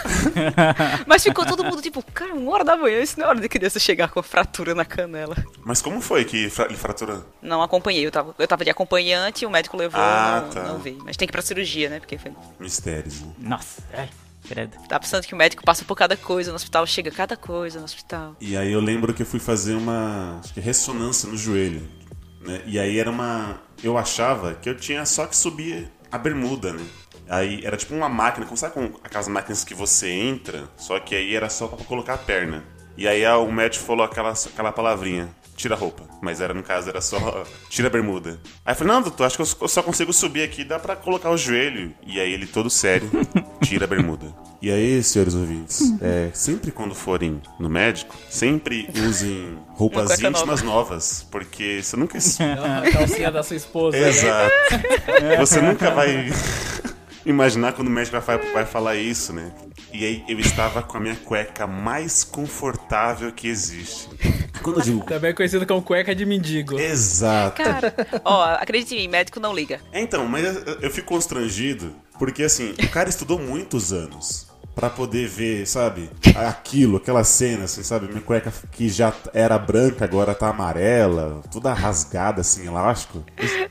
[1.06, 3.48] Mas ficou todo mundo tipo, cara, uma hora da manhã, isso não é hora de
[3.48, 5.36] criança chegar com fratura na canela.
[5.64, 7.24] Mas como foi que fra- ele fraturou?
[7.42, 10.62] Não acompanhei, eu tava, eu tava de acompanhante, o médico levou, Ah, não, tá.
[10.64, 10.98] não vi.
[11.04, 12.00] Mas tem que ir pra cirurgia, né?
[12.00, 12.32] Porque foi.
[12.58, 13.20] Mistérios.
[13.20, 13.28] né?
[13.38, 14.08] Nossa, ai,
[14.48, 14.76] credo.
[14.88, 17.84] Tá pensando que o médico passa por cada coisa no hospital, chega cada coisa no
[17.84, 18.36] hospital.
[18.40, 21.86] E aí eu lembro que eu fui fazer uma acho que ressonância no joelho.
[22.40, 22.62] Né?
[22.66, 23.60] E aí era uma.
[23.82, 26.84] Eu achava que eu tinha só que subir a bermuda, né?
[27.28, 31.14] Aí era tipo uma máquina, como sabe com aquelas máquinas que você entra, só que
[31.14, 32.64] aí era só pra colocar a perna.
[32.96, 36.04] E aí o médico falou aquela, aquela palavrinha, tira a roupa.
[36.22, 38.40] Mas era, no caso, era só tira a bermuda.
[38.64, 41.30] Aí eu falei, não, doutor, acho que eu só consigo subir aqui, dá pra colocar
[41.30, 41.92] o joelho.
[42.06, 43.10] E aí ele todo sério,
[43.62, 44.32] tira a bermuda.
[44.66, 50.38] E aí, senhores ouvintes, é, sempre quando forem no médico, sempre usem roupas cueca nova.
[50.42, 52.18] íntimas novas, porque você nunca...
[52.18, 53.96] A calcinha da sua esposa.
[53.96, 54.08] né?
[54.08, 54.52] Exato.
[55.38, 56.32] Você nunca vai
[57.24, 59.52] imaginar quando o médico vai, vai falar isso, né?
[59.92, 64.08] E aí eu estava com a minha cueca mais confortável que existe.
[64.64, 66.76] Quando eu digo Também conhecido como cueca de mendigo.
[66.76, 67.62] exato.
[67.62, 67.94] Cara,
[68.24, 69.80] ó, acredite em mim, médico não liga.
[69.92, 74.45] É, Então, mas eu, eu fico constrangido porque assim, o cara estudou muitos anos
[74.76, 80.04] pra poder ver, sabe, aquilo, aquela cena, assim, sabe, minha cueca que já era branca
[80.04, 83.24] agora tá amarela, toda rasgada assim, elástico.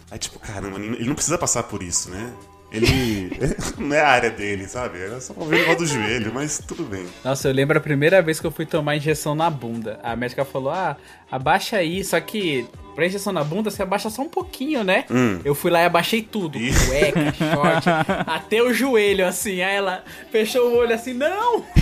[0.10, 2.34] Aí tipo, caramba, ele não precisa passar por isso, né?
[2.72, 3.30] Ele
[3.78, 5.00] não é a área dele, sabe?
[5.00, 7.06] Era só pra ver o do joelho, mas tudo bem.
[7.24, 10.00] Nossa, eu lembro a primeira vez que eu fui tomar injeção na bunda.
[10.02, 10.98] A médica falou: ah,
[11.32, 15.06] abaixa aí, só que pra injeção na bunda você abaixa só um pouquinho, né?
[15.44, 17.90] Eu fui lá e abaixei tudo: cueca, short,
[18.26, 19.62] até o joelho, assim.
[19.62, 21.64] Aí ela fechou o olho assim: não!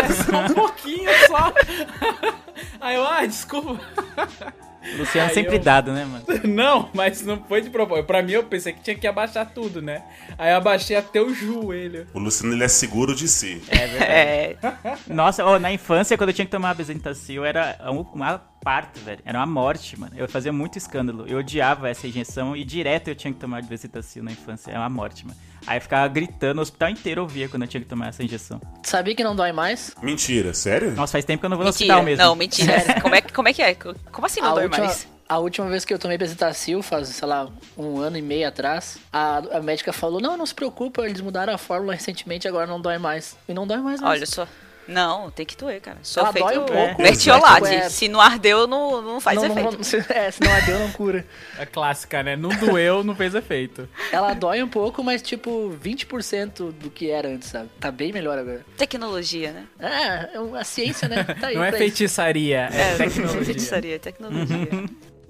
[0.00, 1.52] É só um pouquinho só.
[2.80, 3.80] Aí eu, ah, desculpa.
[4.98, 6.24] Luciano Aí sempre eu- dado, né, mano?
[6.44, 8.06] Não, mas não foi de propósito.
[8.06, 10.02] Pra mim, eu pensei que tinha que abaixar tudo, né?
[10.38, 12.06] Aí eu abaixei até o joelho.
[12.14, 13.62] O Luciano ele é seguro de si.
[13.70, 14.56] É,
[15.06, 19.20] Nossa, ó, na infância, quando eu tinha que tomar Bezetacil, era um- uma parto, velho.
[19.24, 20.12] Era uma morte, mano.
[20.16, 21.24] Eu fazia muito escândalo.
[21.26, 24.70] Eu odiava essa injeção e direto eu tinha que tomar Bezetacil na infância.
[24.70, 25.38] Era uma morte, mano.
[25.66, 28.60] Aí eu ficava gritando, o hospital inteiro ouvia quando eu tinha que tomar essa injeção.
[28.82, 29.94] Sabia que não dói mais?
[30.02, 30.92] Mentira, sério?
[30.92, 31.94] Nossa, faz tempo que eu não vou no mentira.
[31.94, 32.24] hospital mesmo.
[32.24, 32.80] Não, mentira.
[33.02, 33.74] Como é, que- como é que é?
[33.74, 35.06] Como assim não a dói última, mais?
[35.28, 37.48] A última vez que eu tomei Bezetacil, faz, sei lá,
[37.78, 41.52] um ano e meio atrás, a, a médica falou, não, não se preocupa, eles mudaram
[41.54, 43.36] a fórmula recentemente, agora não dói mais.
[43.48, 44.08] E não dói mais mesmo.
[44.12, 44.46] Olha só.
[44.90, 45.98] Não, tem que doer, cara.
[46.02, 47.02] Sou Ela feito dói um pouco.
[47.02, 47.54] Mertiolate.
[47.62, 49.76] Tipo, é- Se não ardeu, não, não faz não, efeito.
[49.76, 51.24] não- se, é, se não ardeu, não cura.
[51.58, 52.36] A clássica, né?
[52.36, 53.88] Não doeu, não fez efeito.
[54.12, 57.70] Ela dói um pouco, mas tipo 20% do que era antes, sabe?
[57.78, 58.64] Tá bem melhor agora.
[58.76, 59.64] Tecnologia, né?
[59.78, 61.24] É, é a ciência, né?
[61.24, 61.86] Tá aí Não é pra isso.
[61.96, 63.44] feitiçaria, é tecnologia.
[63.44, 64.68] Feitiçaria, tecnologia.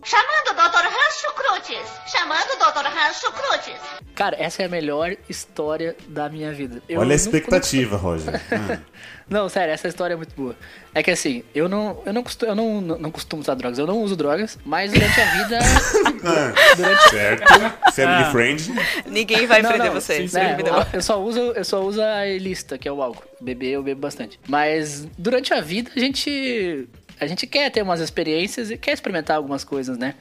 [0.02, 0.86] Chamando o Dr.
[0.86, 1.90] Rancho Cruzes.
[2.06, 2.86] Chamando o Dr.
[2.86, 3.80] Rancho Cruzes.
[4.14, 6.82] Cara, essa é a melhor história da minha vida.
[6.88, 8.40] Eu Olha a expectativa, Roger.
[8.50, 8.78] Ah.
[9.30, 10.56] Não, sério, essa história é muito boa.
[10.92, 13.78] É que assim, eu não, eu não, costumo, eu não, não, não costumo usar drogas,
[13.78, 15.58] eu não uso drogas, mas durante a vida.
[16.76, 17.54] durante certo.
[17.92, 18.72] Family friend.
[19.06, 20.26] Ninguém vai Não, prender não, você.
[20.26, 20.56] sim, né,
[20.92, 23.22] eu só uso eu só uso a ilícita, que é o álcool.
[23.40, 24.38] Beber eu bebo bastante.
[24.48, 26.88] Mas durante a vida a gente
[27.20, 30.14] a gente quer ter umas experiências e quer experimentar algumas coisas, né?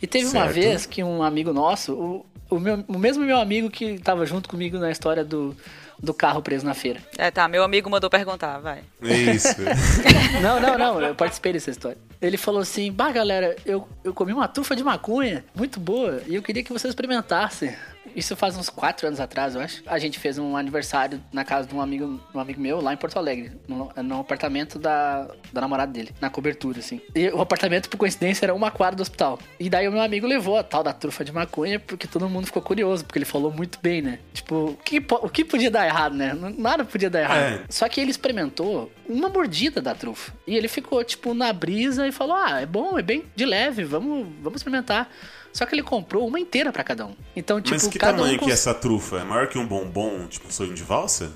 [0.00, 0.54] E teve uma Certo.
[0.54, 4.48] vez que um amigo nosso, o, o, meu, o mesmo meu amigo que tava junto
[4.48, 5.56] comigo na história do,
[6.02, 7.00] do carro preso na feira.
[7.16, 8.82] É, tá, meu amigo mandou perguntar, vai.
[9.02, 9.54] Isso.
[10.42, 11.96] Não, não, não, eu participei dessa história.
[12.20, 16.34] Ele falou assim: Bah, galera, eu, eu comi uma trufa de maconha, muito boa, e
[16.34, 17.74] eu queria que vocês experimentassem.
[18.14, 19.82] Isso faz uns quatro anos atrás, eu acho.
[19.86, 22.96] A gente fez um aniversário na casa de um amigo, um amigo meu lá em
[22.96, 27.00] Porto Alegre, no, no apartamento da, da namorada dele, na cobertura, assim.
[27.14, 29.38] E o apartamento, por coincidência, era uma quadra do hospital.
[29.58, 32.46] E daí o meu amigo levou a tal da trufa de maconha, porque todo mundo
[32.46, 34.18] ficou curioso, porque ele falou muito bem, né?
[34.32, 36.34] Tipo, o que, o que podia dar errado, né?
[36.56, 37.38] Nada podia dar errado.
[37.38, 37.64] É.
[37.68, 40.32] Só que ele experimentou uma mordida da trufa.
[40.46, 43.84] E ele ficou, tipo, na brisa e falou: Ah, é bom, é bem de leve,
[43.84, 45.10] vamos, vamos experimentar.
[45.54, 47.14] Só que ele comprou uma inteira pra cada um.
[47.34, 48.28] Então, tipo, Mas que tamanho um.
[48.30, 49.20] que é cons- essa trufa?
[49.20, 51.32] É maior que um bombom, tipo um sonho de valsa?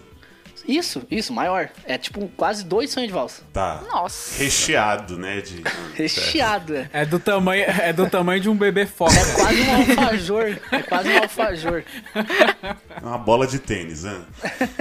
[0.69, 1.71] Isso, isso, maior.
[1.87, 3.43] É tipo quase dois sonhos de valsa.
[3.55, 3.83] Tá.
[3.91, 4.39] Nossa.
[4.43, 5.41] Recheado, né?
[5.41, 5.63] De...
[5.97, 6.91] Recheado, é.
[6.93, 9.15] É do tamanho, é do tamanho de um bebê foca.
[9.15, 10.59] É quase um alfajor.
[10.71, 11.85] É quase um alfajor.
[12.15, 14.23] É uma bola de tênis, né?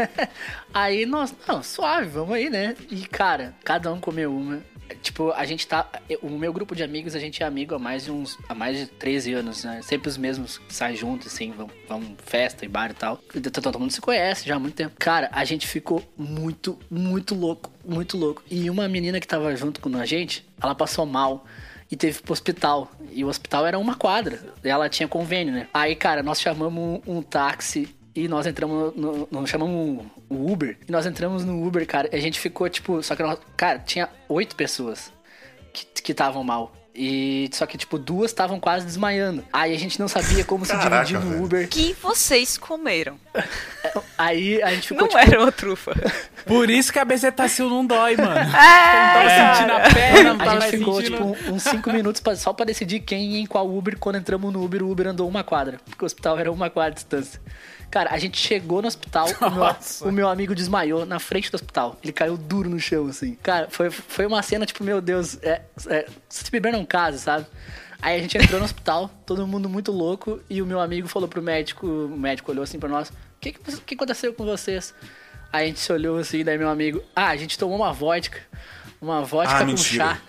[0.73, 2.75] Aí nós, não, suave, vamos aí, né?
[2.91, 4.61] E cara, cada um comeu uma.
[5.01, 5.89] Tipo, a gente tá.
[6.21, 8.37] O meu grupo de amigos, a gente é amigo há mais de uns.
[8.47, 9.81] há mais de 13 anos, né?
[9.81, 13.19] Sempre os mesmos que saem juntos, assim, vão, vão festa e bar e tal.
[13.35, 14.95] Então, Todo mundo se conhece já há muito tempo.
[14.97, 18.43] Cara, a gente ficou muito, muito louco, muito louco.
[18.49, 21.45] E uma menina que tava junto com a gente, ela passou mal
[21.91, 22.91] e teve pro hospital.
[23.11, 24.39] E o hospital era uma quadra.
[24.63, 25.67] Ela tinha convênio, né?
[25.71, 30.77] Aí, cara, nós chamamos um, táxi e nós entramos no, chamamos o Uber.
[30.87, 32.09] E nós entramos no Uber, cara.
[32.11, 35.13] E a gente ficou, tipo, só que nós, cara, tinha oito pessoas
[35.71, 36.73] que estavam mal.
[36.99, 39.45] E só que, tipo, duas estavam quase desmaiando.
[39.53, 41.43] Aí a gente não sabia como se Caraca, dividir no.
[41.43, 41.67] Uber.
[41.69, 43.19] que vocês comeram?
[44.17, 45.93] Aí a gente ficou, Não tipo, era uma trufa.
[46.45, 48.31] Por isso que a bezetacil não dói, mano.
[48.57, 51.17] É, não tava sentindo a perna, não A gente ficou, sentindo...
[51.35, 53.95] tipo, uns 5 minutos pra- só pra decidir quem ia em qual Uber.
[53.99, 55.79] Quando entramos no Uber, o Uber andou uma quadra.
[55.87, 57.39] Porque o hospital era uma quadra de distância.
[57.89, 59.75] Cara, a gente chegou no hospital, o meu,
[60.09, 61.97] o meu amigo desmaiou na frente do hospital.
[62.03, 63.35] Ele caiu duro no chão, assim.
[63.41, 67.45] Cara, foi, foi uma cena, tipo, meu Deus, é, é, se beber não casa, sabe?
[68.01, 71.27] Aí a gente entrou no hospital, todo mundo muito louco, e o meu amigo falou
[71.27, 74.93] pro médico, o médico olhou assim pra nós, o que, que, que aconteceu com vocês?
[75.51, 78.39] Aí a gente se olhou assim, daí meu amigo, ah, a gente tomou uma vodka,
[79.01, 80.05] uma vodka Ah, com mentira.
[80.05, 80.21] chá.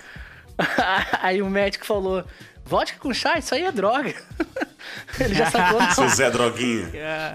[1.22, 2.24] Aí o médico falou:
[2.68, 4.14] vodka com chá, isso aí é droga.
[5.18, 6.90] Ele já sacou na Seu Zé Droguinha.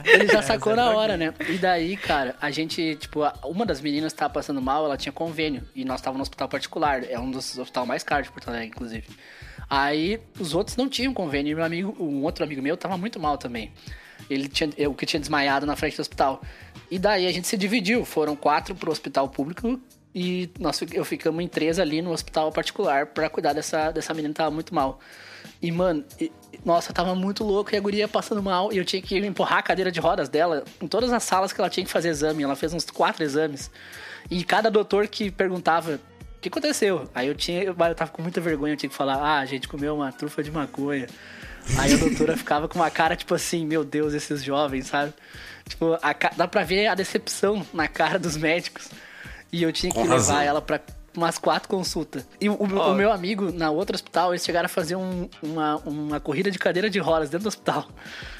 [0.05, 1.33] Ele já sacou na hora, né?
[1.49, 5.63] E daí, cara, a gente, tipo, uma das meninas tava passando mal, ela tinha convênio.
[5.75, 7.03] E nós tava no hospital particular.
[7.09, 9.07] É um dos hospitais mais caros de Porto Alegre, inclusive.
[9.69, 11.51] Aí os outros não tinham convênio.
[11.51, 13.71] E meu amigo, um outro amigo meu, tava muito mal também.
[14.29, 16.41] Ele tinha, eu que tinha desmaiado na frente do hospital.
[16.89, 18.05] E daí a gente se dividiu.
[18.05, 19.79] Foram quatro pro hospital público
[20.13, 24.33] e nós, eu ficamos em três ali no hospital particular pra cuidar dessa, dessa menina
[24.33, 24.99] que tava muito mal.
[25.61, 26.31] E, mano, e-
[26.63, 28.71] nossa, tava muito louco e a guria passando mal.
[28.71, 31.59] E eu tinha que empurrar a cadeira de rodas dela em todas as salas que
[31.59, 32.43] ela tinha que fazer exame.
[32.43, 33.71] Ela fez uns quatro exames.
[34.29, 35.99] E cada doutor que perguntava.
[36.37, 37.09] O que aconteceu?
[37.15, 37.63] Aí eu tinha.
[37.63, 40.43] Eu tava com muita vergonha, eu tinha que falar, ah, a gente comeu uma trufa
[40.43, 41.07] de maconha.
[41.79, 45.13] Aí a doutora ficava com uma cara, tipo assim, meu Deus, esses jovens, sabe?
[45.67, 48.89] Tipo, a dá pra ver a decepção na cara dos médicos.
[49.53, 50.41] E eu tinha que Com levar razão.
[50.41, 50.81] ela pra
[51.15, 52.27] umas quatro consultas.
[52.41, 55.75] E o, o- o meu amigo, na outra hospital, eles chegaram a fazer um- uma,
[55.85, 57.87] uma corrida de cadeira de rodas dentro do hospital.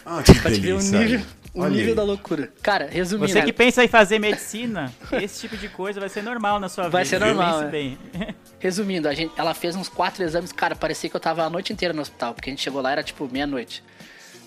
[0.03, 1.22] Ah, que Pra te ver o nível,
[1.53, 2.52] o nível da loucura.
[2.64, 3.31] Cara, resumindo.
[3.31, 4.91] Você que pensa em fazer medicina,
[5.22, 7.19] esse tipo de coisa vai ser normal na sua Vai vida.
[7.19, 7.68] ser normal, é.
[7.68, 7.98] bem.
[8.60, 11.72] Resumindo, a gente, ela fez uns quatro exames, cara, parecia que eu tava a noite
[11.72, 13.84] inteira no hospital, porque a gente chegou lá, era tipo meia-noite.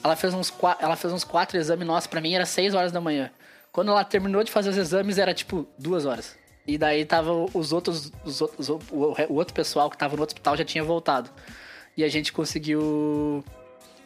[0.02, 3.00] Ela fez uns ela fez uns quatro exames, nossa, pra mim era seis horas da
[3.00, 3.30] manhã.
[3.70, 6.34] Quando ela terminou de fazer os exames, era tipo duas horas.
[6.66, 8.80] E daí tava os outros, os outros o,
[9.28, 11.30] o outro pessoal que tava no hospital já tinha voltado.
[11.96, 13.44] E a gente conseguiu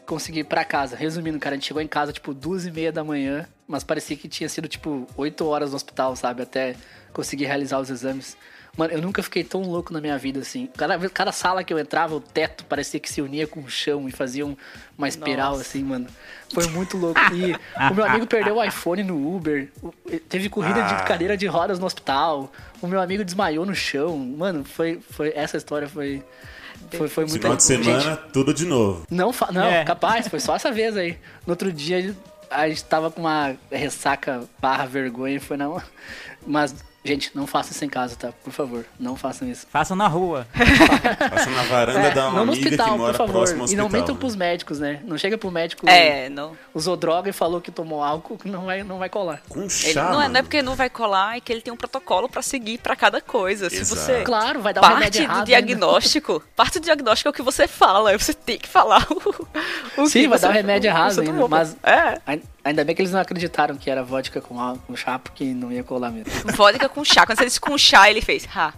[0.06, 0.96] conseguir ir pra casa.
[0.96, 4.16] Resumindo, cara, a gente chegou em casa tipo duas e meia da manhã, mas parecia
[4.16, 6.42] que tinha sido tipo oito horas no hospital, sabe?
[6.42, 6.76] Até
[7.12, 8.36] conseguir realizar os exames.
[8.76, 10.68] Mano, eu nunca fiquei tão louco na minha vida assim.
[10.76, 13.68] Cada, vez- cada sala que eu entrava, o teto parecia que se unia com o
[13.68, 14.56] chão e fazia um-
[14.96, 16.06] uma espiral assim, mano.
[16.54, 17.20] Foi muito louco.
[17.34, 17.54] E
[17.90, 19.68] o meu amigo perdeu o iPhone no Uber.
[20.28, 20.94] Teve corrida Ah.
[20.94, 22.50] de cadeira de rodas no hospital.
[22.80, 24.16] O meu amigo desmaiou no chão.
[24.16, 26.22] Mano, foi, foi essa história foi
[26.92, 29.06] foi, foi muito Final de Gente, semana, tudo de novo.
[29.10, 29.84] não, não É.
[29.84, 31.18] capaz, foi só essa vez aí.
[31.46, 32.16] No outro dia
[32.50, 35.68] a gente tava com uma ressaca barra vergonha e foi na.
[36.46, 36.74] Mas,
[37.04, 38.32] gente, não façam isso em casa, tá?
[38.44, 39.66] Por favor, não façam isso.
[39.70, 40.46] Façam na rua.
[41.30, 43.32] Passa na varanda É, da uma não no amiga hospital, que por mora favor.
[43.32, 43.84] próximo ao E hospital.
[43.84, 44.18] não mentam né?
[44.20, 45.00] pros médicos, né?
[45.04, 46.56] Não chega pro médico, É, não.
[46.74, 49.40] usou droga e falou que tomou álcool, que não vai, não vai colar.
[49.48, 51.72] Com Ele, chá, não, é, não é porque não vai colar, é que ele tem
[51.72, 53.70] um protocolo pra seguir pra cada coisa.
[53.70, 54.00] Se Exato.
[54.00, 54.22] você.
[54.22, 55.34] Claro, vai dar um Parte remédio errado.
[55.34, 55.46] do ainda.
[55.46, 60.06] diagnóstico, parte do diagnóstico é o que você fala, você tem que falar o, o
[60.06, 62.20] Sim, que vai você- dar um remédio o que errado ainda, mas- É,
[62.64, 65.72] Ainda bem que eles não acreditaram que era vodka com, álcool, com chá, porque não
[65.72, 66.32] ia colar mesmo.
[66.52, 67.24] vodka com chá.
[67.24, 68.46] Quando você disse com chá, ele fez.
[68.54, 68.72] Ha.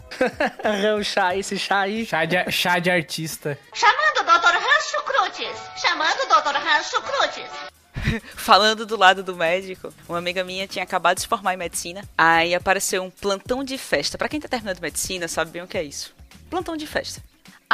[0.98, 2.06] o chá, esse chá aí.
[2.06, 3.58] Chá de, chá de artista.
[3.74, 4.56] Chamando o Dr.
[4.56, 5.58] Rancho Crutes.
[5.76, 6.56] Chamando o Dr.
[6.56, 8.22] Rancho Crutes.
[8.36, 12.02] Falando do lado do médico, uma amiga minha tinha acabado de se formar em medicina.
[12.16, 14.18] Aí apareceu um plantão de festa.
[14.18, 16.14] Pra quem tá terminando medicina, sabe bem o que é isso.
[16.50, 17.22] Plantão de festa.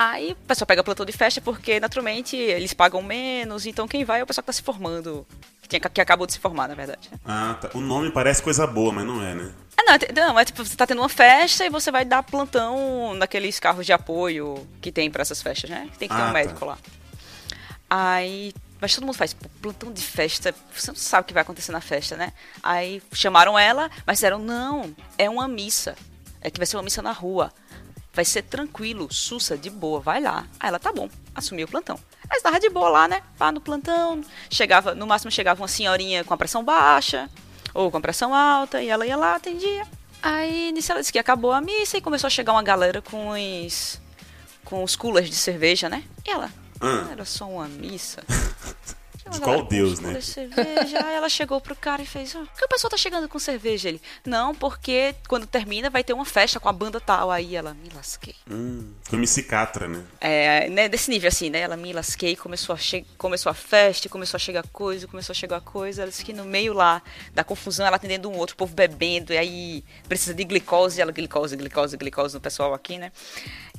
[0.01, 3.66] Aí o pessoal pega plantão de festa porque, naturalmente, eles pagam menos.
[3.66, 5.27] Então quem vai é o pessoal que tá se formando.
[5.61, 7.11] Que, tinha- que acabou de se formar, na verdade.
[7.25, 7.70] Ah, tá.
[7.75, 9.53] O nome parece coisa boa, mas não é, né?
[9.77, 12.23] Ah, não, é não, é tipo, você tá tendo uma festa e você vai dar
[12.23, 15.89] plantão naqueles carros de apoio que tem pra essas festas, né?
[15.99, 16.33] Tem que ter Ah, um tá.
[16.33, 16.79] médico lá.
[17.91, 18.53] Aí.
[18.81, 21.81] Mas todo mundo faz, plantão de festa, você não sabe o que vai acontecer na
[21.81, 22.33] festa, né?
[22.62, 25.97] Aí chamaram ela, mas disseram, não, é uma missa.
[26.41, 27.53] É que vai ser uma missa na rua.
[28.19, 30.45] Vai ser tranquilo, sussa, de boa, vai lá.
[30.59, 31.97] Aí ela, tá bom, assumiu o plantão.
[32.28, 33.23] Aí estava de boa lá, né?
[33.39, 37.31] Lá no plantão, chegava, no máximo chegava uma senhorinha com a pressão baixa,
[37.73, 39.86] ou com a pressão alta, e ela ia lá, atendia.
[40.20, 43.28] Aí nisso ela disse que acabou a missa e começou a chegar uma galera com
[43.28, 44.01] os.
[44.65, 46.03] com os coolers de cerveja, né?
[46.27, 46.51] E ela.
[46.81, 48.24] "Ah, era só uma missa.
[49.28, 50.20] De qual deus, né?
[50.20, 51.05] cerveja.
[51.05, 53.38] Aí ela chegou pro cara e fez: "Ah, Por que o pessoal tá chegando com
[53.38, 53.88] cerveja?
[53.88, 57.30] Ele: Não, porque quando termina vai ter uma festa com a banda tal.
[57.30, 58.34] Aí ela: Me lasquei.
[58.50, 60.05] Hum, foi Catra, né?
[60.20, 61.60] É, né, desse nível assim, né?
[61.60, 62.78] Ela me lasquei, começou a,
[63.16, 66.02] começou a festa, começou a chegar coisa, começou a chegar coisa.
[66.02, 67.02] Ela disse que no meio lá
[67.32, 71.12] da confusão, ela atendendo um outro, o povo bebendo, e aí precisa de glicose, ela
[71.12, 73.12] glicose, glicose, glicose no pessoal aqui, né?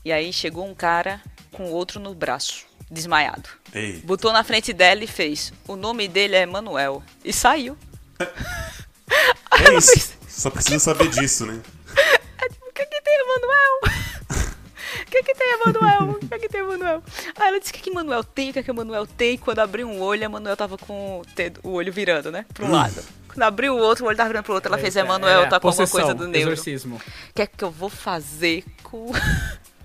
[0.03, 1.21] E aí chegou um cara
[1.51, 3.49] com o outro no braço, desmaiado.
[3.73, 7.03] Ei, Botou na frente dela e fez: O nome dele é Manuel.
[7.23, 7.77] E saiu.
[8.19, 10.13] é isso.
[10.27, 11.59] Só precisa saber disso, né?
[12.61, 13.80] O que que tem, Emanuel?
[15.01, 16.11] O que que tem, Emanuel?
[16.11, 17.03] O que que tem, Emanuel?
[17.35, 18.49] Aí ela disse: O que que Emanuel tem?
[18.51, 19.38] O que que Emanuel tem?
[19.38, 21.21] Quando abriu um olho, Emanuel tava com
[21.63, 22.45] o olho virando, né?
[22.53, 23.03] Pro lado.
[23.27, 24.69] Quando abriu o outro, o olho tava virando pro outro.
[24.71, 26.53] Ela fez: Emanuel, É, tá com alguma coisa do neuro.
[26.53, 26.95] Exorcismo.
[26.97, 29.11] O que é que eu vou fazer com,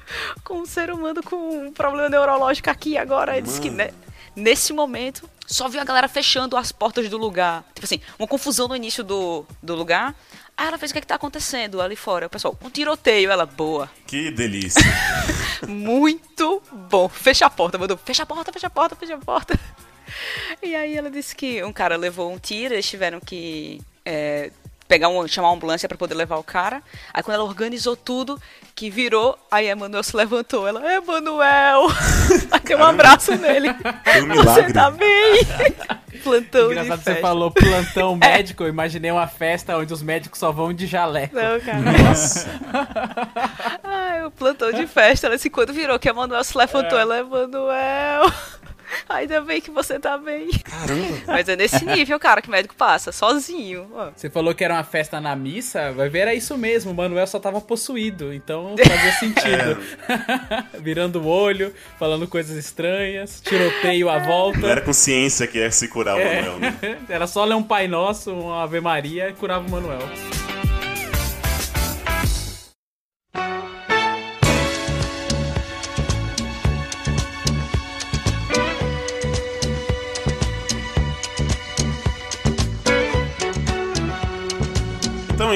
[0.45, 3.37] com um ser humano com um problema neurológico aqui agora?
[3.37, 3.91] Ele disse que né,
[4.35, 7.65] nesse momento só viu a galera fechando as portas do lugar.
[7.75, 10.15] Tipo assim, uma confusão no início do, do lugar.
[10.57, 12.27] Aí ela fez o que, é que tá acontecendo ali fora.
[12.27, 13.31] O pessoal, um tiroteio.
[13.31, 13.91] Ela, boa.
[14.07, 14.83] Que delícia.
[15.67, 17.09] Muito bom.
[17.09, 17.97] Fecha a porta, mandou.
[17.97, 19.59] Fecha a porta, fecha a porta, fecha a porta.
[20.63, 24.53] E aí ela disse que um cara levou um tiro, eles tiveram que é,
[24.89, 26.83] pegar um, chamar uma ambulância pra poder levar o cara.
[27.13, 28.41] Aí quando ela organizou tudo,
[28.75, 30.67] que virou, aí a Emanuel se levantou.
[30.67, 31.87] Ela, Emanuel!
[32.51, 33.69] Aí deu um abraço nele.
[33.71, 35.47] Um Você tá bem?
[36.23, 37.21] Plantão de Engraçado, você festa.
[37.21, 41.35] falou plantão médico, eu imaginei uma festa onde os médicos só vão de jaleco.
[41.35, 41.81] Não, cara.
[41.81, 42.49] Nossa.
[43.85, 45.27] Ai, o plantão de festa.
[45.27, 48.33] Ela disse, quando virou que a Emanuel se levantou, ela, Emanuel...
[49.09, 50.49] Ainda bem que você tá bem.
[50.65, 51.19] Caramba.
[51.27, 53.87] Mas é nesse nível, cara, que o médico passa, sozinho.
[53.95, 54.11] ó.
[54.17, 57.27] Você falou que era uma festa na missa, vai ver, era isso mesmo, o Manuel
[57.27, 59.79] só tava possuído, então fazia sentido.
[60.81, 64.67] Virando o olho, falando coisas estranhas, tiroteio à Não volta.
[64.67, 66.75] era consciência que ia se curar o Manuel, né?
[67.09, 69.99] Era só ler um Pai Nosso, uma Ave Maria e curava o Manuel.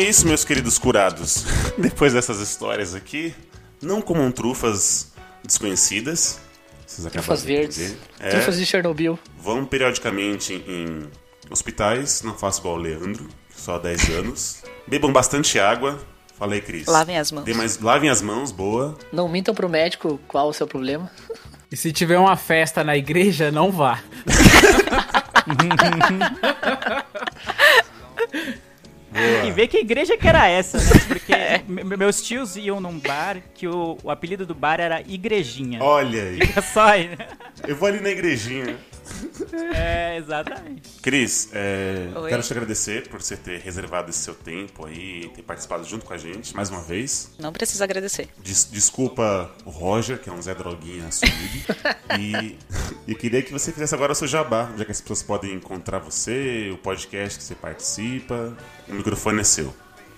[0.08, 1.44] Isso, meus queridos curados.
[1.76, 3.34] Depois dessas histórias aqui,
[3.82, 5.12] não comam trufas
[5.44, 6.40] desconhecidas.
[7.12, 7.96] Trufas de verdes.
[8.18, 9.18] É, Trufas de Chernobyl.
[9.38, 11.06] Vão periodicamente em
[11.50, 14.62] hospitais, não façam igual o Leandro, só há 10 anos.
[14.88, 16.00] Bebam bastante água.
[16.38, 16.86] Falei, Cris.
[16.86, 17.44] Lavem as mãos.
[17.44, 18.96] Dê mais, lavem as mãos, boa.
[19.12, 21.10] Não mintam pro médico qual o seu problema.
[21.70, 24.02] E se tiver uma festa na igreja, não vá.
[29.46, 30.84] E ver que igreja que era essa, né?
[31.08, 31.32] Porque
[31.66, 35.82] me- meus tios iam num bar que o, o apelido do bar era Igrejinha.
[35.82, 36.40] Olha aí.
[36.40, 37.16] Fica só aí, né?
[37.66, 38.76] Eu vou ali na igrejinha.
[39.74, 41.00] É, exatamente.
[41.02, 45.84] Cris, é, quero te agradecer por você ter reservado esse seu tempo aí, ter participado
[45.84, 47.30] junto com a gente mais uma vez.
[47.38, 48.28] Não precisa agradecer.
[48.38, 51.74] Des- desculpa o Roger, que é um Zé Droguinha assumido.
[52.18, 52.58] e,
[53.06, 55.98] e queria que você fizesse agora o seu jabá, já que as pessoas podem encontrar
[55.98, 58.56] você, o podcast que você participa.
[58.88, 59.74] O microfone é seu.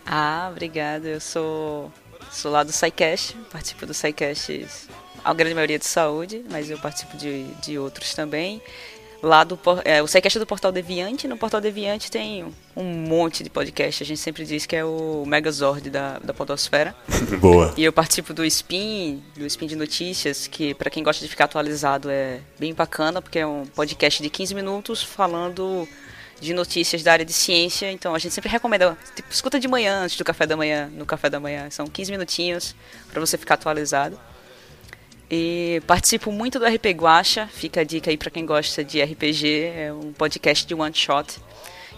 [0.06, 1.08] Ah, obrigada.
[1.08, 1.92] Eu sou,
[2.30, 4.66] sou lá do SciCast, participo do SciCast,
[5.24, 8.62] a grande maioria de saúde, mas eu participo de, de outros também.
[9.22, 13.50] Lá do é, o é do Portal Deviante, no Portal Deviante tem um monte de
[13.50, 16.94] podcast, a gente sempre diz que é o Megazord da, da podosfera.
[17.38, 17.74] Boa.
[17.76, 21.44] E eu participo do Spin, do Spin de Notícias, que pra quem gosta de ficar
[21.44, 25.86] atualizado é bem bacana, porque é um podcast de 15 minutos falando
[26.40, 27.92] de notícias da área de ciência.
[27.92, 31.04] Então a gente sempre recomenda, tipo, escuta de manhã, antes do café da manhã, no
[31.04, 31.68] café da manhã.
[31.70, 32.74] São 15 minutinhos
[33.10, 34.18] pra você ficar atualizado.
[35.30, 39.72] E participo muito do RP Guacha, fica a dica aí pra quem gosta de RPG,
[39.76, 41.38] é um podcast de one shot.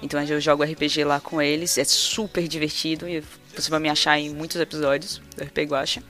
[0.02, 3.22] Então eu jogo RPG lá com eles, é super divertido e
[3.54, 6.02] você vai me achar em muitos episódios do RP Guacha.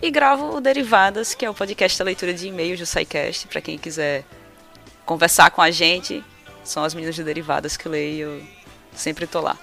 [0.00, 3.60] E gravo o Derivadas, que é o podcast da leitura de e-mails do SciCast, pra
[3.60, 4.24] quem quiser
[5.04, 6.22] conversar com a gente.
[6.62, 8.42] São as meninas de Derivadas que eu leio eu
[8.94, 9.58] sempre tô lá.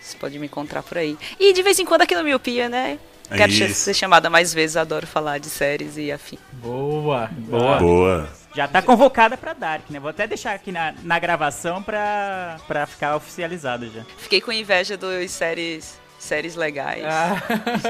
[0.00, 1.16] Você pode me encontrar por aí.
[1.38, 2.98] E de vez em quando aqui no Miopia, né?
[3.30, 3.74] É Quero isso.
[3.74, 6.38] ser chamada mais vezes, adoro falar de séries e afim.
[6.54, 7.78] Boa, boa.
[7.78, 8.28] Boa.
[8.54, 10.00] Já tá convocada pra Dark, né?
[10.00, 14.02] Vou até deixar aqui na, na gravação pra, pra ficar oficializado já.
[14.18, 17.04] Fiquei com inveja dos séries, séries legais.
[17.06, 17.36] Ah,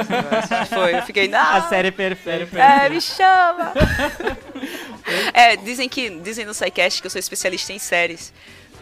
[0.69, 2.59] Foi, eu fiquei, não, A série perfeita.
[2.59, 3.73] é, me chama.
[5.33, 8.31] é, dizem que, dizem no SciCast que eu sou especialista em séries.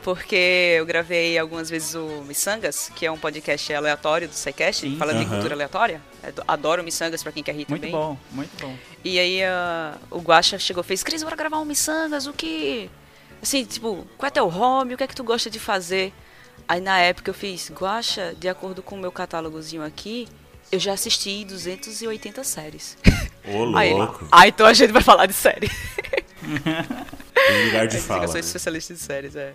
[0.03, 4.97] Porque eu gravei algumas vezes o Missangas, que é um podcast aleatório do SciCast, que
[4.97, 5.29] fala de Aham.
[5.29, 6.01] cultura aleatória.
[6.23, 7.91] Eu Adoro Missangas pra quem quer rir Muito também.
[7.91, 8.75] bom, muito bom.
[9.05, 12.91] E aí ah, o Guaxa chegou e fez, Cris, bora gravar um Missangas, o que...
[13.43, 14.95] Assim, tipo, qual é teu hobby?
[14.95, 16.13] O que é que tu gosta de fazer?
[16.67, 20.27] Aí na época eu fiz, Guaxa, de acordo com o meu catálogozinho aqui,
[20.73, 22.97] eu já assisti 280 séries.
[23.45, 24.27] Ô, Aí louco.
[24.31, 25.71] ah, então a gente vai falar de série.
[26.43, 28.25] Tem lugar de Aí fala.
[28.25, 28.41] eu sou né?
[28.41, 29.55] especialista em séries, é.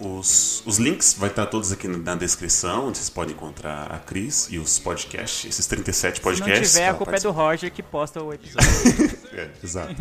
[0.00, 4.48] Os, os links vai estar todos aqui na descrição, onde vocês podem encontrar a Cris
[4.50, 6.72] e os podcasts, esses 37 Se não podcasts.
[6.72, 7.30] tiver, a culpa é do.
[7.30, 9.20] Roger que posta o episódio.
[9.32, 9.94] É, exato.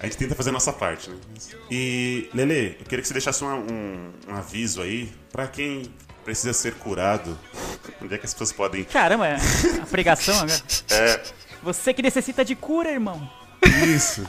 [0.00, 1.16] A gente tenta fazer a nossa parte, né?
[1.70, 5.92] E, Lele, eu queria que você deixasse um, um, um aviso aí pra quem
[6.24, 7.38] precisa ser curado.
[8.00, 8.84] Onde é que as pessoas podem.
[8.84, 9.36] Caramba, é
[9.82, 10.62] a pregação agora.
[10.90, 11.22] É,
[11.62, 13.30] Você que necessita de cura, irmão.
[13.94, 14.26] isso.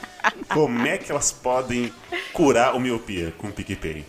[0.49, 1.91] Como é que elas podem
[2.33, 4.05] curar o miopia com o PicPay?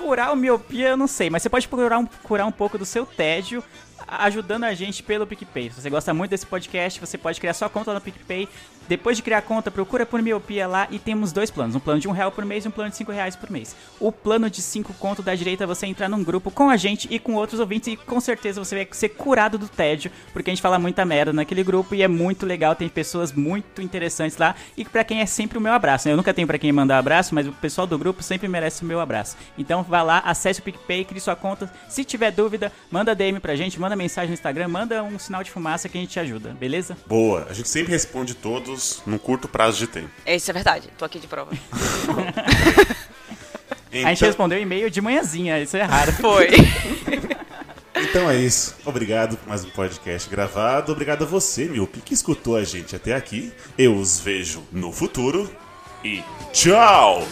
[0.00, 2.86] Curar o miopia, eu não sei, mas você pode curar um, curar um pouco do
[2.86, 3.62] seu tédio
[4.08, 5.70] ajudando a gente pelo PicPay.
[5.70, 8.48] Se você gosta muito desse podcast, você pode criar sua conta no PicPay.
[8.88, 11.76] Depois de criar a conta, procura por miopia lá e temos dois planos.
[11.76, 13.76] Um plano de um real por mês e um plano de cinco reais por mês.
[14.00, 17.06] O plano de cinco conto da direita é você entrar num grupo com a gente
[17.10, 20.52] e com outros ouvintes e com certeza você vai ser curado do tédio, porque a
[20.52, 24.54] gente fala muita merda naquele grupo e é muito legal, tem pessoas muito interessantes lá
[24.76, 26.08] e pra quem é sempre o meu abraço.
[26.08, 26.12] né?
[26.12, 28.86] Eu nunca tenho pra quem mandar abraço, mas o pessoal do grupo sempre merece o
[28.86, 29.36] meu abraço.
[29.56, 31.70] Então vá lá, acesse o PicPay, crie sua conta.
[31.88, 35.50] Se tiver dúvida, manda DM pra gente, manda mensagem no Instagram, manda um sinal de
[35.50, 36.96] fumaça que a gente te ajuda, beleza?
[37.06, 38.69] Boa, a gente sempre responde todos
[39.06, 40.10] num curto prazo de tempo.
[40.26, 41.52] Isso é verdade, tô aqui de prova.
[43.90, 46.12] Então, A gente respondeu e-mail de manhãzinha, isso é raro.
[46.20, 46.48] Foi.
[47.96, 48.76] então é isso.
[48.84, 50.92] Obrigado por mais um podcast gravado.
[50.92, 53.52] Obrigado a você, Miopi, que escutou a gente até aqui.
[53.76, 55.50] Eu os vejo no futuro.
[56.04, 56.22] E
[56.52, 57.26] tchau!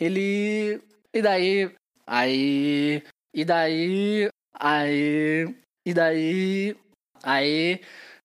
[0.00, 0.82] Ele.
[1.14, 1.70] E daí?
[2.08, 3.02] Aí.
[3.32, 4.28] E daí?
[4.52, 5.46] Aí.
[5.86, 6.76] E daí?
[7.22, 7.80] Aí.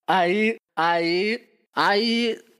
[0.08, 0.56] Aí.
[0.76, 1.48] Aí.
[1.72, 2.42] Aí.